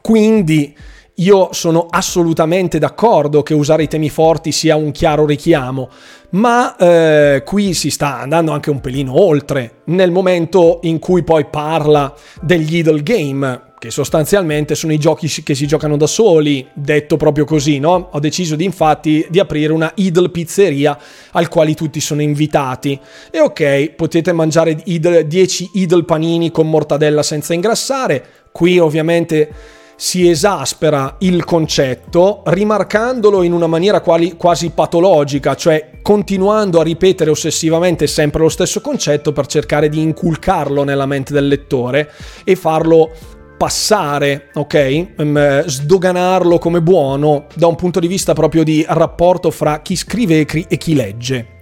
[0.00, 0.76] Quindi
[1.18, 5.88] io sono assolutamente d'accordo che usare i temi forti sia un chiaro richiamo,
[6.30, 11.46] ma eh, qui si sta andando anche un pelino oltre, nel momento in cui poi
[11.46, 17.16] parla degli idle game, che sostanzialmente sono i giochi che si giocano da soli, detto
[17.16, 18.08] proprio così, no?
[18.12, 20.98] Ho deciso di, infatti di aprire una idle pizzeria
[21.32, 22.98] al quale tutti sono invitati.
[23.30, 28.24] E ok, potete mangiare idle, 10 idle panini con mortadella senza ingrassare.
[28.50, 36.80] Qui ovviamente si esaspera il concetto, rimarcandolo in una maniera quali, quasi patologica, cioè continuando
[36.80, 42.12] a ripetere ossessivamente sempre lo stesso concetto per cercare di inculcarlo nella mente del lettore
[42.44, 43.10] e farlo
[43.58, 45.06] passare, ok?
[45.18, 50.46] Um, sdoganarlo come buono da un punto di vista proprio di rapporto fra chi scrive
[50.46, 51.56] e chi legge.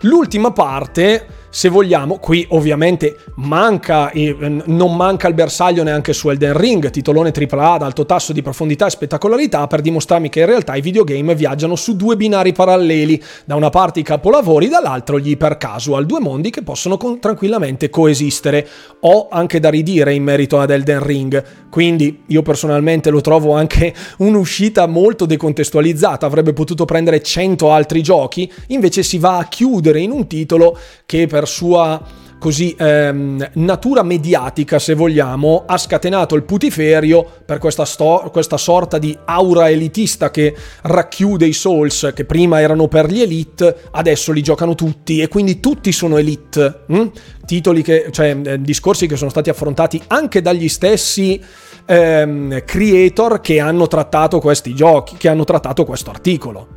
[0.00, 6.90] L'ultima parte se vogliamo, qui ovviamente manca, non manca il bersaglio neanche su Elden Ring,
[6.90, 10.80] titolone AAA ad alto tasso di profondità e spettacolarità per dimostrarmi che in realtà i
[10.80, 16.06] videogame viaggiano su due binari paralleli, da una parte i capolavori, dall'altro gli iper casual,
[16.06, 18.66] due mondi che possono con- tranquillamente coesistere.
[19.02, 23.94] Ho anche da ridire in merito ad Elden Ring, quindi io personalmente lo trovo anche
[24.18, 30.10] un'uscita molto decontestualizzata, avrebbe potuto prendere 100 altri giochi, invece si va a chiudere in
[30.10, 30.76] un titolo
[31.06, 32.02] che per per sua
[32.38, 38.98] così ehm, natura mediatica, se vogliamo, ha scatenato il putiferio per questa, sto- questa, sorta
[38.98, 44.42] di aura elitista che racchiude i Souls, che prima erano per gli elite, adesso li
[44.42, 46.82] giocano tutti e quindi tutti sono elite.
[46.88, 47.10] Hm?
[47.46, 51.42] Titoli che, cioè, eh, discorsi che sono stati affrontati anche dagli stessi
[51.86, 56.68] ehm, creator che hanno trattato questi giochi, che hanno trattato questo articolo.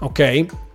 [0.00, 0.70] Ok?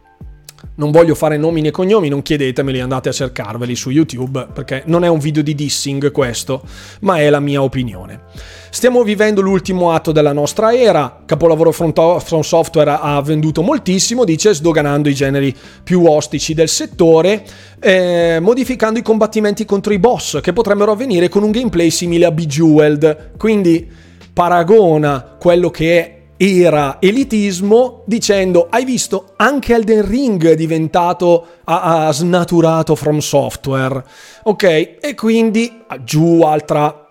[0.75, 5.03] Non voglio fare nomi né cognomi, non chiedetemeli, andate a cercarveli su YouTube, perché non
[5.03, 6.63] è un video di dissing questo,
[7.01, 8.21] ma è la mia opinione.
[8.69, 15.09] Stiamo vivendo l'ultimo atto della nostra era, capolavoro From Software ha venduto moltissimo, dice, sdoganando
[15.09, 17.43] i generi più ostici del settore,
[17.79, 22.31] eh, modificando i combattimenti contro i boss, che potrebbero avvenire con un gameplay simile a
[22.31, 23.31] Bejeweled.
[23.37, 23.89] Quindi
[24.33, 32.07] paragona quello che è era elitismo dicendo hai visto anche Elden Ring è diventato ha,
[32.07, 34.03] ha snaturato from software.
[34.43, 37.07] Ok e quindi giù altra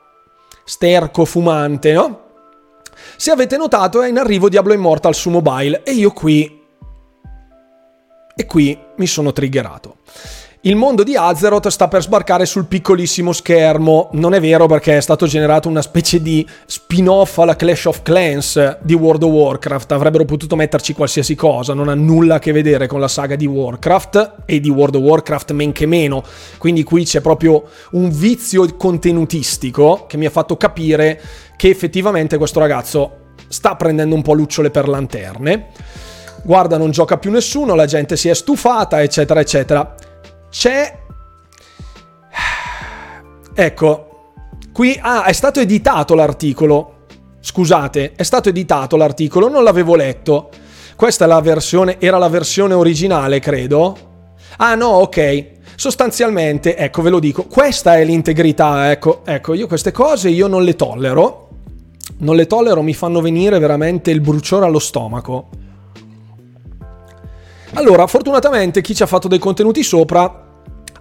[0.65, 2.25] sterco fumante no?
[3.17, 6.63] Se avete notato è in arrivo Diablo Immortal su mobile e io qui
[8.35, 9.97] e qui mi sono triggerato
[10.67, 14.09] il mondo di Azeroth sta per sbarcare sul piccolissimo schermo.
[14.15, 18.79] Non è vero perché è stato generato una specie di spin-off alla Clash of Clans
[18.81, 19.93] di World of Warcraft.
[19.93, 23.47] Avrebbero potuto metterci qualsiasi cosa, non ha nulla a che vedere con la saga di
[23.47, 26.25] Warcraft e di World of Warcraft men che meno.
[26.59, 27.63] Quindi qui c'è proprio
[27.93, 31.21] un vizio contenutistico che mi ha fatto capire
[31.57, 35.69] che effettivamente questo ragazzo sta prendendo un po' lucciole per lanterne.
[36.43, 39.95] Guarda, non gioca più nessuno, la gente si è stufata, eccetera, eccetera
[40.57, 40.99] c'è...
[43.55, 44.33] Ecco,
[44.73, 44.99] qui...
[44.99, 47.05] Ah, è stato editato l'articolo.
[47.41, 50.49] Scusate, è stato editato l'articolo, non l'avevo letto.
[50.97, 53.97] Questa è la versione, era la versione originale, credo.
[54.57, 55.51] Ah no, ok.
[55.75, 60.65] Sostanzialmente, ecco, ve lo dico, questa è l'integrità, ecco, ecco, io queste cose io non
[60.65, 61.49] le tollero.
[62.19, 65.51] Non le tollero, mi fanno venire veramente il bruciore allo stomaco.
[67.75, 70.45] Allora, fortunatamente chi ci ha fatto dei contenuti sopra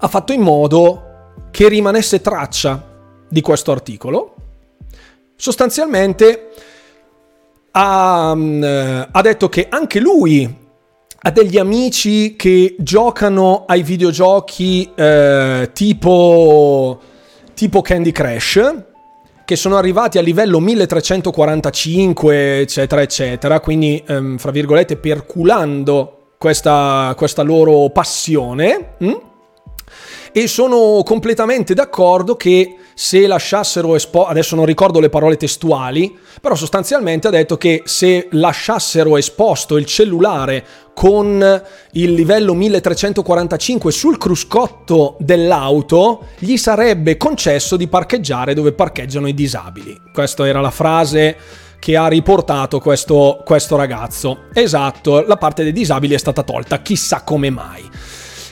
[0.05, 1.01] ha fatto in modo
[1.49, 2.93] che rimanesse traccia
[3.27, 4.35] di questo articolo.
[5.35, 6.51] Sostanzialmente
[7.71, 8.63] ha, mm,
[9.11, 10.63] ha detto che anche lui
[11.17, 16.99] ha degli amici che giocano ai videogiochi eh, tipo,
[17.55, 18.75] tipo Candy Crush
[19.43, 27.41] che sono arrivati a livello 1345 eccetera eccetera quindi ehm, fra virgolette perculando questa, questa
[27.41, 29.33] loro passione hm?
[30.37, 36.55] E sono completamente d'accordo che se lasciassero esposto, adesso non ricordo le parole testuali, però
[36.55, 41.63] sostanzialmente ha detto che se lasciassero esposto il cellulare con
[41.93, 49.97] il livello 1345 sul cruscotto dell'auto, gli sarebbe concesso di parcheggiare dove parcheggiano i disabili.
[50.11, 51.37] Questa era la frase
[51.79, 54.45] che ha riportato questo, questo ragazzo.
[54.53, 57.89] Esatto, la parte dei disabili è stata tolta, chissà come mai.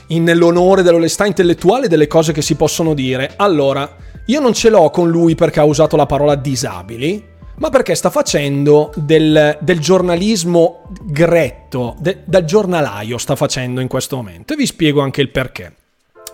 [0.08, 3.32] Nell'onore dell'onestà intellettuale delle cose che si possono dire.
[3.36, 7.22] Allora, io non ce l'ho con lui perché ha usato la parola disabili,
[7.56, 14.16] ma perché sta facendo del, del giornalismo gretto, de, dal giornalaio sta facendo in questo
[14.16, 14.52] momento.
[14.52, 15.74] E vi spiego anche il perché.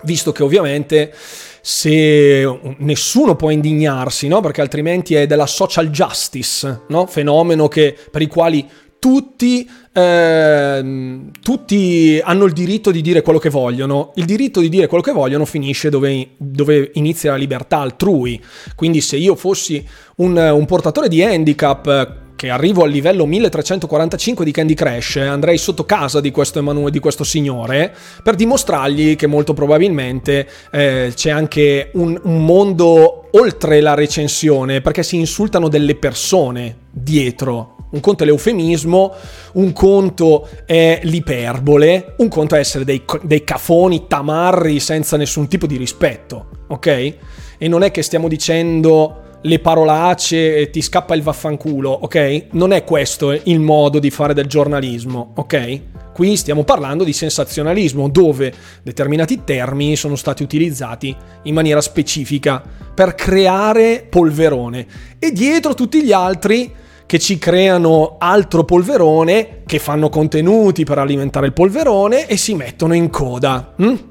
[0.02, 1.12] Visto che ovviamente
[1.60, 4.40] se nessuno può indignarsi, no?
[4.40, 7.06] perché altrimenti è della social justice, no?
[7.06, 8.66] fenomeno che, per i quali
[9.00, 14.12] tutti, eh, tutti, hanno il diritto di dire quello che vogliono.
[14.14, 18.40] Il diritto di dire quello che vogliono finisce dove, dove inizia la libertà altrui.
[18.76, 19.84] Quindi se io fossi
[20.16, 25.84] un, un portatore di handicap che arrivo al livello 1345 di Candy Crush, andrei sotto
[25.84, 31.90] casa di questo, Emanuele, di questo signore per dimostrargli che molto probabilmente eh, c'è anche
[31.92, 38.26] un, un mondo oltre la recensione, perché si insultano delle persone dietro un conto è
[38.26, 39.12] l'eufemismo,
[39.54, 45.66] un conto è l'iperbole, un conto è essere dei, dei, cafoni tamarri senza nessun tipo
[45.66, 47.14] di rispetto, ok?
[47.58, 52.46] E non è che stiamo dicendo le parolacce e ti scappa il vaffanculo, ok?
[52.52, 55.80] Non è questo il modo di fare del giornalismo, ok?
[56.12, 58.52] Qui stiamo parlando di sensazionalismo, dove
[58.82, 61.14] determinati termini sono stati utilizzati
[61.44, 62.62] in maniera specifica
[62.94, 64.86] per creare polverone
[65.18, 66.74] e dietro tutti gli altri
[67.06, 72.94] che ci creano altro polverone, che fanno contenuti per alimentare il polverone e si mettono
[72.94, 73.74] in coda.
[73.78, 74.09] Hm?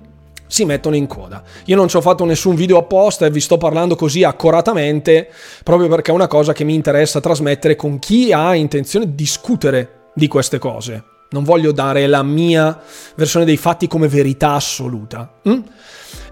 [0.50, 1.44] Si mettono in coda.
[1.66, 5.30] Io non ci ho fatto nessun video apposta e vi sto parlando così accuratamente
[5.64, 10.08] proprio perché è una cosa che mi interessa trasmettere con chi ha intenzione di discutere
[10.16, 11.04] di queste cose.
[11.30, 12.82] Non voglio dare la mia
[13.16, 15.32] versione dei fatti come verità assoluta.
[15.48, 15.60] Mm?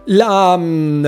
[0.05, 1.05] La, mm,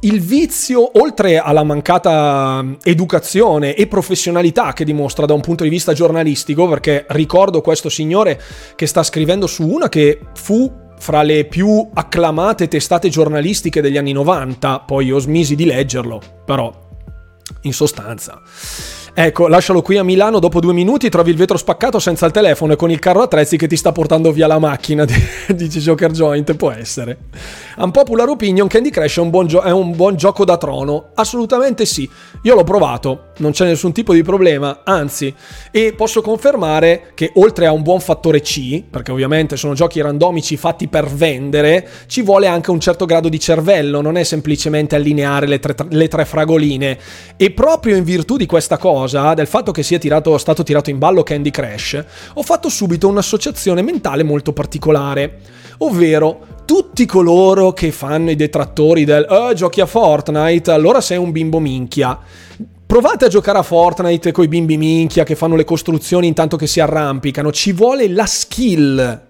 [0.00, 5.70] il vizio, oltre alla mancata mm, educazione e professionalità che dimostra da un punto di
[5.70, 8.40] vista giornalistico, perché ricordo questo signore
[8.74, 14.12] che sta scrivendo su una che fu fra le più acclamate testate giornalistiche degli anni
[14.12, 16.86] 90, poi io smisi di leggerlo, però
[17.62, 18.40] in sostanza
[19.20, 22.74] Ecco, lascialo qui a Milano, dopo due minuti trovi il vetro spaccato senza il telefono
[22.74, 25.04] e con il carro attrezzi che ti sta portando via la macchina,
[25.56, 27.18] dice Joker Joint, può essere.
[27.78, 31.08] Unpopular opinion, Candy Crush è un, buon gio- è un buon gioco da trono?
[31.14, 32.08] Assolutamente sì,
[32.42, 35.34] io l'ho provato, non c'è nessun tipo di problema, anzi,
[35.72, 40.56] e posso confermare che oltre a un buon fattore C, perché ovviamente sono giochi randomici
[40.56, 45.48] fatti per vendere, ci vuole anche un certo grado di cervello, non è semplicemente allineare
[45.48, 46.98] le tre, le tre fragoline.
[47.36, 50.90] E proprio in virtù di questa cosa, cosa, del fatto che sia tirato, stato tirato
[50.90, 52.04] in ballo Candy Crush,
[52.34, 55.38] ho fatto subito un'associazione mentale molto particolare,
[55.78, 61.32] ovvero tutti coloro che fanno i detrattori del oh, giochi a Fortnite, allora sei un
[61.32, 62.18] bimbo minchia.
[62.86, 66.66] Provate a giocare a Fortnite con i bimbi minchia che fanno le costruzioni intanto che
[66.66, 69.26] si arrampicano, ci vuole la skill.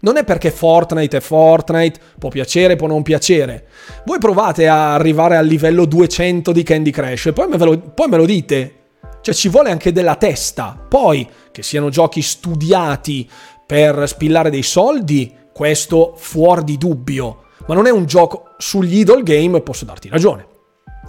[0.00, 3.66] Non è perché Fortnite è Fortnite, può piacere, può non piacere.
[4.04, 8.08] Voi provate a arrivare al livello 200 di Candy Crush e poi me lo, poi
[8.08, 8.81] me lo dite.
[9.22, 10.76] Cioè ci vuole anche della testa.
[10.88, 13.28] Poi, che siano giochi studiati
[13.64, 17.44] per spillare dei soldi, questo fuori di dubbio.
[17.66, 20.48] Ma non è un gioco sugli idol game, posso darti ragione.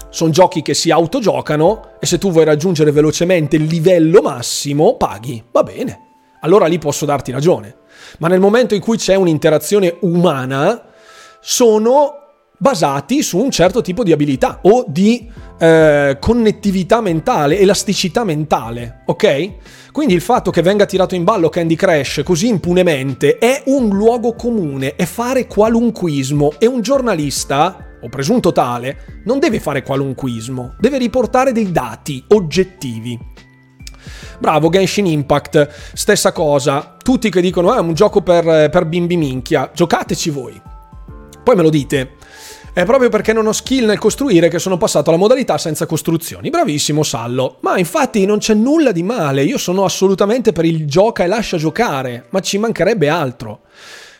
[0.10, 5.44] Sono giochi che si autogiocano e se tu vuoi raggiungere velocemente il livello massimo, paghi.
[5.52, 6.00] Va bene.
[6.42, 7.78] Allora lì posso darti ragione.
[8.20, 10.84] Ma nel momento in cui c'è un'interazione umana,
[11.42, 12.23] sono
[12.64, 15.30] basati su un certo tipo di abilità o di
[15.60, 19.92] eh, connettività mentale, elasticità mentale, ok?
[19.92, 24.34] Quindi il fatto che venga tirato in ballo Candy Crush così impunemente è un luogo
[24.34, 31.00] comune, è fare qualunquismo e un giornalista o presunto tale, non deve fare qualunquismo, deve
[31.00, 33.20] riportare dei dati oggettivi.
[34.40, 36.96] Bravo, Genshin Impact, stessa cosa.
[37.04, 40.62] Tutti che dicono ah, è un gioco per, per bimbi minchia, giocateci voi.
[41.44, 42.12] Poi me lo dite,
[42.74, 46.50] è proprio perché non ho skill nel costruire che sono passato alla modalità senza costruzioni.
[46.50, 47.58] Bravissimo Sallo.
[47.60, 51.58] Ma infatti non c'è nulla di male, io sono assolutamente per il gioca e lascia
[51.58, 53.62] giocare, ma ci mancherebbe altro.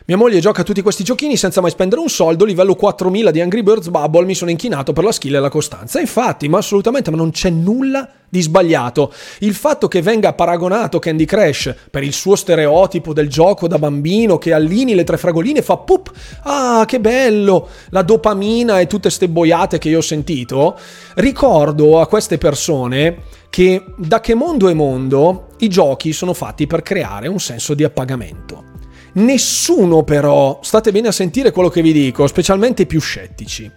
[0.06, 3.62] Mia moglie gioca tutti questi giochini senza mai spendere un soldo, livello 4000 di Angry
[3.62, 5.98] Birds Bubble, mi sono inchinato per la skill e la costanza.
[5.98, 9.10] Infatti, ma assolutamente, ma non c'è nulla di sbagliato.
[9.38, 14.36] Il fatto che venga paragonato Candy Crush per il suo stereotipo del gioco da bambino
[14.36, 16.12] che allini le tre fragoline fa pup,
[16.42, 20.78] ah che bello, la dopamina e tutte ste boiate che io ho sentito,
[21.14, 26.82] ricordo a queste persone che da che mondo è mondo i giochi sono fatti per
[26.82, 28.73] creare un senso di appagamento.
[29.14, 33.70] Nessuno però, state bene a sentire quello che vi dico, specialmente i più scettici,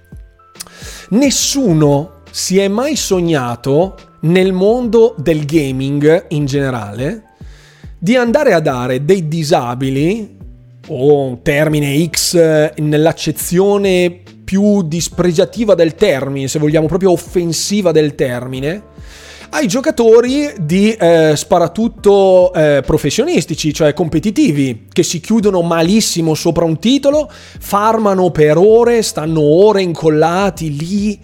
[1.10, 7.24] nessuno si è mai sognato nel mondo del gaming in generale
[8.00, 10.38] di andare a dare dei disabili
[10.88, 18.82] o termine X nell'accezione più dispregiativa del termine, se vogliamo proprio offensiva del termine,
[19.50, 26.80] ai giocatori di eh, sparatutto eh, professionistici, cioè competitivi, che si chiudono malissimo sopra un
[26.80, 31.20] titolo, farmano per ore, stanno ore incollati lì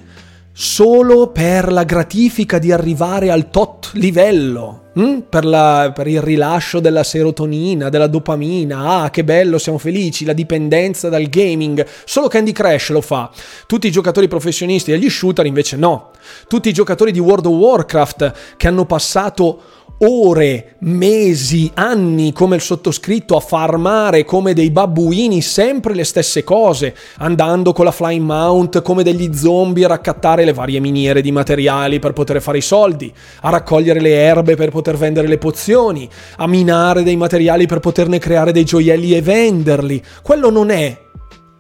[0.56, 4.82] solo per la gratifica di arrivare al tot livello.
[5.00, 5.22] Mm?
[5.28, 10.34] Per, la, per, il rilascio della serotonina, della dopamina, ah che bello, siamo felici, la
[10.34, 11.84] dipendenza dal gaming.
[12.06, 13.32] Solo Candy Crush lo fa.
[13.66, 16.12] Tutti i giocatori professionisti degli shooter invece no.
[16.48, 19.62] Tutti i giocatori di World of Warcraft che hanno passato
[20.04, 26.96] ore, mesi, anni come il sottoscritto a farmare come dei babbuini sempre le stesse cose,
[27.18, 32.00] andando con la flying mount come degli zombie a raccattare le varie miniere di materiali
[32.00, 33.12] per poter fare i soldi,
[33.42, 38.20] a raccogliere le erbe per poter vendere le pozioni, a minare dei materiali per poterne
[38.20, 40.04] creare dei gioielli e venderli.
[40.22, 40.98] Quello non è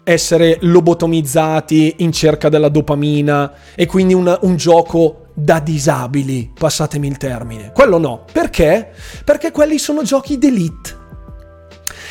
[0.03, 7.17] essere lobotomizzati in cerca della dopamina e quindi un, un gioco da disabili, passatemi il
[7.17, 7.71] termine.
[7.73, 8.25] Quello no.
[8.31, 8.91] Perché?
[9.23, 11.01] Perché quelli sono giochi d'elite.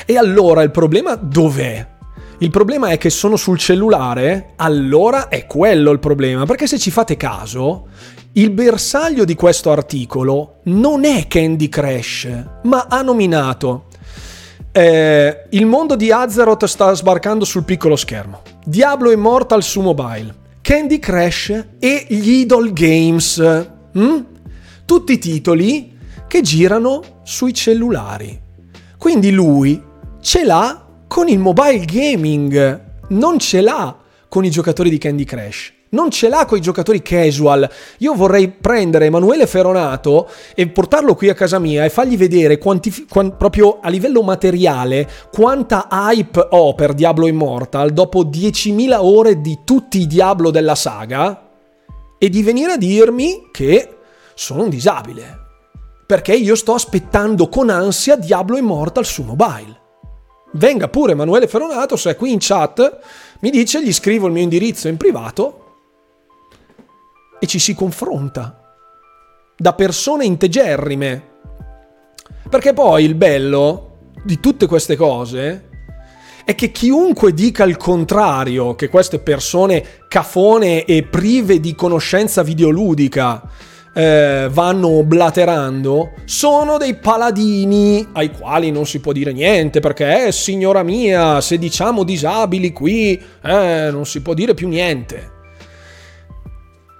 [0.07, 1.91] E allora il problema dov'è?
[2.39, 6.91] Il problema è che sono sul cellulare, allora è quello il problema, perché se ci
[6.91, 7.87] fate caso,
[8.33, 12.29] il bersaglio di questo articolo non è Candy Crush,
[12.65, 13.85] ma ha nominato
[14.73, 18.41] eh, il mondo di Azeroth sta sbarcando sul piccolo schermo.
[18.65, 20.41] Diablo Immortal su mobile.
[20.63, 23.67] Candy Crush e gli Idol Games.
[23.99, 24.21] Mm?
[24.85, 25.99] Tutti titoli
[26.29, 28.41] che girano sui cellulari.
[28.97, 29.83] Quindi lui
[30.21, 33.99] ce l'ha con il mobile gaming, non ce l'ha
[34.29, 37.69] con i giocatori di Candy Crush non ce l'ha con i giocatori casual.
[37.99, 43.07] Io vorrei prendere Emanuele Feronato e portarlo qui a casa mia e fargli vedere quanti,
[43.09, 49.61] quant, proprio a livello materiale quanta hype ho per Diablo Immortal dopo 10.000 ore di
[49.65, 51.49] tutti i Diablo della saga
[52.19, 53.97] e di venire a dirmi che
[54.35, 55.41] sono un disabile.
[56.07, 59.81] Perché io sto aspettando con ansia Diablo Immortal su mobile.
[60.53, 62.99] Venga pure Emanuele Feronato, se è qui in chat,
[63.41, 65.62] mi dice, gli scrivo il mio indirizzo in privato
[67.43, 68.57] e ci si confronta
[69.57, 71.31] da persone integerrime.
[72.49, 75.69] Perché poi il bello di tutte queste cose
[76.45, 83.43] è che chiunque dica il contrario, che queste persone cafone e prive di conoscenza videoludica
[83.93, 90.33] eh, vanno blaterando, sono dei paladini ai quali non si può dire niente perché, eh,
[90.33, 95.32] signora mia, se diciamo disabili qui, eh, non si può dire più niente.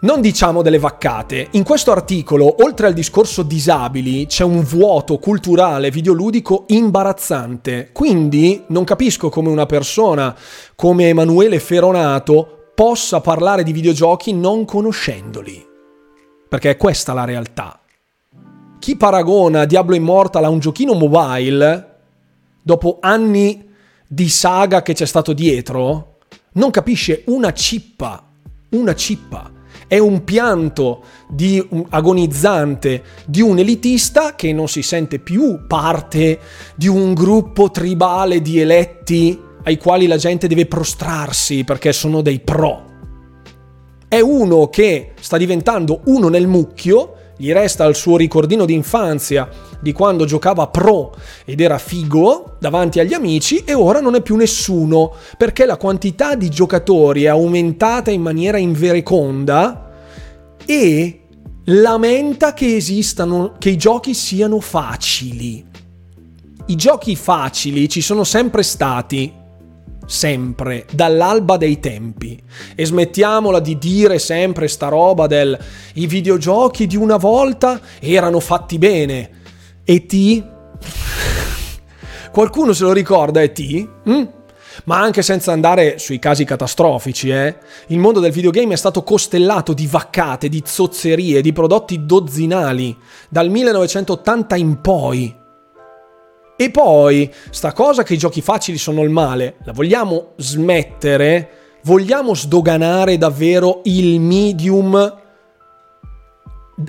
[0.03, 1.47] Non diciamo delle vaccate.
[1.53, 7.91] In questo articolo, oltre al discorso disabili, c'è un vuoto culturale videoludico imbarazzante.
[7.93, 10.35] Quindi non capisco come una persona
[10.75, 15.65] come Emanuele Feronato possa parlare di videogiochi non conoscendoli.
[16.49, 17.79] Perché è questa la realtà.
[18.81, 21.99] Chi paragona Diablo Immortal a un giochino mobile,
[22.61, 23.69] dopo anni
[24.05, 26.19] di saga che c'è stato dietro,
[26.55, 28.31] non capisce una cippa.
[28.71, 29.52] Una cippa
[29.93, 36.39] è un pianto di un agonizzante di un elitista che non si sente più parte
[36.75, 42.41] di un gruppo tribale di eletti ai quali la gente deve prostrarsi perché sono dei
[42.41, 42.87] pro.
[44.09, 49.47] È uno che sta diventando uno nel mucchio, gli resta il suo ricordino d'infanzia
[49.83, 51.13] di quando giocava pro
[51.45, 56.37] ed era figo davanti agli amici e ora non è più nessuno perché la quantità
[56.37, 59.91] di giocatori è aumentata in maniera invereconda
[60.65, 61.23] e
[61.65, 65.65] lamenta che esistano, che i giochi siano facili.
[66.67, 69.33] I giochi facili ci sono sempre stati,
[70.07, 72.41] sempre, dall'alba dei tempi.
[72.75, 75.59] E smettiamola di dire sempre sta roba del
[75.95, 79.41] i videogiochi di una volta erano fatti bene.
[79.85, 80.45] E ti
[82.33, 83.87] Qualcuno se lo ricorda e ti?
[84.09, 84.23] Mm?
[84.85, 87.57] Ma anche senza andare sui casi catastrofici, eh?
[87.89, 92.97] Il mondo del videogame è stato costellato di vaccate, di zozzerie, di prodotti dozzinali,
[93.29, 95.37] dal 1980 in poi.
[96.57, 101.51] E poi, sta cosa che i giochi facili sono il male, la vogliamo smettere?
[101.83, 105.22] Vogliamo sdoganare davvero il medium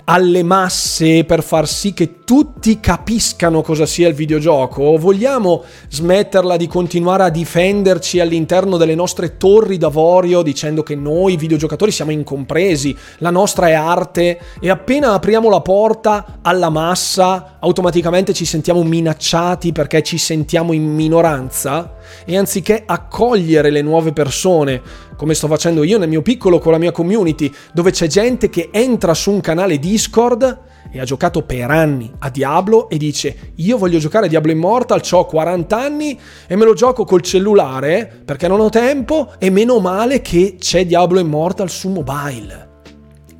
[0.06, 4.84] alle masse per far sì che tutti capiscano cosa sia il videogioco?
[4.84, 11.38] O vogliamo smetterla di continuare a difenderci all'interno delle nostre torri d'avorio dicendo che noi
[11.38, 18.34] videogiocatori siamo incompresi, la nostra è arte e appena apriamo la porta alla massa automaticamente
[18.34, 21.96] ci sentiamo minacciati perché ci sentiamo in minoranza?
[22.26, 24.82] E anziché accogliere le nuove persone,
[25.16, 28.70] come sto facendo io nel mio piccolo con la mia community, dove c'è gente che
[28.72, 33.78] entra su un canale Discord e ha giocato per anni a Diablo e dice io
[33.78, 38.48] voglio giocare a Diablo Immortal, ho 40 anni e me lo gioco col cellulare perché
[38.48, 42.73] non ho tempo e meno male che c'è Diablo Immortal su mobile.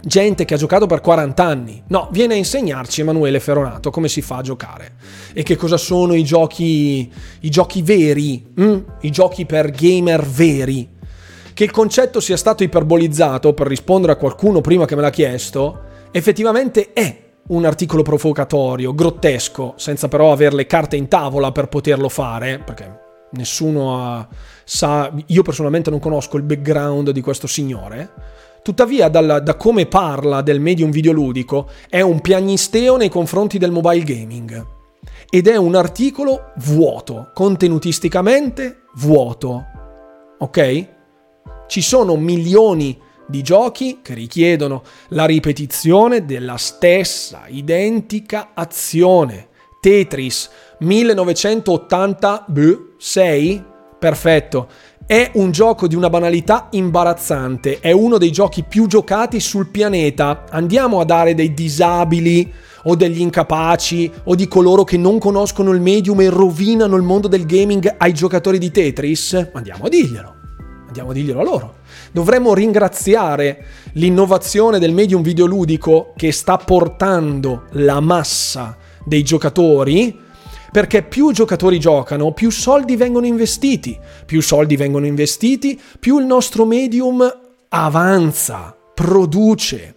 [0.06, 1.82] Gente che ha giocato per 40 anni.
[1.88, 4.96] No, viene a insegnarci Emanuele Ferronato come si fa a giocare
[5.34, 7.10] e che cosa sono i giochi,
[7.40, 8.78] i giochi veri, mm?
[9.02, 10.90] i giochi per gamer veri.
[11.54, 15.84] Che il concetto sia stato iperbolizzato, per rispondere a qualcuno prima che me l'ha chiesto,
[16.12, 22.10] effettivamente è un articolo provocatorio, grottesco, senza però avere le carte in tavola per poterlo
[22.10, 23.00] fare, perché
[23.32, 24.28] nessuno ha,
[24.66, 28.12] sa, io personalmente non conosco il background di questo signore.
[28.64, 34.06] Tuttavia, dalla, da come parla del medium videoludico, è un piagnisteo nei confronti del mobile
[34.06, 34.66] gaming.
[35.30, 39.66] Ed è un articolo vuoto, contenutisticamente vuoto.
[40.40, 40.88] Ok?
[41.68, 49.50] Ci sono milioni di giochi che richiedono la ripetizione della stessa identica azione.
[49.82, 50.50] Tetris
[50.80, 53.64] 1986,
[54.00, 54.70] perfetto.
[55.06, 60.46] È un gioco di una banalità imbarazzante, è uno dei giochi più giocati sul pianeta.
[60.50, 62.50] Andiamo a dare dei disabili
[62.84, 67.28] o degli incapaci o di coloro che non conoscono il medium e rovinano il mondo
[67.28, 69.50] del gaming ai giocatori di Tetris?
[69.52, 70.36] Andiamo a dirglielo.
[70.88, 71.76] Andiamo a dirglielo a loro.
[72.14, 80.18] Dovremmo ringraziare l'innovazione del medium videoludico che sta portando la massa dei giocatori
[80.74, 83.96] perché più giocatori giocano, più soldi vengono investiti.
[84.26, 87.24] Più soldi vengono investiti, più il nostro medium
[87.70, 89.94] avanza, produce.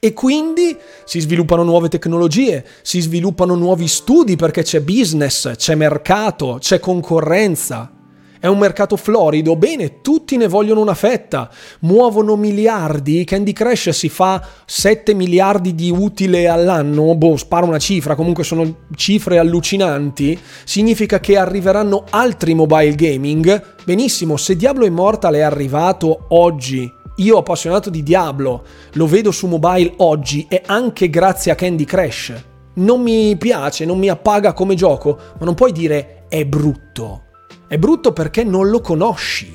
[0.00, 0.74] E quindi
[1.04, 8.01] si sviluppano nuove tecnologie, si sviluppano nuovi studi perché c'è business, c'è mercato, c'è concorrenza.
[8.42, 11.48] È un mercato florido, bene, tutti ne vogliono una fetta,
[11.82, 18.16] muovono miliardi, Candy Crush si fa 7 miliardi di utile all'anno, boh, sparo una cifra,
[18.16, 23.76] comunque sono cifre allucinanti, significa che arriveranno altri mobile gaming.
[23.84, 28.64] Benissimo, se Diablo Immortal è arrivato oggi io appassionato di Diablo,
[28.94, 32.32] lo vedo su mobile oggi e anche grazie a Candy Crush.
[32.74, 37.30] Non mi piace, non mi appaga come gioco, ma non puoi dire è brutto.
[37.72, 39.50] È brutto perché non lo conosci.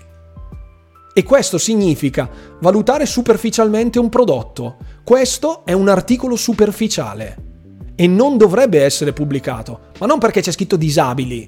[1.14, 2.28] E questo significa
[2.62, 4.78] valutare superficialmente un prodotto.
[5.04, 10.78] Questo è un articolo superficiale e non dovrebbe essere pubblicato, ma non perché c'è scritto
[10.78, 11.48] disabili,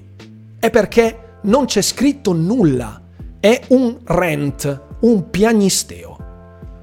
[0.60, 3.02] è perché non c'è scritto nulla.
[3.40, 6.18] È un rent, un piagnisteo.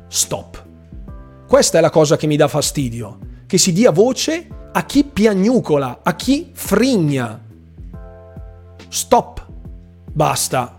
[0.10, 0.66] Stop.
[1.48, 6.02] Questa è la cosa che mi dà fastidio, che si dia voce a chi piagnucola,
[6.04, 7.42] a chi frigna.
[8.90, 9.47] Stop.
[10.18, 10.76] Basta.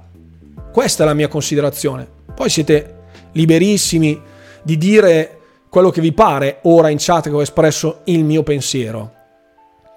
[0.72, 2.08] Questa è la mia considerazione.
[2.34, 3.02] Poi siete
[3.34, 4.20] liberissimi
[4.64, 5.38] di dire
[5.70, 9.12] quello che vi pare ora in chat che ho espresso il mio pensiero.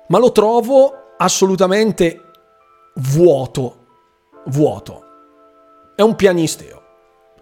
[0.09, 2.21] Ma lo trovo assolutamente
[2.97, 3.77] vuoto.
[4.45, 5.05] Vuoto.
[5.95, 6.83] È un pianisteo.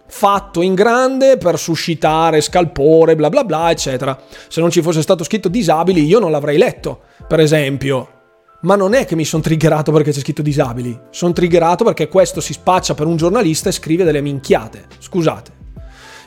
[0.06, 4.18] Fatto in grande per suscitare scalpore, bla bla bla, eccetera.
[4.48, 8.19] Se non ci fosse stato scritto disabili, io non l'avrei letto, per esempio.
[8.62, 10.98] Ma non è che mi sono triggerato perché c'è scritto disabili.
[11.10, 14.86] Sono triggerato perché questo si spaccia per un giornalista e scrive delle minchiate.
[14.98, 15.58] Scusate.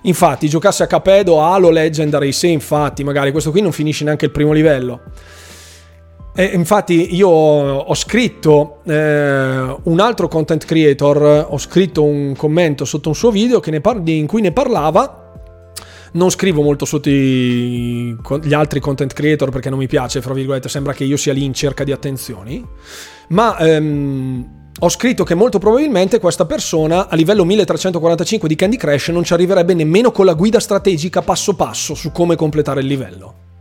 [0.04, 4.32] Infatti, giocasse a Capedo, Halo, Legendary, se infatti, magari questo qui non finisce neanche il
[4.32, 5.02] primo livello.
[6.36, 13.10] E infatti io ho scritto eh, un altro content creator, ho scritto un commento sotto
[13.10, 15.23] un suo video par- in cui ne parlava
[16.14, 20.70] non scrivo molto sotto i, gli altri content creator perché non mi piace, fra virgolette,
[20.70, 22.66] sembra che io sia lì in cerca di attenzioni,
[23.30, 29.10] ma ehm, ho scritto che molto probabilmente questa persona a livello 1345 di Candy Crush
[29.10, 33.53] non ci arriverebbe nemmeno con la guida strategica passo passo su come completare il livello.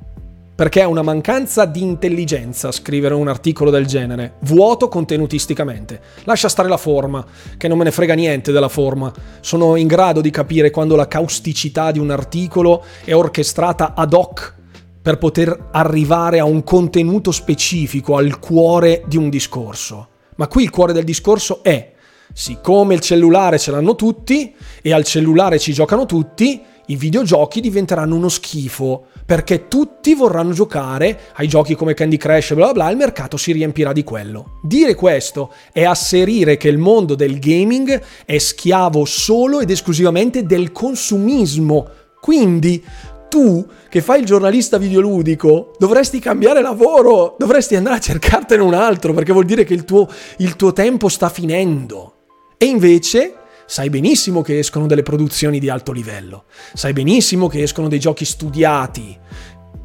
[0.55, 6.01] Perché è una mancanza di intelligenza scrivere un articolo del genere, vuoto contenutisticamente.
[6.25, 7.25] Lascia stare la forma,
[7.57, 9.13] che non me ne frega niente della forma.
[9.41, 14.55] Sono in grado di capire quando la causticità di un articolo è orchestrata ad hoc
[15.01, 20.09] per poter arrivare a un contenuto specifico, al cuore di un discorso.
[20.37, 21.93] Ma qui il cuore del discorso è,
[22.33, 28.15] siccome il cellulare ce l'hanno tutti e al cellulare ci giocano tutti, i videogiochi diventeranno
[28.15, 32.91] uno schifo perché tutti vorranno giocare ai giochi come Candy Crush e bla bla bla,
[32.91, 34.59] il mercato si riempirà di quello.
[34.63, 40.73] Dire questo è asserire che il mondo del gaming è schiavo solo ed esclusivamente del
[40.73, 41.89] consumismo.
[42.21, 42.85] Quindi
[43.29, 49.15] tu che fai il giornalista videoludico dovresti cambiare lavoro, dovresti andare a cercartene un altro
[49.15, 50.07] perché vuol dire che il tuo,
[50.39, 52.15] il tuo tempo sta finendo.
[52.59, 53.35] E invece
[53.73, 56.45] sai benissimo che escono delle produzioni di alto livello,
[56.75, 59.19] sai benissimo che escono dei giochi studiati,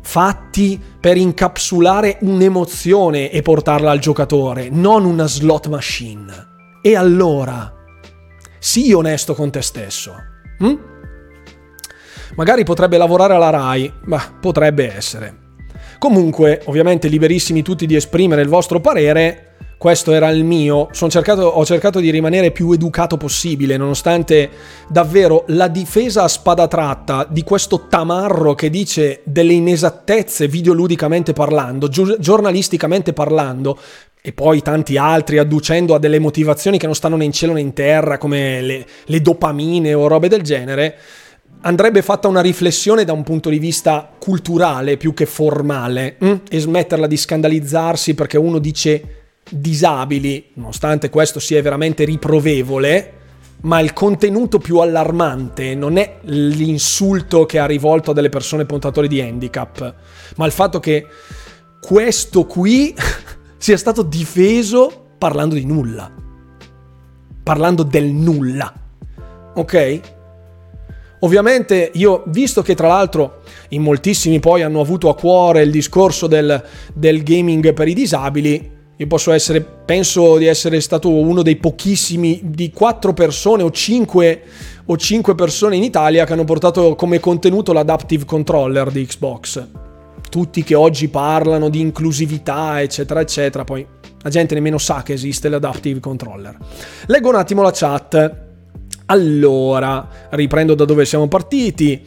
[0.01, 6.33] fatti per incapsulare un'emozione e portarla al giocatore, non una slot machine.
[6.81, 7.73] E allora,
[8.59, 10.13] sii onesto con te stesso.
[10.59, 10.77] Hm?
[12.35, 15.37] Magari potrebbe lavorare alla RAI, ma potrebbe essere.
[15.97, 19.46] Comunque, ovviamente liberissimi tutti di esprimere il vostro parere,
[19.77, 24.49] questo era il mio, cercato, ho cercato di rimanere più educato possibile, nonostante
[24.87, 31.89] davvero la difesa a spada tratta di questo tamarro che dice delle inesattezze videoludicamente parlando,
[31.89, 33.77] gi- giornalisticamente parlando,
[34.19, 37.61] e poi tanti altri adducendo a delle motivazioni che non stanno né in cielo né
[37.61, 40.97] in terra, come le, le dopamine o robe del genere,
[41.61, 46.33] andrebbe fatta una riflessione da un punto di vista culturale più che formale mm?
[46.49, 49.16] e smetterla di scandalizzarsi perché uno dice
[49.49, 53.13] disabili, nonostante questo sia veramente riprovevole,
[53.61, 59.07] ma il contenuto più allarmante non è l'insulto che ha rivolto a delle persone portatori
[59.07, 59.95] di handicap,
[60.35, 61.05] ma il fatto che
[61.81, 62.93] questo qui
[63.57, 66.11] sia stato difeso parlando di nulla,
[67.43, 68.73] parlando del nulla.
[69.55, 70.01] Ok?
[71.21, 76.27] Ovviamente io, visto che tra l'altro in moltissimi poi hanno avuto a cuore il discorso
[76.27, 76.63] del,
[76.93, 82.41] del gaming per i disabili, io posso essere, penso di essere stato uno dei pochissimi,
[82.43, 84.41] di quattro persone o cinque,
[84.85, 89.67] o cinque persone in Italia che hanno portato come contenuto l'adaptive controller di Xbox.
[90.29, 93.85] Tutti che oggi parlano di inclusività, eccetera, eccetera, poi
[94.23, 96.57] la gente nemmeno sa che esiste l'adaptive controller.
[97.05, 98.45] Leggo un attimo la chat.
[99.05, 102.03] Allora, riprendo da dove siamo partiti.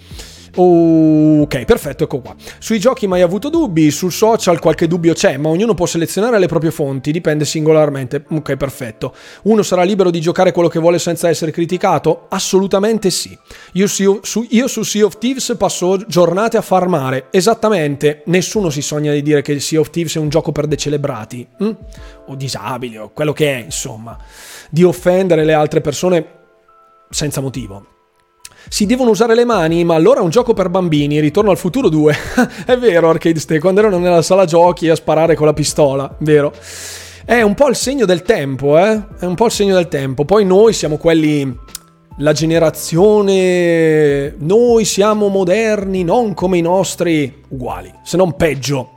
[0.54, 2.34] Ok, perfetto, ecco qua.
[2.58, 3.90] Sui giochi mai avuto dubbi?
[3.90, 8.24] Sul social qualche dubbio c'è, ma ognuno può selezionare le proprie fonti, dipende singolarmente.
[8.28, 9.14] Ok, perfetto.
[9.42, 12.26] Uno sarà libero di giocare quello che vuole senza essere criticato?
[12.28, 13.36] Assolutamente sì.
[13.72, 17.26] Io su, io su Sea of Thieves passo giornate a farmare.
[17.30, 21.46] Esattamente, nessuno si sogna di dire che Sea of Thieves è un gioco per decelebrati.
[21.58, 21.76] Hm?
[22.26, 24.18] O disabili, o quello che è, insomma.
[24.68, 26.38] Di offendere le altre persone
[27.08, 27.89] senza motivo
[28.68, 31.88] si devono usare le mani, ma allora è un gioco per bambini, Ritorno al futuro
[31.88, 32.16] 2.
[32.66, 36.52] è vero, Arcade Stay, quando erano nella sala giochi a sparare con la pistola, vero?
[37.24, 39.02] È un po' il segno del tempo, eh?
[39.18, 40.24] È un po' il segno del tempo.
[40.24, 41.68] Poi noi siamo quelli
[42.20, 48.92] la generazione noi siamo moderni, non come i nostri uguali, se non peggio.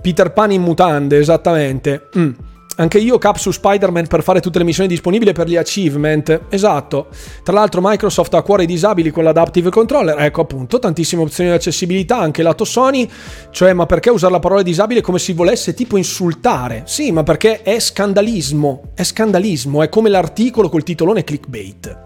[0.00, 2.08] Peter Pan in mutande, esattamente.
[2.16, 2.30] Mm.
[2.78, 6.42] Anche io cap su Spider-Man per fare tutte le missioni disponibili per gli achievement.
[6.50, 7.06] Esatto.
[7.42, 10.18] Tra l'altro Microsoft ha a cuore i disabili con l'Adaptive Controller.
[10.20, 13.08] Ecco appunto, tantissime opzioni di accessibilità, anche lato Sony.
[13.50, 16.82] Cioè, ma perché usare la parola disabile come si volesse tipo insultare?
[16.84, 18.90] Sì, ma perché è scandalismo.
[18.94, 22.04] È scandalismo, è come l'articolo col titolone clickbait.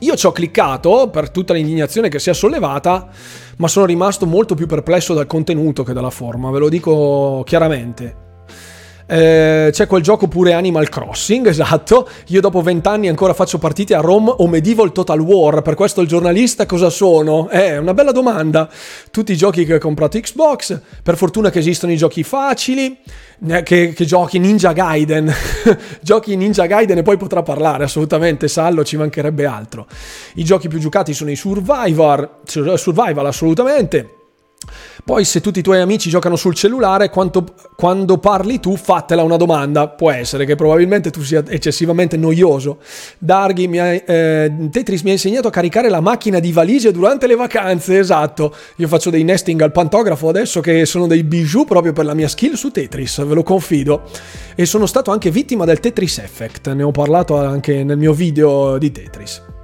[0.00, 3.08] Io ci ho cliccato per tutta l'indignazione che si è sollevata,
[3.56, 8.26] ma sono rimasto molto più perplesso dal contenuto che dalla forma, ve lo dico chiaramente.
[9.10, 12.06] Eh, c'è quel gioco pure Animal Crossing, esatto.
[12.26, 15.62] Io dopo vent'anni ancora faccio partite a Rome o Medieval Total War.
[15.62, 17.48] Per questo il giornalista cosa sono?
[17.48, 18.68] Eh, una bella domanda.
[19.10, 20.78] Tutti i giochi che ho comprato Xbox.
[21.02, 22.98] Per fortuna che esistono i giochi facili.
[23.48, 25.32] Eh, che, che giochi Ninja Gaiden.
[26.02, 28.46] giochi Ninja Gaiden e poi potrà parlare assolutamente.
[28.46, 29.86] Sallo, ci mancherebbe altro.
[30.34, 32.40] I giochi più giocati sono i Survivor.
[32.44, 34.17] Survival assolutamente.
[35.04, 39.36] Poi se tutti i tuoi amici giocano sul cellulare, quanto, quando parli tu, fatela una
[39.36, 39.88] domanda.
[39.88, 42.78] Può essere che probabilmente tu sia eccessivamente noioso.
[43.18, 47.26] Darghi, mi ha, eh, Tetris mi ha insegnato a caricare la macchina di valigie durante
[47.26, 48.54] le vacanze, esatto.
[48.76, 52.28] Io faccio dei nesting al pantografo adesso che sono dei bijou proprio per la mia
[52.28, 54.02] skill su Tetris, ve lo confido.
[54.54, 58.76] E sono stato anche vittima del Tetris Effect, ne ho parlato anche nel mio video
[58.76, 59.56] di Tetris.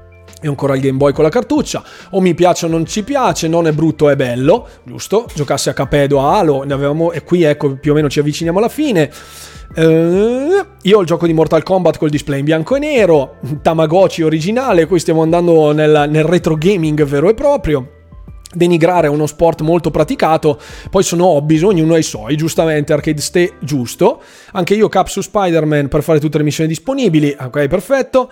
[0.44, 3.48] E ancora il Game Boy con la cartuccia, o mi piace o non ci piace,
[3.48, 5.26] non è brutto è bello, giusto?
[5.34, 8.58] Giocassi a Capedo a Halo, ne avevamo, e qui ecco più o meno ci avviciniamo
[8.58, 9.10] alla fine.
[9.74, 14.22] Uh, io ho il gioco di Mortal Kombat col display in bianco e nero, Tamagotchi
[14.22, 17.88] originale, qui stiamo andando nel, nel retro gaming vero e proprio
[18.52, 20.60] denigrare uno sport molto praticato,
[20.90, 24.22] poi sono hobby, ognuno ha i suoi, giustamente Arcade Stay giusto,
[24.52, 28.30] anche io cap su Spider-Man per fare tutte le missioni disponibili, ok perfetto,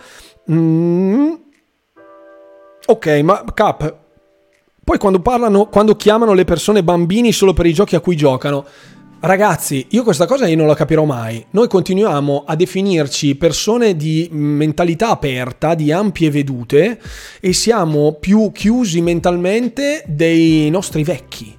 [0.52, 1.32] mm.
[2.86, 3.96] Ok ma cap,
[4.84, 8.64] poi quando parlano, quando chiamano le persone bambini solo per i giochi a cui giocano,
[9.24, 11.46] Ragazzi, io questa cosa io non la capirò mai.
[11.50, 17.00] Noi continuiamo a definirci persone di mentalità aperta, di ampie vedute
[17.40, 21.56] e siamo più chiusi mentalmente dei nostri vecchi.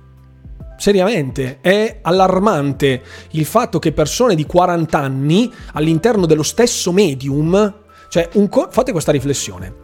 [0.75, 3.01] Seriamente, è allarmante
[3.31, 7.73] il fatto che persone di 40 anni all'interno dello stesso medium,
[8.09, 9.82] cioè co- fate questa riflessione.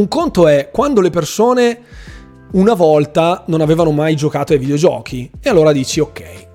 [0.00, 1.78] Un conto è quando le persone
[2.52, 6.48] una volta non avevano mai giocato ai videogiochi e allora dici ok,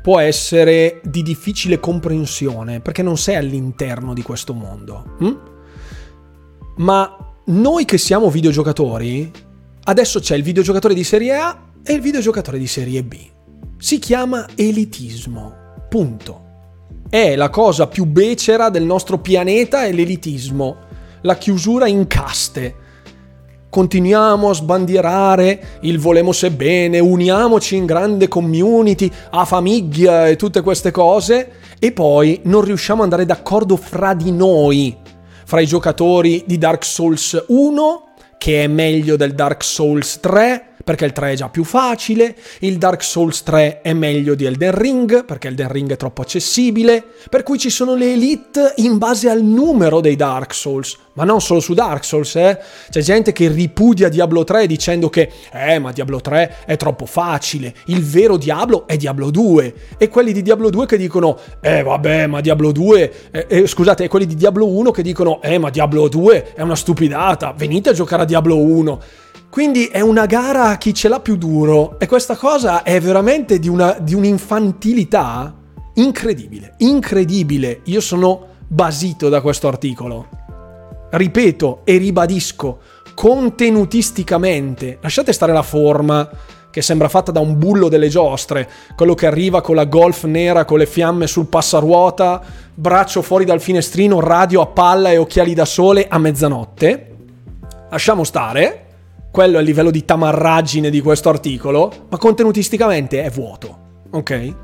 [0.00, 5.16] può essere di difficile comprensione perché non sei all'interno di questo mondo.
[5.18, 5.36] Hm?
[6.76, 9.28] Ma noi che siamo videogiocatori,
[9.82, 13.16] adesso c'è il videogiocatore di serie A e il videogiocatore di serie B.
[13.78, 15.54] Si chiama elitismo.
[15.88, 16.44] Punto.
[17.10, 20.86] È la cosa più becera del nostro pianeta è l'elitismo,
[21.22, 22.74] la chiusura in caste.
[23.68, 30.60] Continuiamo a sbandierare il volemo se bene, uniamoci in grande community, a famiglia e tutte
[30.60, 34.96] queste cose, e poi non riusciamo ad andare d'accordo fra di noi,
[35.44, 38.04] fra i giocatori di Dark Souls 1,
[38.38, 42.78] che è meglio del Dark Souls 3, perché il 3 è già più facile, il
[42.78, 47.42] Dark Souls 3 è meglio di Elden Ring, perché Elden Ring è troppo accessibile, per
[47.42, 51.60] cui ci sono le elite in base al numero dei Dark Souls, ma non solo
[51.60, 52.58] su Dark Souls, eh.
[52.90, 57.74] C'è gente che ripudia Diablo 3 dicendo che, eh, ma Diablo 3 è troppo facile,
[57.86, 62.26] il vero Diablo è Diablo 2, e quelli di Diablo 2 che dicono, eh, vabbè,
[62.26, 65.70] ma Diablo 2, eh, eh, scusate, e quelli di Diablo 1 che dicono, eh, ma
[65.70, 69.00] Diablo 2 è una stupidata, venite a giocare a Diablo 1.
[69.50, 73.58] Quindi è una gara a chi ce l'ha più duro e questa cosa è veramente
[73.58, 75.52] di, una, di un'infantilità
[75.94, 77.80] incredibile, incredibile.
[77.86, 80.28] Io sono basito da questo articolo.
[81.10, 82.78] Ripeto e ribadisco,
[83.12, 86.30] contenutisticamente, lasciate stare la forma
[86.70, 90.64] che sembra fatta da un bullo delle giostre, quello che arriva con la golf nera
[90.64, 92.40] con le fiamme sul passaruota,
[92.72, 97.16] braccio fuori dal finestrino, radio a palla e occhiali da sole a mezzanotte.
[97.90, 98.84] Lasciamo stare,
[99.30, 103.78] quello è il livello di tamarraggine di questo articolo, ma contenutisticamente è vuoto,
[104.10, 104.54] ok?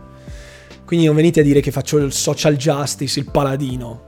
[0.85, 4.05] Quindi non venite a dire che faccio il social justice, il paladino.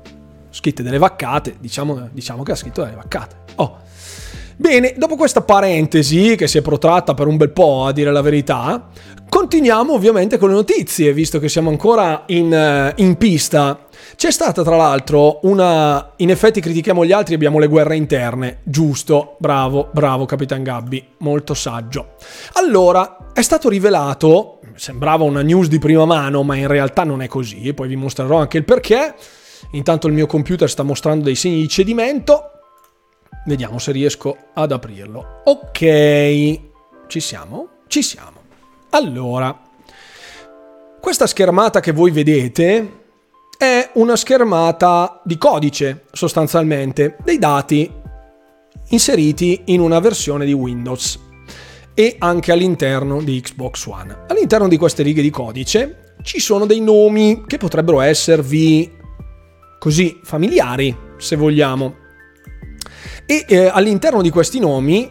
[0.50, 3.36] Scritte delle vaccate, diciamo, diciamo che ha scritto delle vaccate.
[3.56, 3.78] Oh.
[4.56, 8.22] Bene, dopo questa parentesi che si è protratta per un bel po' a dire la
[8.22, 8.88] verità,
[9.28, 13.86] continuiamo ovviamente con le notizie, visto che siamo ancora in, eh, in pista
[14.18, 16.14] c'è stata tra l'altro una...
[16.16, 18.58] In effetti critichiamo gli altri, abbiamo le guerre interne.
[18.64, 22.16] Giusto, bravo, bravo Capitan Gabby, molto saggio.
[22.54, 27.28] Allora, è stato rivelato, sembrava una news di prima mano, ma in realtà non è
[27.28, 29.14] così, poi vi mostrerò anche il perché.
[29.70, 32.50] Intanto il mio computer sta mostrando dei segni di cedimento.
[33.46, 35.42] Vediamo se riesco ad aprirlo.
[35.44, 36.60] Ok,
[37.06, 37.68] ci siamo?
[37.86, 38.40] Ci siamo.
[38.90, 39.56] Allora,
[41.00, 43.06] questa schermata che voi vedete
[43.58, 47.92] è una schermata di codice sostanzialmente dei dati
[48.90, 51.18] inseriti in una versione di Windows
[51.92, 54.26] e anche all'interno di Xbox One.
[54.28, 58.96] All'interno di queste righe di codice ci sono dei nomi che potrebbero esservi
[59.80, 61.96] così familiari, se vogliamo.
[63.26, 65.10] E eh, all'interno di questi nomi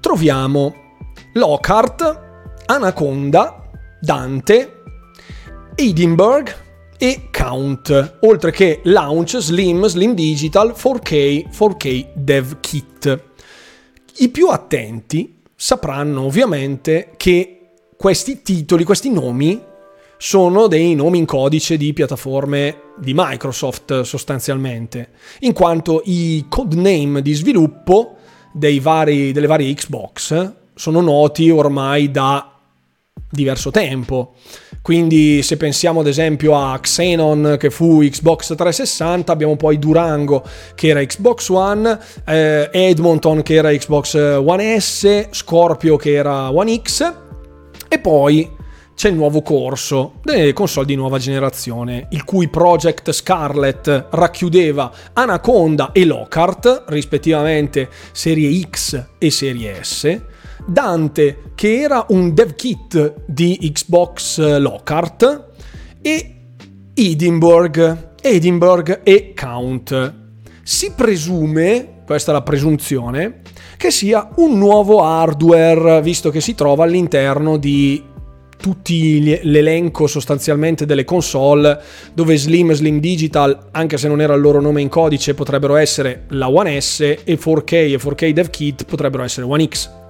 [0.00, 0.74] troviamo
[1.34, 2.20] Lockhart,
[2.64, 3.60] Anaconda,
[4.00, 4.82] Dante,
[5.74, 6.63] Edinburgh,
[7.04, 13.24] e Count, oltre che Launch, Slim, Slim Digital, 4K, 4K Dev Kit.
[14.20, 19.60] I più attenti sapranno ovviamente che questi titoli, questi nomi,
[20.16, 25.10] sono dei nomi in codice di piattaforme di Microsoft sostanzialmente,
[25.40, 28.16] in quanto i codename di sviluppo
[28.80, 32.53] vari, delle varie Xbox sono noti ormai da
[33.34, 34.34] diverso tempo.
[34.80, 40.42] Quindi se pensiamo ad esempio a Xenon che fu Xbox 360, abbiamo poi Durango
[40.74, 46.80] che era Xbox One, eh, Edmonton che era Xbox One S, Scorpio che era One
[46.82, 47.12] X
[47.88, 48.62] e poi
[48.94, 55.92] c'è il nuovo corso delle console di nuova generazione, il cui Project Scarlet racchiudeva Anaconda
[55.92, 60.20] e Lockhart, rispettivamente serie X e serie S,
[60.66, 65.52] Dante, che era un dev kit di Xbox Lockhart,
[66.00, 66.34] e
[66.94, 70.14] Edinburgh, Edinburgh e Count.
[70.62, 73.42] Si presume, questa è la presunzione,
[73.76, 78.12] che sia un nuovo hardware, visto che si trova all'interno di
[78.56, 81.78] tutti l'elenco sostanzialmente delle console
[82.14, 86.24] dove Slim Slim Digital, anche se non era il loro nome in codice, potrebbero essere
[86.28, 90.02] la One S e 4K e 4K Dev Kit potrebbero essere One X.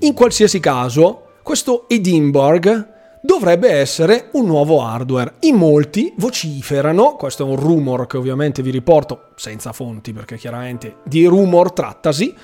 [0.00, 2.88] In qualsiasi caso, questo Edinburgh
[3.22, 5.34] dovrebbe essere un nuovo hardware.
[5.40, 10.96] In molti vociferano, questo è un rumor che ovviamente vi riporto senza fonti perché chiaramente
[11.04, 12.34] di rumor trattasi,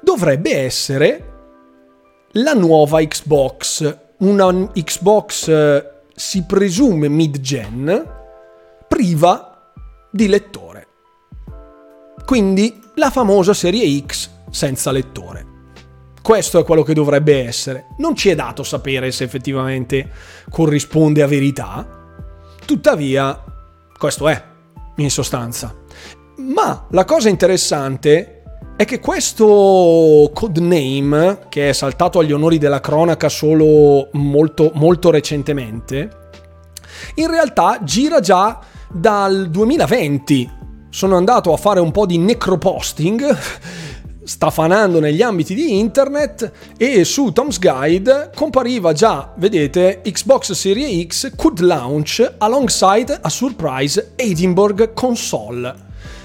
[0.00, 1.32] dovrebbe essere
[2.32, 8.14] la nuova Xbox una Xbox eh, si presume mid-gen
[8.88, 9.72] priva
[10.10, 10.86] di lettore.
[12.24, 15.55] Quindi la famosa serie X senza lettore.
[16.26, 17.86] Questo è quello che dovrebbe essere.
[17.98, 20.10] Non ci è dato sapere se effettivamente
[20.50, 21.86] corrisponde a verità.
[22.64, 23.44] Tuttavia,
[23.96, 24.42] questo è,
[24.96, 25.72] in sostanza.
[26.38, 28.42] Ma la cosa interessante
[28.74, 36.10] è che questo codename, che è saltato agli onori della cronaca solo molto, molto recentemente,
[37.14, 38.58] in realtà gira già
[38.90, 40.50] dal 2020.
[40.90, 43.38] Sono andato a fare un po' di necroposting,
[44.26, 51.32] stafanando negli ambiti di internet e su Tom's Guide compariva già, vedete, Xbox Series X
[51.36, 55.72] could launch alongside a surprise Edinburgh console.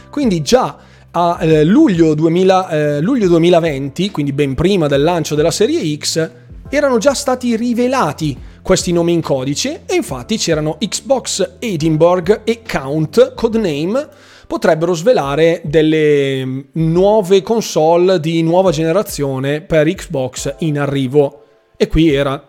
[0.09, 0.77] Quindi già
[1.11, 6.29] a eh, luglio, 2000, eh, luglio 2020, quindi ben prima del lancio della serie X,
[6.69, 13.33] erano già stati rivelati questi nomi in codice e infatti c'erano Xbox Edinburgh e Count,
[13.35, 14.07] codename,
[14.51, 21.45] potrebbero svelare delle mm, nuove console di nuova generazione per Xbox in arrivo.
[21.77, 22.45] E qui era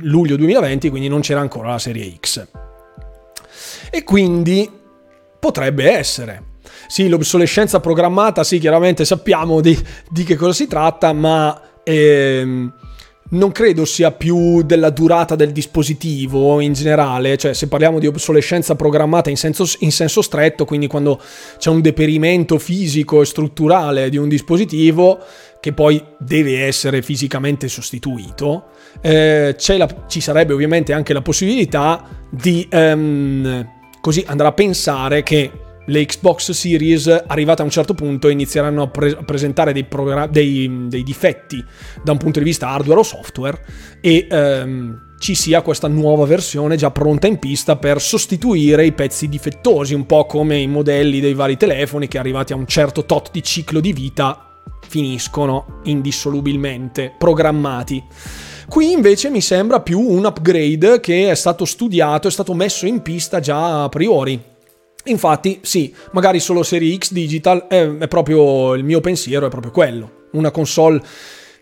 [0.00, 2.44] luglio 2020, quindi non c'era ancora la serie X.
[3.88, 4.68] E quindi
[5.38, 6.42] potrebbe essere
[6.88, 12.72] sì, l'obsolescenza programmata, sì, chiaramente sappiamo di, di che cosa si tratta, ma ehm,
[13.34, 18.74] non credo sia più della durata del dispositivo in generale, cioè se parliamo di obsolescenza
[18.74, 21.20] programmata in senso, in senso stretto, quindi quando
[21.58, 25.18] c'è un deperimento fisico e strutturale di un dispositivo
[25.60, 28.66] che poi deve essere fisicamente sostituito,
[29.00, 33.66] eh, la, ci sarebbe ovviamente anche la possibilità di ehm,
[34.00, 35.50] così andare a pensare che
[35.86, 40.30] le Xbox Series, arrivate a un certo punto, inizieranno a, pre- a presentare dei, progr-
[40.30, 41.64] dei, dei, difetti
[42.02, 43.60] da un punto di vista hardware o software
[44.00, 49.28] e ehm, ci sia questa nuova versione già pronta in pista per sostituire i pezzi
[49.28, 53.30] difettosi, un po' come i modelli dei vari telefoni che arrivati a un certo tot
[53.32, 58.02] di ciclo di vita finiscono indissolubilmente programmati.
[58.68, 63.02] Qui invece mi sembra più un upgrade che è stato studiato, è stato messo in
[63.02, 64.52] pista già a priori
[65.04, 69.72] Infatti, sì, magari solo serie X Digital è, è, proprio il mio pensiero, è proprio
[69.72, 70.22] quello.
[70.32, 71.02] Una console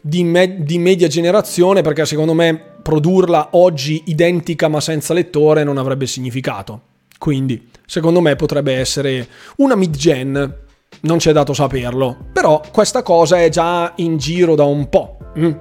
[0.01, 5.78] di, me, di, media generazione, perché secondo me produrla oggi identica ma senza lettore non
[5.78, 6.81] avrebbe significato.
[7.19, 10.60] Quindi, secondo me potrebbe essere una mid-gen,
[11.01, 12.16] non c'è dato saperlo.
[12.32, 15.19] Però questa cosa è già in giro da un po'.
[15.39, 15.52] Mm.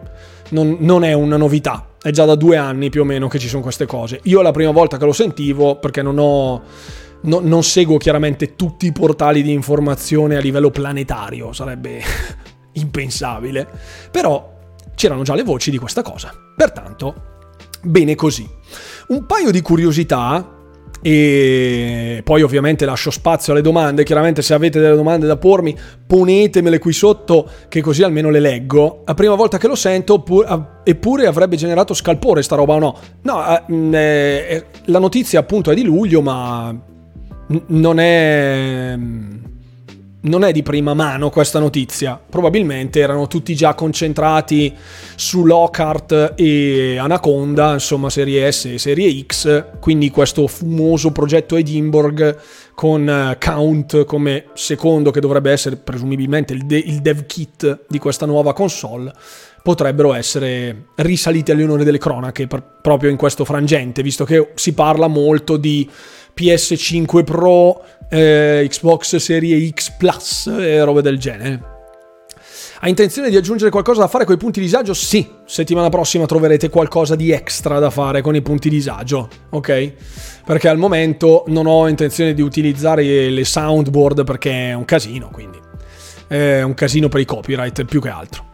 [0.50, 1.88] Non, non è una novità.
[2.02, 4.20] È già da due anni più o meno che ci sono queste cose.
[4.24, 6.62] Io la prima volta che lo sentivo, perché non ho
[7.24, 12.02] no, non seguo chiaramente tutti i portali di informazione a livello planetario, sarebbe
[12.74, 13.68] impensabile,
[14.12, 14.60] però
[14.96, 16.34] c'erano già le voci di questa cosa.
[16.56, 17.16] Pertanto,
[17.82, 18.48] bene così.
[19.08, 20.60] Un paio di curiosità
[21.04, 25.76] e poi ovviamente lascio spazio alle domande, chiaramente se avete delle domande da pormi
[26.06, 29.02] ponetemele qui sotto che così almeno le leggo.
[29.06, 30.24] La prima volta che lo sento
[30.84, 32.98] eppure avrebbe generato scalpore sta roba o no?
[33.24, 36.90] No, eh, eh, la notizia appunto è di luglio ma
[37.68, 38.98] non è
[40.22, 42.20] non è di prima mano questa notizia.
[42.30, 44.74] Probabilmente erano tutti già concentrati
[45.16, 52.40] su Lockhart e Anaconda, insomma serie S e serie X, quindi questo fumoso progetto Edinburgh
[52.76, 58.00] con eh, Count come secondo che dovrebbe essere presumibilmente il, de- il dev kit di
[58.00, 59.12] questa nuova console
[59.64, 64.74] potrebbero essere risaliti agli onori delle cronache per- proprio in questo frangente, visto che si
[64.74, 65.88] parla molto di
[66.36, 71.70] PS5 Pro, eh, Xbox Serie X Plus e robe del genere.
[72.84, 74.96] Ha intenzione di aggiungere qualcosa da fare con i punti disagio?
[74.96, 79.94] Sì, settimana prossima troverete qualcosa di extra da fare con i punti disagio, ok?
[80.44, 85.60] Perché al momento non ho intenzione di utilizzare le soundboard perché è un casino, quindi
[86.28, 88.51] è un casino per i copyright più che altro.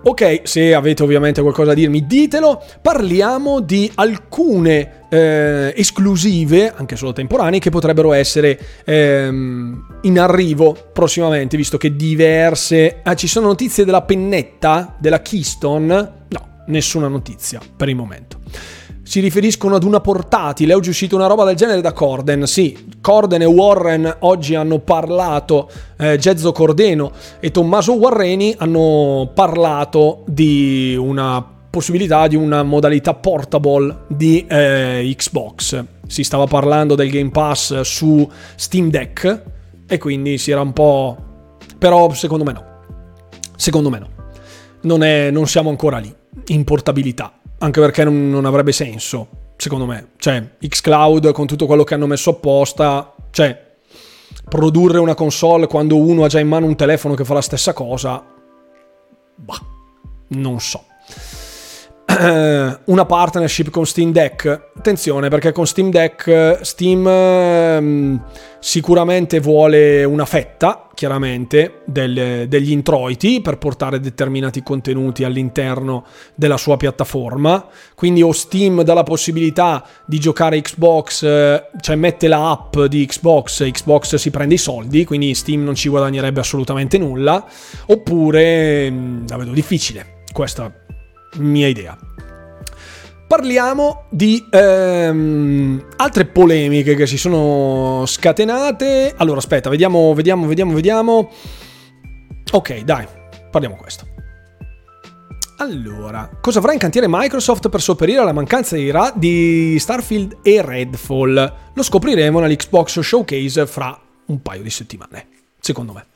[0.00, 2.62] Ok, se avete ovviamente qualcosa da dirmi, ditelo.
[2.80, 11.56] Parliamo di alcune eh, esclusive, anche solo temporanee, che potrebbero essere ehm, in arrivo prossimamente,
[11.56, 13.00] visto che diverse...
[13.02, 15.94] Ah, ci sono notizie della pennetta, della Keystone?
[16.28, 18.37] No, nessuna notizia per il momento
[19.08, 20.74] si riferiscono ad una portatile.
[20.74, 22.46] Oggi è uscita una roba del genere da Corden.
[22.46, 30.24] Sì, Corden e Warren oggi hanno parlato, eh, Gezzo Cordeno e Tommaso Warreni hanno parlato
[30.26, 35.82] di una possibilità di una modalità portable di eh, Xbox.
[36.06, 39.42] Si stava parlando del Game Pass su Steam Deck
[39.86, 41.16] e quindi si era un po'...
[41.78, 42.64] però secondo me no.
[43.56, 44.08] Secondo me no.
[44.82, 46.14] Non, è, non siamo ancora lì
[46.48, 50.10] in portabilità anche perché non, non avrebbe senso, secondo me.
[50.16, 53.76] Cioè, xCloud con tutto quello che hanno messo apposta, cioè,
[54.48, 57.72] produrre una console quando uno ha già in mano un telefono che fa la stessa
[57.72, 58.24] cosa,
[59.34, 59.60] bah,
[60.28, 60.84] non so.
[62.86, 64.70] una partnership con Steam Deck.
[64.76, 68.24] Attenzione perché con Steam Deck Steam um,
[68.58, 76.04] sicuramente vuole una fetta, chiaramente, del, degli introiti per portare determinati contenuti all'interno
[76.34, 77.66] della sua piattaforma.
[77.94, 81.20] Quindi o Steam dà la possibilità di giocare Xbox,
[81.80, 85.88] cioè mette la app di Xbox, Xbox si prende i soldi, quindi Steam non ci
[85.88, 87.44] guadagnerebbe assolutamente nulla,
[87.86, 90.16] oppure mm, la vedo difficile.
[90.32, 90.87] Questa
[91.36, 91.96] mia idea.
[93.28, 99.12] Parliamo di ehm, altre polemiche che si sono scatenate.
[99.18, 101.30] Allora, aspetta, vediamo, vediamo, vediamo, vediamo.
[102.52, 103.06] Ok, dai,
[103.50, 104.06] parliamo questo.
[105.58, 110.62] Allora, cosa avrà in cantiere Microsoft per sopperire alla mancanza di, Ra- di Starfield e
[110.62, 111.54] Redfall?
[111.74, 115.26] Lo scopriremo nell'Xbox Showcase fra un paio di settimane,
[115.68, 116.06] secondo me.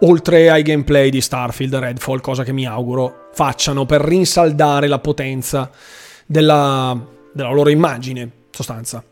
[0.00, 5.70] Oltre ai gameplay di Starfield Redfall, cosa che mi auguro facciano per rinsaldare la potenza
[6.26, 6.98] della,
[7.32, 9.04] della loro immagine, sostanza.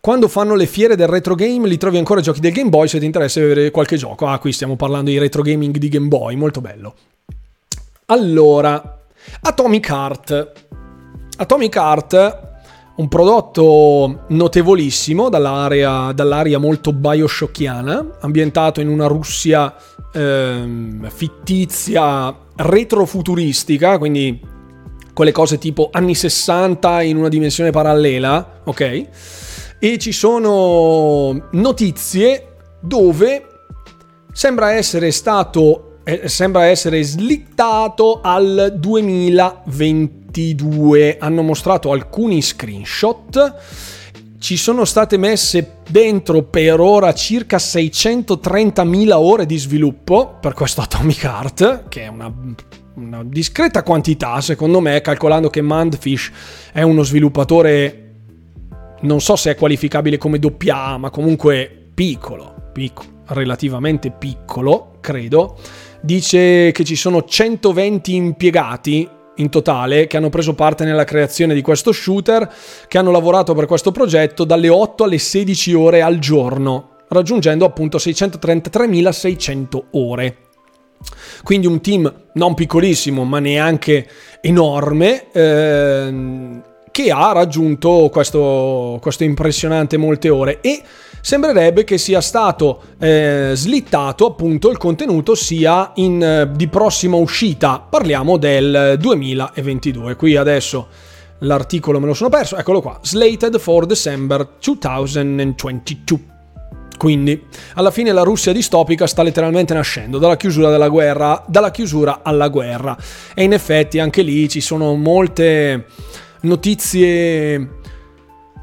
[0.00, 2.98] Quando fanno le fiere del retro game li trovi ancora giochi del Game Boy se
[2.98, 4.26] ti interessa vedere qualche gioco.
[4.26, 6.94] Ah, qui stiamo parlando di retro gaming di Game Boy, molto bello.
[8.06, 9.00] Allora,
[9.40, 10.52] Atomic Heart.
[11.38, 12.45] Atomic Heart,
[12.96, 19.74] un prodotto notevolissimo dall'area, dall'area molto bioshockiana, ambientato in una Russia
[20.12, 24.40] ehm, fittizia retrofuturistica, quindi
[25.12, 29.08] quelle cose tipo anni 60 in una dimensione parallela, ok?
[29.78, 33.46] E ci sono notizie dove
[34.32, 35.85] sembra essere stato
[36.26, 41.16] sembra essere slittato al 2022.
[41.18, 43.54] Hanno mostrato alcuni screenshot.
[44.38, 51.24] Ci sono state messe dentro per ora circa 630.000 ore di sviluppo per questo Atomic
[51.24, 52.30] Heart, che è una
[52.96, 56.30] una discreta quantità, secondo me, calcolando che Mandfish
[56.72, 58.14] è uno sviluppatore,
[59.00, 65.58] non so se è qualificabile come doppia A, ma comunque piccolo, piccolo, relativamente piccolo, credo.
[66.06, 69.08] Dice che ci sono 120 impiegati
[69.38, 72.48] in totale che hanno preso parte nella creazione di questo shooter,
[72.86, 77.98] che hanno lavorato per questo progetto dalle 8 alle 16 ore al giorno, raggiungendo appunto
[77.98, 80.36] 633.600 ore.
[81.42, 84.08] Quindi un team non piccolissimo, ma neanche
[84.42, 86.62] enorme, ehm,
[86.92, 90.80] che ha raggiunto questo, questo, impressionante molte ore e
[91.26, 97.80] sembrerebbe che sia stato eh, slittato appunto il contenuto sia in, eh, di prossima uscita,
[97.80, 100.14] parliamo del 2022.
[100.14, 100.86] Qui adesso
[101.40, 106.20] l'articolo me lo sono perso, eccolo qua, slated for December 2022.
[106.96, 107.42] Quindi,
[107.74, 112.46] alla fine la Russia distopica sta letteralmente nascendo dalla chiusura della guerra, dalla chiusura alla
[112.46, 112.96] guerra.
[113.34, 115.86] E in effetti anche lì ci sono molte
[116.42, 117.80] notizie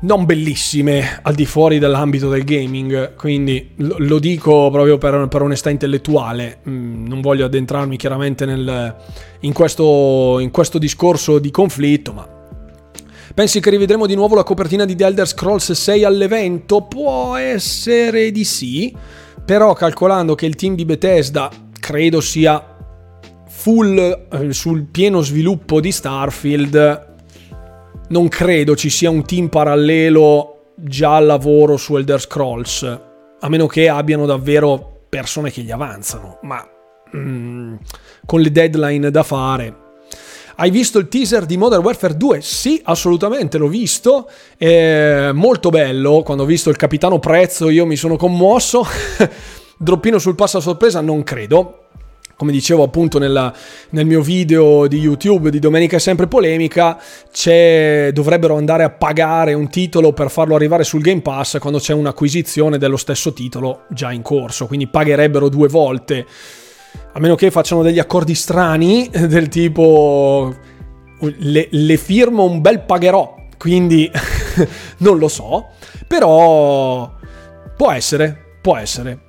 [0.03, 5.69] non bellissime al di fuori dell'ambito del gaming, quindi lo dico proprio per, per onestà
[5.69, 8.95] intellettuale, mm, non voglio addentrarmi chiaramente nel,
[9.41, 12.41] in, questo, in questo discorso di conflitto, ma
[13.33, 16.83] Pensi che rivedremo di nuovo la copertina di The Elder Scrolls 6 all'evento?
[16.83, 18.95] Può essere di sì,
[19.43, 21.49] però calcolando che il team di Bethesda
[21.79, 22.63] credo sia
[23.47, 27.12] full eh, sul pieno sviluppo di Starfield,
[28.13, 32.83] non credo ci sia un team parallelo già al lavoro su Elder Scrolls,
[33.39, 36.63] a meno che abbiano davvero persone che gli avanzano, ma
[37.17, 37.75] mm,
[38.27, 39.81] con le deadline da fare.
[40.55, 42.39] Hai visto il teaser di Modern Warfare 2?
[42.41, 44.29] Sì, assolutamente, l'ho visto.
[44.55, 46.21] È molto bello.
[46.21, 48.85] Quando ho visto il capitano Prezzo io mi sono commosso.
[49.75, 51.82] Droppino sul passo a sorpresa non credo
[52.35, 53.53] come dicevo appunto nella,
[53.91, 56.99] nel mio video di YouTube di Domenica è sempre polemica,
[58.11, 62.77] dovrebbero andare a pagare un titolo per farlo arrivare sul Game Pass quando c'è un'acquisizione
[62.77, 66.25] dello stesso titolo già in corso, quindi pagherebbero due volte,
[67.13, 70.53] a meno che facciano degli accordi strani del tipo
[71.19, 74.09] le, le firmo un bel pagherò, quindi
[74.99, 75.69] non lo so,
[76.07, 77.11] però
[77.75, 79.22] può essere, può essere.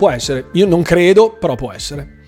[0.00, 2.20] Può essere, io non credo, però può essere.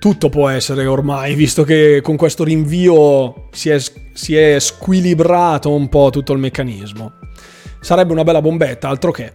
[0.00, 3.78] Tutto può essere ormai, visto che con questo rinvio si è,
[4.12, 7.12] si è squilibrato un po' tutto il meccanismo.
[7.78, 9.32] Sarebbe una bella bombetta, altro che.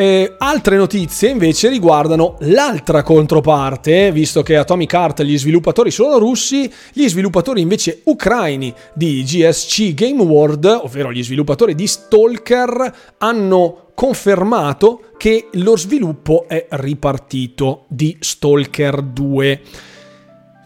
[0.00, 6.72] E altre notizie invece riguardano l'altra controparte, visto che Atomic Heart gli sviluppatori sono russi,
[6.92, 15.10] gli sviluppatori invece ucraini di GSC Game World, ovvero gli sviluppatori di Stalker, hanno confermato
[15.16, 19.62] che lo sviluppo è ripartito di Stalker 2.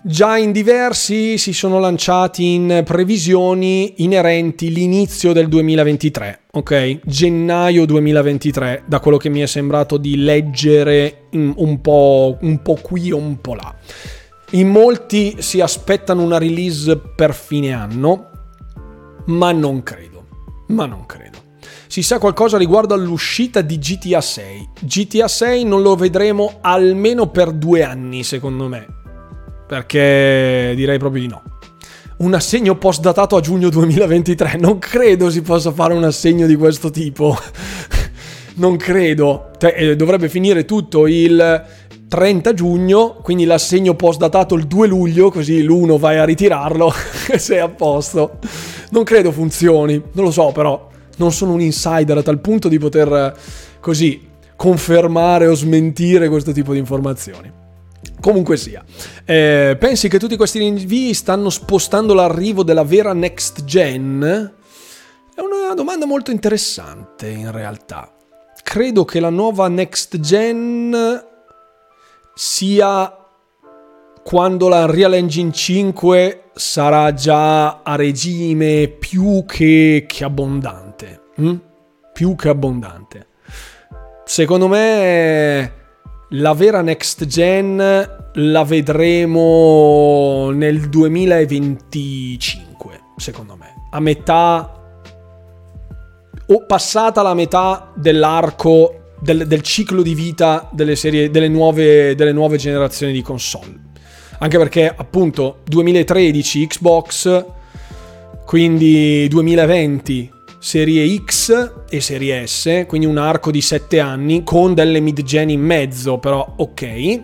[0.04, 6.98] Già in diversi si sono lanciati in previsioni inerenti l'inizio del 2023, ok?
[7.04, 13.12] Gennaio 2023, da quello che mi è sembrato di leggere un po', un po qui
[13.12, 13.72] o un po' là.
[14.50, 18.30] In molti si aspettano una release per fine anno,
[19.26, 20.26] ma non credo.
[20.68, 21.38] Ma non credo
[21.92, 24.68] si sa qualcosa riguardo all'uscita di GTA 6.
[24.80, 29.00] GTA 6 non lo vedremo almeno per due anni, secondo me.
[29.72, 31.42] Perché direi proprio di no.
[32.18, 34.58] Un assegno post datato a giugno 2023.
[34.60, 37.34] Non credo si possa fare un assegno di questo tipo.
[38.56, 39.48] non credo.
[39.58, 41.64] Eh, dovrebbe finire tutto il
[42.06, 46.92] 30 giugno, quindi l'assegno post datato il 2 luglio, così l'1 vai a ritirarlo
[47.32, 48.40] e sei a posto.
[48.90, 50.86] Non credo funzioni, non lo so però
[51.16, 53.34] non sono un insider a tal punto di poter eh,
[53.80, 57.60] così confermare o smentire questo tipo di informazioni.
[58.22, 58.84] Comunque sia,
[59.24, 64.54] eh, pensi che tutti questi rinvii stanno spostando l'arrivo della vera next gen?
[65.34, 68.14] È una domanda molto interessante in realtà.
[68.62, 71.20] Credo che la nuova next gen
[72.32, 73.12] sia
[74.22, 81.22] quando la Real Engine 5 sarà già a regime più che, che abbondante.
[81.38, 81.56] Hm?
[82.12, 83.26] Più che abbondante.
[84.24, 85.80] Secondo me
[86.32, 93.74] la vera next gen la vedremo nel 2025, secondo me.
[93.90, 94.76] A metà
[96.46, 102.32] o passata la metà dell'arco del, del ciclo di vita delle, serie, delle, nuove, delle
[102.32, 103.80] nuove generazioni di console
[104.42, 107.44] anche perché appunto 2013 Xbox,
[108.44, 110.30] quindi 2020
[110.62, 115.60] serie X e serie S, quindi un arco di 7 anni con delle mid-gen in
[115.60, 117.22] mezzo, però ok.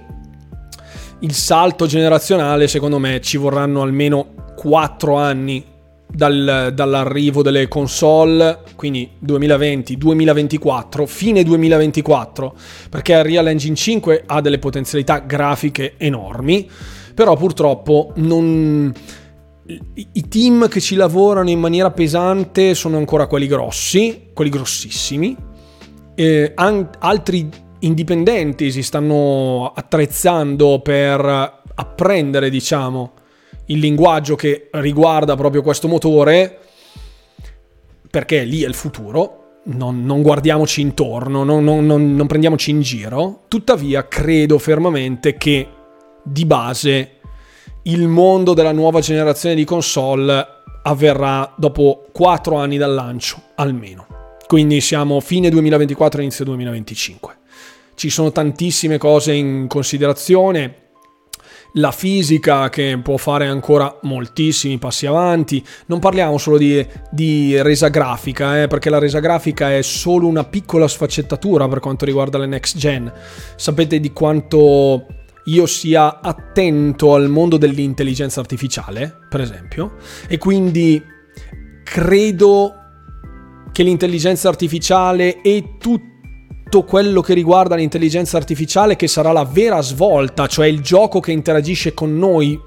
[1.20, 5.64] Il salto generazionale secondo me ci vorranno almeno 4 anni
[6.08, 12.56] dal, dall'arrivo delle console, quindi 2020-2024, fine 2024,
[12.90, 16.68] perché Real Engine 5 ha delle potenzialità grafiche enormi
[17.18, 18.92] però purtroppo non...
[19.94, 25.36] I team che ci lavorano in maniera pesante sono ancora quelli grossi, quelli grossissimi.
[26.14, 27.50] Eh, an- altri
[27.80, 33.12] indipendenti si stanno attrezzando per apprendere, diciamo,
[33.66, 36.58] il linguaggio che riguarda proprio questo motore,
[38.10, 39.34] perché lì è il futuro.
[39.64, 43.42] Non, non guardiamoci intorno, non, non, non prendiamoci in giro.
[43.48, 45.68] Tuttavia, credo fermamente che
[46.22, 47.17] di base
[47.82, 50.46] il mondo della nuova generazione di console
[50.82, 54.06] avverrà dopo 4 anni dal lancio, almeno.
[54.46, 57.36] Quindi siamo fine 2024, inizio 2025.
[57.94, 60.86] Ci sono tantissime cose in considerazione.
[61.74, 65.62] La fisica che può fare ancora moltissimi passi avanti.
[65.86, 70.44] Non parliamo solo di, di resa grafica, eh, perché la resa grafica è solo una
[70.44, 73.12] piccola sfaccettatura per quanto riguarda le next gen.
[73.56, 75.06] Sapete di quanto
[75.48, 79.94] io sia attento al mondo dell'intelligenza artificiale, per esempio,
[80.28, 81.02] e quindi
[81.82, 82.74] credo
[83.72, 90.46] che l'intelligenza artificiale e tutto quello che riguarda l'intelligenza artificiale, che sarà la vera svolta,
[90.46, 92.60] cioè il gioco che interagisce con noi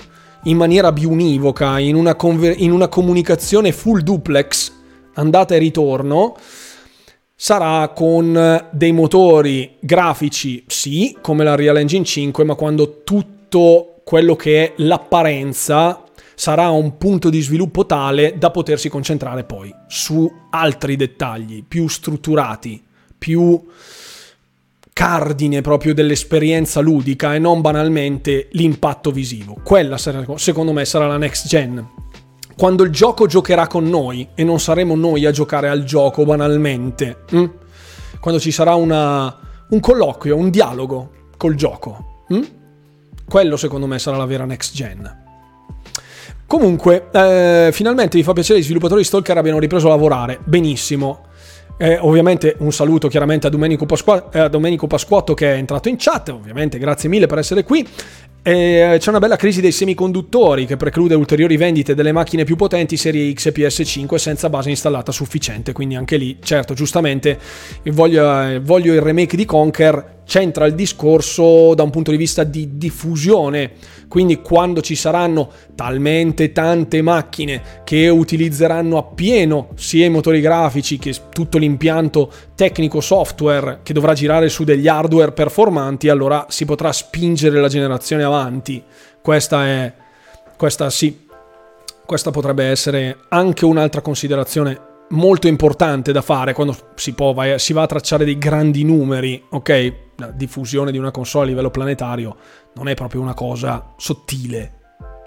[0.46, 4.72] in maniera biunivoca, in una, conver- in una comunicazione full duplex,
[5.14, 6.36] andata e ritorno,
[7.44, 14.36] sarà con dei motori grafici, sì, come la Real Engine 5, ma quando tutto quello
[14.36, 16.04] che è l'apparenza
[16.36, 22.80] sarà un punto di sviluppo tale da potersi concentrare poi su altri dettagli più strutturati,
[23.18, 23.60] più
[24.94, 29.58] cardine proprio dell'esperienza ludica e non banalmente l'impatto visivo.
[29.64, 31.90] Quella secondo me sarà la next gen.
[32.62, 37.24] Quando il gioco giocherà con noi e non saremo noi a giocare al gioco banalmente.
[37.32, 37.50] Hm?
[38.20, 39.36] Quando ci sarà una,
[39.70, 42.26] un colloquio, un dialogo col gioco.
[42.28, 42.42] Hm?
[43.28, 45.24] Quello secondo me sarà la vera next gen.
[46.46, 50.38] Comunque, eh, finalmente mi fa piacere che gli sviluppatori di Stalker abbiano ripreso a lavorare.
[50.44, 51.30] Benissimo.
[51.78, 55.90] Eh, ovviamente un saluto chiaramente a Domenico, Pasqua- eh, a Domenico Pasquotto che è entrato
[55.90, 57.84] in chat, ovviamente grazie mille per essere qui.
[58.44, 62.98] E c'è una bella crisi dei semiconduttori che preclude ulteriori vendite delle macchine più potenti
[62.98, 67.38] serie X e PS5 senza base installata sufficiente, quindi anche lì, certo, giustamente
[67.86, 72.78] voglio, voglio il remake di Conker c'entra il discorso da un punto di vista di
[72.78, 73.72] diffusione,
[74.08, 81.16] quindi quando ci saranno talmente tante macchine che utilizzeranno appieno sia i motori grafici che
[81.32, 87.60] tutto l'impianto tecnico software che dovrà girare su degli hardware performanti, allora si potrà spingere
[87.60, 88.84] la generazione avanti.
[89.22, 89.94] Questa è
[90.58, 91.26] questa sì,
[92.06, 97.82] questa potrebbe essere anche un'altra considerazione molto importante da fare quando si, può, si va
[97.84, 99.94] a tracciare dei grandi numeri, ok?
[100.22, 102.36] La diffusione di una console a livello planetario
[102.76, 104.80] non è proprio una cosa sottile.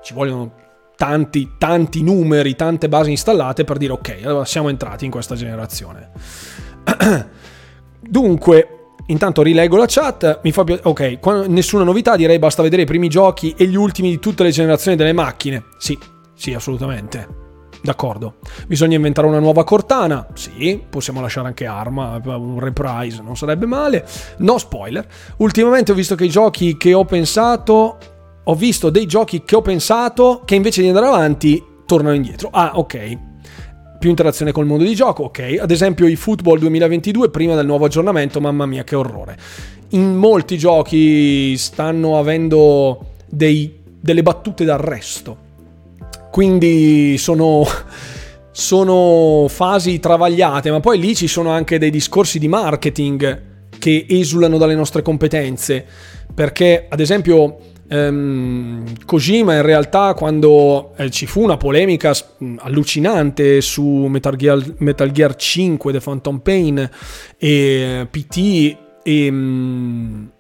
[0.03, 0.63] Ci vogliono
[0.97, 6.11] tanti, tanti numeri, tante basi installate per dire ok, allora siamo entrati in questa generazione.
[8.01, 8.69] Dunque,
[9.07, 13.09] intanto rileggo la chat, mi fa piacere, ok, nessuna novità, direi basta vedere i primi
[13.09, 15.65] giochi e gli ultimi di tutte le generazioni delle macchine.
[15.79, 15.99] Sì,
[16.35, 17.44] sì, assolutamente.
[17.85, 18.37] D'accordo.
[18.67, 20.27] Bisogna inventare una nuova Cortana?
[20.33, 24.07] Sì, possiamo lasciare anche Arma, un reprise, non sarebbe male.
[24.39, 25.07] No spoiler.
[25.37, 27.99] Ultimamente ho visto che i giochi che ho pensato...
[28.45, 32.49] Ho visto dei giochi che ho pensato che invece di andare avanti tornano indietro.
[32.53, 33.19] Ah, ok.
[33.99, 35.59] Più interazione col mondo di gioco, ok.
[35.61, 39.37] Ad esempio i Football 2022 prima del nuovo aggiornamento, mamma mia che orrore.
[39.91, 45.44] In molti giochi stanno avendo dei, delle battute d'arresto
[46.35, 47.65] quindi sono,
[48.51, 53.43] sono fasi travagliate, ma poi lì ci sono anche dei discorsi di marketing
[53.79, 55.87] che esulano dalle nostre competenze.
[56.35, 62.15] Perché, ad esempio, Um, Kojima in realtà quando eh, ci fu una polemica
[62.61, 66.91] allucinante su Metal Gear, Metal Gear 5 The Phantom Pain
[67.37, 70.31] e PT e, um,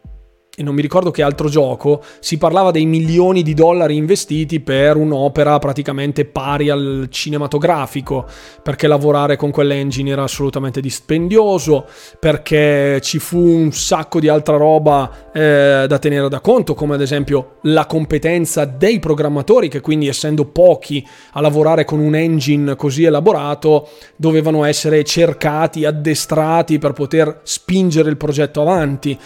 [0.56, 4.96] e non mi ricordo che altro gioco, si parlava dei milioni di dollari investiti per
[4.96, 8.24] un'opera praticamente pari al cinematografico,
[8.62, 11.86] perché lavorare con quell'engine era assolutamente dispendioso,
[12.20, 17.00] perché ci fu un sacco di altra roba eh, da tenere da conto, come ad
[17.00, 23.02] esempio la competenza dei programmatori, che quindi essendo pochi a lavorare con un engine così
[23.02, 29.18] elaborato, dovevano essere cercati, addestrati per poter spingere il progetto avanti.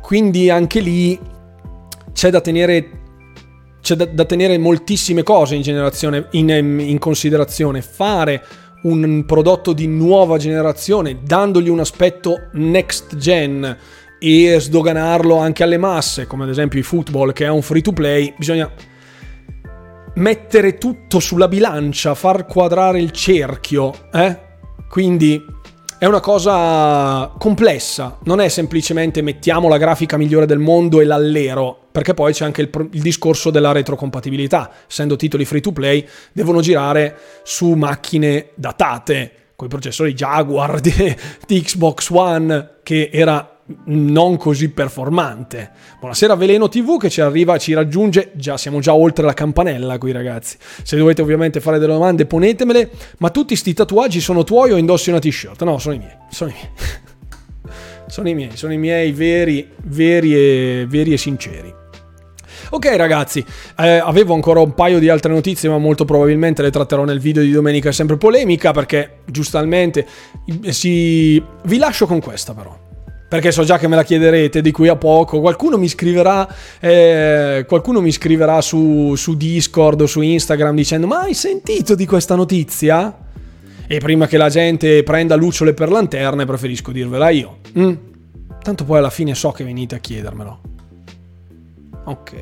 [0.00, 1.18] Quindi anche lì
[2.12, 2.90] c'è da tenere,
[3.80, 7.82] c'è da, da tenere moltissime cose in, in, in considerazione.
[7.82, 8.42] Fare
[8.82, 13.76] un prodotto di nuova generazione, dandogli un aspetto next gen
[14.18, 17.92] e sdoganarlo anche alle masse, come ad esempio i football che è un free to
[17.92, 18.70] play, bisogna
[20.14, 24.44] mettere tutto sulla bilancia, far quadrare il cerchio, eh?
[24.88, 25.44] Quindi
[25.98, 31.86] è una cosa complessa, non è semplicemente mettiamo la grafica migliore del mondo e l'allero,
[31.90, 36.60] perché poi c'è anche il, il, discorso della retrocompatibilità, essendo titoli free to play, devono
[36.60, 41.16] girare su macchine datate, con i processori Jaguar di,
[41.46, 43.55] di Xbox One, che era
[43.86, 45.70] non così performante.
[45.98, 50.12] Buonasera Veleno TV che ci arriva, ci raggiunge, già siamo già oltre la campanella qui
[50.12, 50.56] ragazzi.
[50.82, 55.10] Se dovete ovviamente fare delle domande ponetemele, ma tutti sti tatuaggi sono tuoi o indossi
[55.10, 55.62] una t-shirt?
[55.64, 56.70] No, sono i miei, sono i miei.
[58.06, 61.74] sono i miei, sono i miei veri, veri e, veri e sinceri.
[62.70, 63.44] Ok ragazzi,
[63.78, 67.42] eh, avevo ancora un paio di altre notizie ma molto probabilmente le tratterò nel video
[67.42, 70.04] di domenica sempre polemica perché giustamente
[70.70, 71.40] si...
[71.62, 72.85] vi lascio con questa però
[73.28, 75.40] perché so già che me la chiederete di qui a poco.
[75.40, 76.48] Qualcuno mi scriverà,
[76.78, 82.06] eh, qualcuno mi scriverà su, su, Discord o su Instagram dicendo: Ma hai sentito di
[82.06, 83.24] questa notizia?
[83.88, 87.58] E prima che la gente prenda lucciole per lanterne, preferisco dirvela io.
[87.78, 87.94] Mm?
[88.62, 90.60] Tanto poi alla fine so che venite a chiedermelo.
[92.04, 92.34] Ok.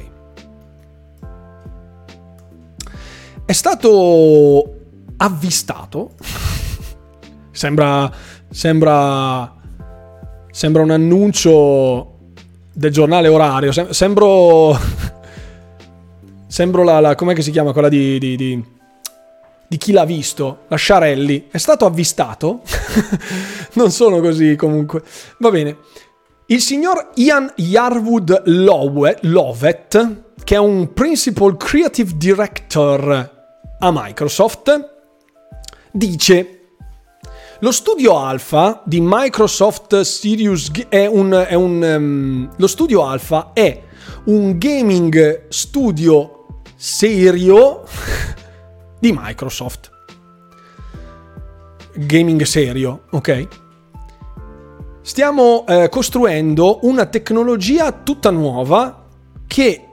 [3.47, 4.75] È stato
[5.17, 6.13] avvistato.
[7.53, 8.11] sembra.
[8.51, 9.63] Sembra
[10.55, 12.19] Sembra un annuncio
[12.73, 13.73] del giornale orario.
[13.93, 14.79] Sembro.
[16.47, 18.65] Sembro la, la com'è che si chiama quella di, di, di,
[19.67, 20.61] di chi l'ha visto?
[20.69, 21.49] La Sciarelli.
[21.51, 22.63] È stato avvistato?
[23.75, 25.03] non sono così comunque.
[25.39, 25.77] Va bene.
[26.47, 28.43] Il signor Ian Yarwood
[29.23, 30.09] Lovett,
[30.45, 33.47] che è un Principal Creative Director
[33.81, 34.91] a Microsoft,
[35.91, 36.54] dice
[37.65, 43.83] lo studio Alpha di Microsoft Sirius è un, è un um, lo studio Alpha è
[44.25, 46.47] un gaming studio
[46.77, 47.85] serio
[49.01, 49.91] di Microsoft.
[51.95, 53.49] Gaming serio, ok?
[55.01, 59.07] Stiamo eh, costruendo una tecnologia tutta nuova
[59.47, 59.89] che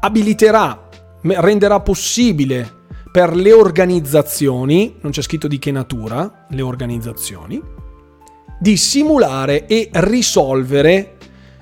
[0.00, 0.88] abiliterà,
[1.20, 2.77] renderà possibile
[3.18, 7.60] per le organizzazioni, non c'è scritto di che natura, le organizzazioni,
[8.60, 11.16] di simulare e risolvere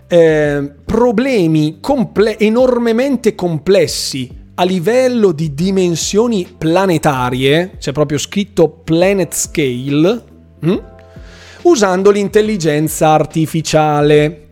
[0.06, 10.22] eh, problemi comple- enormemente complessi a livello di dimensioni planetarie, c'è proprio scritto planet scale,
[10.60, 10.82] hm?
[11.62, 14.48] usando l'intelligenza artificiale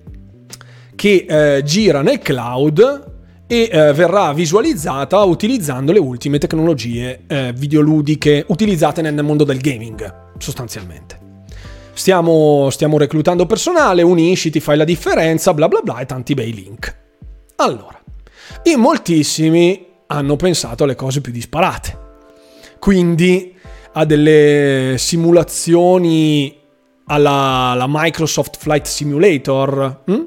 [0.94, 3.12] che eh, gira nel cloud
[3.54, 10.32] e eh, verrà visualizzata utilizzando le ultime tecnologie eh, videoludiche utilizzate nel mondo del gaming,
[10.38, 11.20] sostanzialmente.
[11.92, 16.96] Stiamo, stiamo reclutando personale, unisciti, fai la differenza, bla bla bla e tanti bei link.
[17.56, 18.02] Allora,
[18.64, 21.98] in moltissimi hanno pensato alle cose più disparate.
[22.80, 23.54] Quindi
[23.92, 26.56] a delle simulazioni
[27.06, 30.26] alla, alla Microsoft Flight Simulator, hm?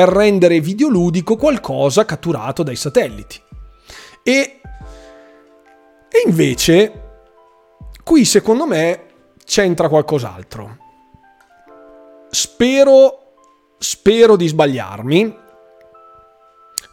[0.00, 3.38] Per rendere videoludico qualcosa catturato dai satelliti.
[4.22, 4.60] E,
[6.08, 6.92] e invece,
[8.02, 9.04] qui secondo me
[9.44, 10.78] c'entra qualcos'altro.
[12.30, 13.34] Spero,
[13.76, 15.36] spero di sbagliarmi,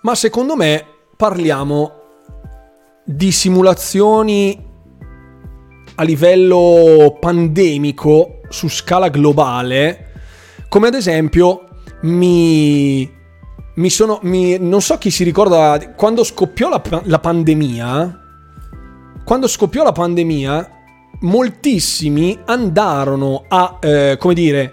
[0.01, 0.85] ma secondo me
[1.15, 1.91] parliamo
[3.05, 4.65] di simulazioni
[5.95, 10.11] a livello pandemico su scala globale,
[10.67, 11.66] come ad esempio
[12.01, 13.09] mi,
[13.75, 14.19] mi sono.
[14.23, 15.93] Mi, non so chi si ricorda.
[15.95, 18.21] Quando scoppiò la, la pandemia.
[19.23, 20.71] Quando scoppiò la pandemia,
[21.21, 24.71] moltissimi andarono a, eh, come dire,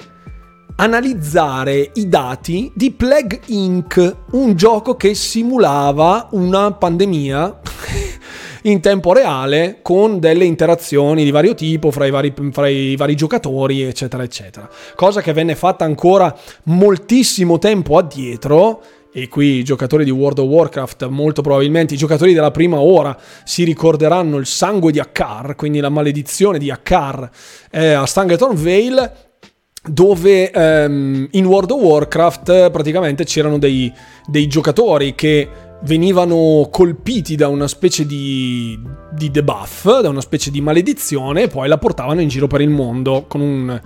[0.77, 7.61] analizzare i dati di Plague Inc., un gioco che simulava una pandemia
[8.67, 13.15] in tempo reale con delle interazioni di vario tipo fra i vari, fra i vari
[13.15, 14.69] giocatori, eccetera, eccetera.
[14.95, 16.35] Cosa che venne fatta ancora
[16.65, 18.83] moltissimo tempo addietro
[19.17, 23.17] e qui i giocatori di World of Warcraft, molto probabilmente i giocatori della prima ora
[23.45, 27.31] si ricorderanno il sangue di Akkar, quindi la maledizione di Akkar
[27.71, 29.13] eh, a Stangeton Vale,
[29.87, 33.93] dove ehm, in World of Warcraft praticamente c'erano dei,
[34.27, 35.49] dei giocatori che
[35.85, 38.79] venivano colpiti da una specie di,
[39.13, 42.71] di debuff, da una specie di maledizione e poi la portavano in giro per il
[42.71, 43.81] mondo con un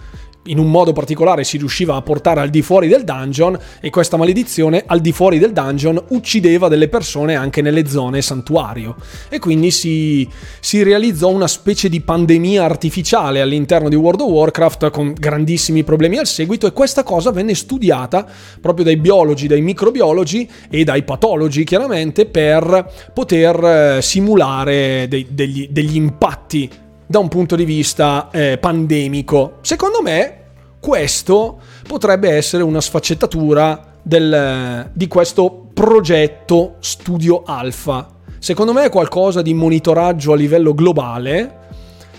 [0.49, 4.17] in un modo particolare si riusciva a portare al di fuori del dungeon e questa
[4.17, 8.97] maledizione al di fuori del dungeon uccideva delle persone anche nelle zone santuario
[9.29, 10.29] e quindi si,
[10.61, 16.19] si realizzò una specie di pandemia artificiale all'interno di World of Warcraft con grandissimi problemi
[16.19, 18.27] al seguito e questa cosa venne studiata
[18.61, 25.69] proprio dai biologi, dai microbiologi e dai patologi chiaramente per poter eh, simulare dei, degli,
[25.71, 26.71] degli impatti
[27.07, 29.59] da un punto di vista eh, pandemico.
[29.63, 30.38] Secondo me
[30.81, 38.09] questo potrebbe essere una sfaccettatura del, di questo progetto Studio Alpha.
[38.39, 41.57] Secondo me è qualcosa di monitoraggio a livello globale,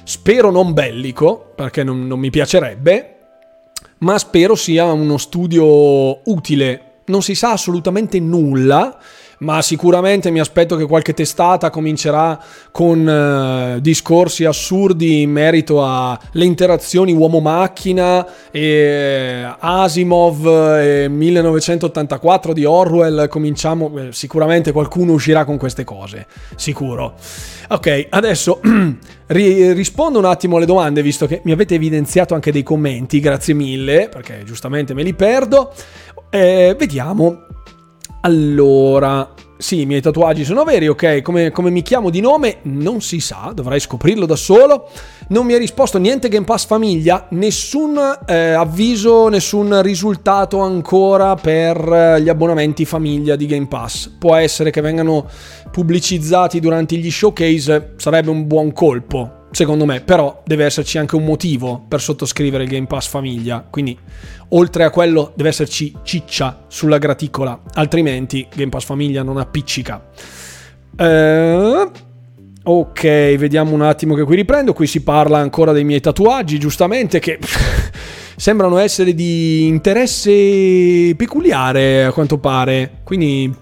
[0.03, 3.15] spero non bellico, perché non, non mi piacerebbe,
[3.99, 6.84] ma spero sia uno studio utile.
[7.06, 8.98] Non si sa assolutamente nulla,
[9.40, 12.40] ma sicuramente mi aspetto che qualche testata comincerà
[12.72, 23.28] con uh, discorsi assurdi in merito alle interazioni uomo-macchina e Asimov e 1984 di Orwell,
[23.28, 27.16] cominciamo, eh, sicuramente qualcuno uscirà con queste cose, sicuro.
[27.70, 28.60] Ok, adesso
[29.28, 33.53] ri- rispondo un attimo alle domande, visto che mi avete evidenziato anche dei commenti, grazie
[33.53, 35.74] mille, perché giustamente me li perdo.
[36.30, 37.45] Eh, vediamo
[38.22, 41.22] allora, sì, i miei tatuaggi sono veri, ok.
[41.22, 44.90] Come, come, mi chiamo di nome non si sa, dovrai scoprirlo da solo.
[45.30, 51.78] Non mi ha risposto niente Game Pass Famiglia, nessun eh, avviso, nessun risultato ancora per
[51.78, 54.10] eh, gli abbonamenti famiglia di Game Pass.
[54.18, 55.28] Può essere che vengano
[55.72, 61.24] pubblicizzati durante gli showcase, sarebbe un buon colpo secondo me, però deve esserci anche un
[61.24, 63.98] motivo per sottoscrivere il Game Pass famiglia, quindi
[64.50, 70.10] oltre a quello deve esserci ciccia sulla graticola, altrimenti Game Pass famiglia non appiccica.
[70.96, 71.92] Eh,
[72.64, 73.02] ok,
[73.38, 74.74] vediamo un attimo che qui riprendo.
[74.74, 77.40] Qui si parla ancora dei miei tatuaggi, giustamente, che
[78.36, 83.00] sembrano essere di interesse peculiare a quanto pare.
[83.04, 83.54] Quindi,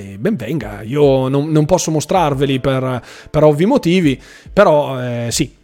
[0.00, 0.82] beh, ben venga.
[0.82, 4.20] Io non, non posso mostrarveli per, per, ovvi motivi,
[4.52, 5.56] però eh, sì.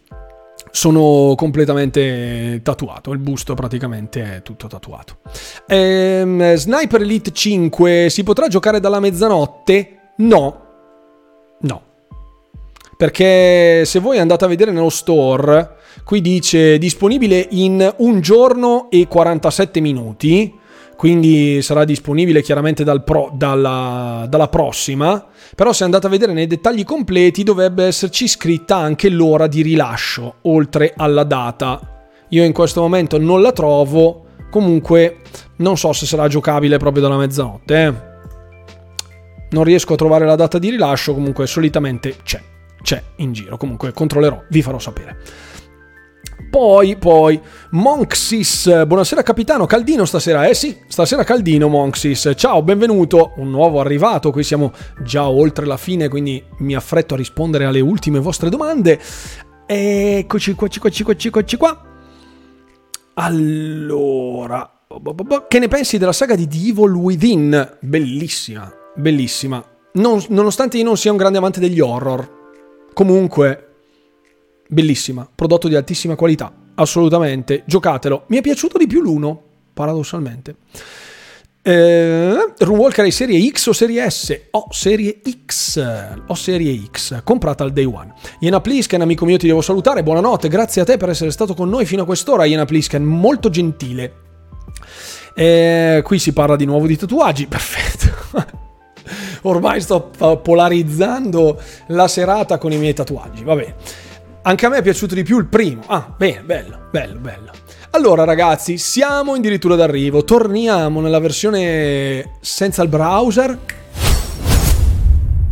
[0.71, 5.19] Sono completamente tatuato, il busto praticamente è tutto tatuato.
[5.67, 10.11] Ehm, Sniper Elite 5 si potrà giocare dalla mezzanotte?
[10.17, 10.65] No,
[11.61, 11.81] No.
[12.97, 15.75] Perché se voi andate a vedere nello store,
[16.05, 20.53] qui dice disponibile in un giorno e 47 minuti,
[20.95, 26.47] quindi sarà disponibile chiaramente dal pro, dalla, dalla, prossima, però se andate a vedere nei
[26.47, 32.07] dettagli completi dovrebbe esserci scritta anche l'ora di rilascio, oltre alla data.
[32.29, 35.17] Io in questo momento non la trovo, comunque
[35.57, 37.83] non so se sarà giocabile proprio dalla mezzanotte.
[37.83, 38.13] Eh
[39.55, 42.41] non riesco a trovare la data di rilascio, comunque solitamente c'è,
[42.81, 45.17] c'è in giro, comunque controllerò, vi farò sapere.
[46.49, 47.39] Poi, poi,
[47.71, 54.31] Monxis, buonasera capitano, caldino stasera, eh sì, stasera caldino Monxis, ciao, benvenuto, un nuovo arrivato,
[54.31, 54.71] qui siamo
[55.03, 58.99] già oltre la fine, quindi mi affretto a rispondere alle ultime vostre domande.
[59.65, 61.81] Eccoci qua, eccoci qua, eccoci qua.
[63.15, 64.71] Allora,
[65.47, 67.77] che ne pensi della saga di The Evil Within?
[67.81, 69.63] Bellissima, bellissima.
[69.93, 72.29] Non, nonostante io non sia un grande amante degli horror,
[72.93, 73.64] comunque,
[74.67, 75.27] bellissima.
[75.33, 77.63] Prodotto di altissima qualità, assolutamente.
[77.65, 78.23] Giocatelo.
[78.27, 79.41] Mi è piaciuto di più l'uno,
[79.73, 80.55] paradossalmente.
[81.61, 84.39] Eh, Runewalker è serie X o serie S?
[84.51, 85.83] Ho serie X.
[86.27, 88.13] Ho serie X, comprata al day one.
[88.39, 90.03] Iena Plisken, amico mio, ti devo salutare.
[90.03, 92.45] Buonanotte, grazie a te per essere stato con noi fino a quest'ora.
[92.45, 94.13] Iena Plisken, molto gentile.
[95.33, 98.55] Eh, qui si parla di nuovo di tatuaggi, perfetto
[99.45, 100.11] ormai sto
[100.41, 103.43] polarizzando la serata con i miei tatuaggi.
[103.43, 103.75] Va bene.
[104.47, 105.81] Anche a me è piaciuto di più il primo.
[105.87, 107.51] Ah, bene, bello, bello, bello.
[107.89, 110.23] Allora ragazzi, siamo addirittura d'arrivo.
[110.23, 113.57] Torniamo nella versione senza il browser.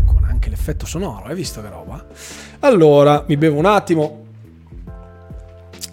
[0.05, 2.05] Con anche l'effetto sonoro, hai visto che roba?
[2.59, 4.25] Allora, mi bevo un attimo.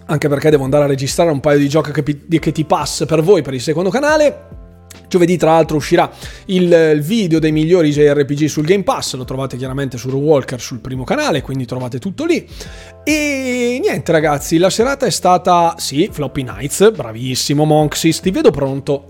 [0.04, 3.22] Anche perché devo andare a registrare un paio di giochi che, che ti pass per
[3.22, 4.59] voi per il secondo canale.
[5.08, 6.08] Giovedì tra l'altro uscirà
[6.46, 11.02] il, video dei migliori JRPG sul Game Pass, lo trovate chiaramente su Walker sul primo
[11.02, 12.46] canale, quindi trovate tutto lì.
[13.02, 19.04] E niente ragazzi, la serata è stata, sì, Floppy Nights, bravissimo Monksys, ti vedo pronto.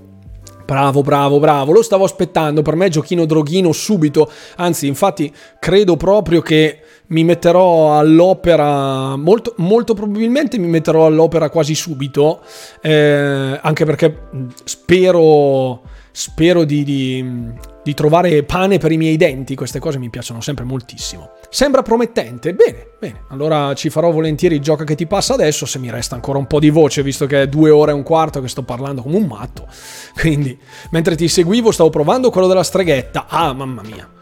[0.64, 6.40] Bravo, bravo, bravo, lo stavo aspettando, per me giochino droghino subito, anzi infatti credo proprio
[6.42, 6.80] che
[7.10, 12.40] mi metterò all'opera, molto, molto probabilmente mi metterò all'opera quasi subito,
[12.80, 14.28] eh, anche perché
[14.64, 15.82] spero,
[16.12, 20.64] spero di, di, di, trovare pane per i miei denti, queste cose mi piacciono sempre
[20.64, 21.30] moltissimo.
[21.48, 25.80] Sembra promettente, bene, bene, allora ci farò volentieri il gioco che ti passa adesso, se
[25.80, 28.40] mi resta ancora un po' di voce, visto che è due ore e un quarto
[28.40, 29.66] che sto parlando come un matto,
[30.14, 30.56] quindi
[30.90, 34.18] mentre ti seguivo stavo provando quello della streghetta, ah mamma mia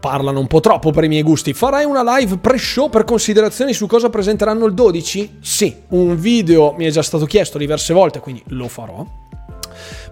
[0.00, 1.52] parlano un po' troppo per i miei gusti.
[1.52, 5.38] Farai una live pre-show per considerazioni su cosa presenteranno il 12?
[5.40, 9.06] Sì, un video mi è già stato chiesto diverse volte, quindi lo farò.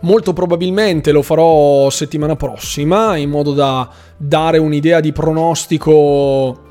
[0.02, 6.66] Molto probabilmente lo farò settimana prossima, in modo da dare un'idea di pronostico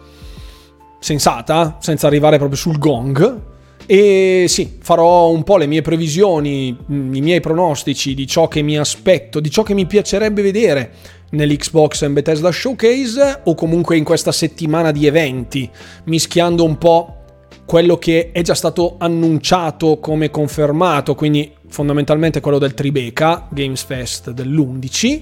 [1.00, 3.56] sensata, senza arrivare proprio sul gong.
[3.86, 8.78] E sì, farò un po' le mie previsioni, i miei pronostici di ciò che mi
[8.78, 10.92] aspetto, di ciò che mi piacerebbe vedere
[11.32, 15.70] nell'Xbox and Bethesda Showcase o comunque in questa settimana di eventi,
[16.06, 17.18] mischiando un po'
[17.66, 24.32] quello che è già stato annunciato come confermato, quindi fondamentalmente quello del Tribeca Games Fest
[24.32, 25.22] dell'11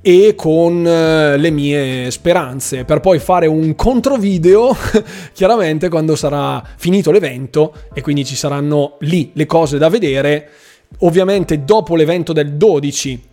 [0.00, 2.84] e con eh, le mie speranze.
[2.84, 4.76] Per poi fare un controvideo
[5.32, 10.48] chiaramente quando sarà finito l'evento e quindi ci saranno lì le cose da vedere.
[11.00, 13.27] Ovviamente dopo l'evento del 12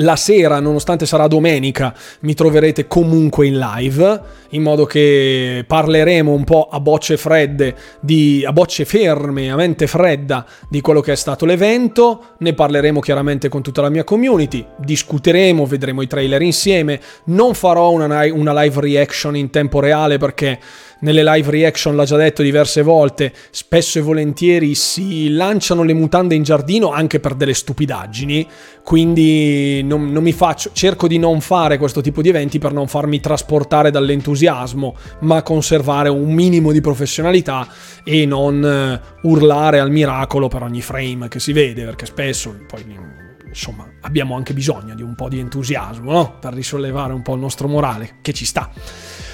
[0.00, 4.20] la sera, nonostante sarà domenica, mi troverete comunque in live,
[4.50, 9.86] in modo che parleremo un po' a bocce fredde, di, a bocce ferme, a mente
[9.86, 14.64] fredda di quello che è stato l'evento, ne parleremo chiaramente con tutta la mia community,
[14.78, 20.58] discuteremo, vedremo i trailer insieme, non farò una, una live reaction in tempo reale perché
[21.00, 26.34] nelle live reaction l'ha già detto diverse volte, spesso e volentieri si lanciano le mutande
[26.34, 28.46] in giardino anche per delle stupidaggini,
[28.82, 32.88] quindi non, non mi faccio, cerco di non fare questo tipo di eventi per non
[32.88, 37.66] farmi trasportare dall'entusiasmo, ma conservare un minimo di professionalità
[38.04, 43.16] e non uh, urlare al miracolo per ogni frame che si vede, perché spesso poi
[43.46, 46.36] insomma abbiamo anche bisogno di un po' di entusiasmo, no?
[46.38, 48.70] Per risollevare un po' il nostro morale, che ci sta.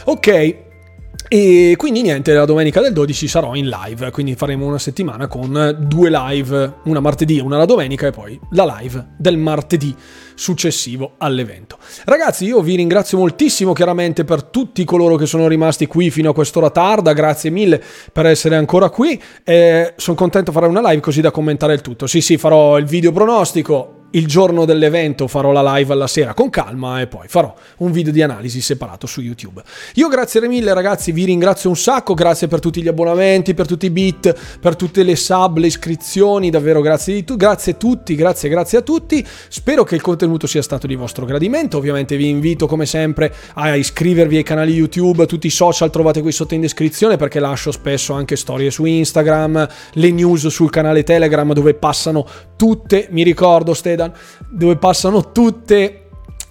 [0.05, 0.73] Ok,
[1.29, 5.77] e quindi niente, la domenica del 12 sarò in live, quindi faremo una settimana con
[5.81, 9.95] due live, una martedì e una la domenica e poi la live del martedì
[10.35, 11.79] successivo all'evento.
[12.05, 16.35] Ragazzi, io vi ringrazio moltissimo chiaramente per tutti coloro che sono rimasti qui fino a
[16.35, 19.21] quest'ora tarda, grazie mille per essere ancora qui.
[19.43, 22.07] Eh, sono contento di fare una live così da commentare il tutto.
[22.07, 26.51] Sì, sì, farò il video pronostico, il giorno dell'evento farò la live alla sera con
[26.51, 29.63] calma e poi farò un video di analisi separato su YouTube.
[29.95, 33.87] Io grazie mille ragazzi, vi ringrazio un sacco, grazie per tutti gli abbonamenti, per tutti
[33.87, 38.15] i bit, per tutte le sub, le iscrizioni, davvero grazie di tu, grazie a tutti,
[38.15, 39.25] grazie, grazie a tutti.
[39.49, 43.75] Spero che il contenuto sia stato di vostro gradimento, ovviamente vi invito come sempre a
[43.75, 48.13] iscrivervi ai canali YouTube, tutti i social trovate qui sotto in descrizione perché lascio spesso
[48.13, 52.27] anche storie su Instagram, le news sul canale Telegram dove passano
[52.57, 54.13] tutte, mi ricordo Steda Jordan,
[54.49, 56.01] dove passano tutte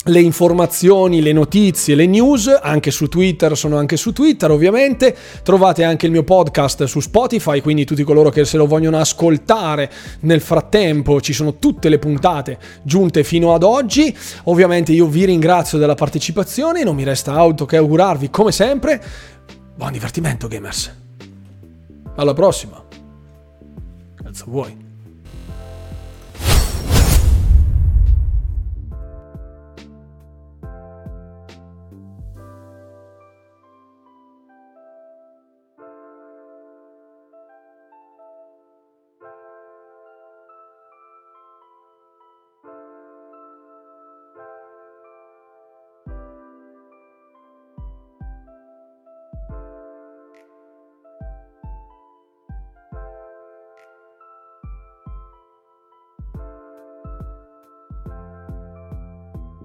[0.07, 5.85] le informazioni, le notizie, le news, anche su Twitter, sono anche su Twitter ovviamente, trovate
[5.85, 9.89] anche il mio podcast su Spotify, quindi tutti coloro che se lo vogliono ascoltare
[10.21, 14.13] nel frattempo ci sono tutte le puntate giunte fino ad oggi,
[14.45, 19.01] ovviamente io vi ringrazio della partecipazione, non mi resta altro che augurarvi come sempre
[19.75, 20.93] buon divertimento gamers,
[22.17, 22.83] alla prossima,
[24.21, 24.82] cazzo vuoi?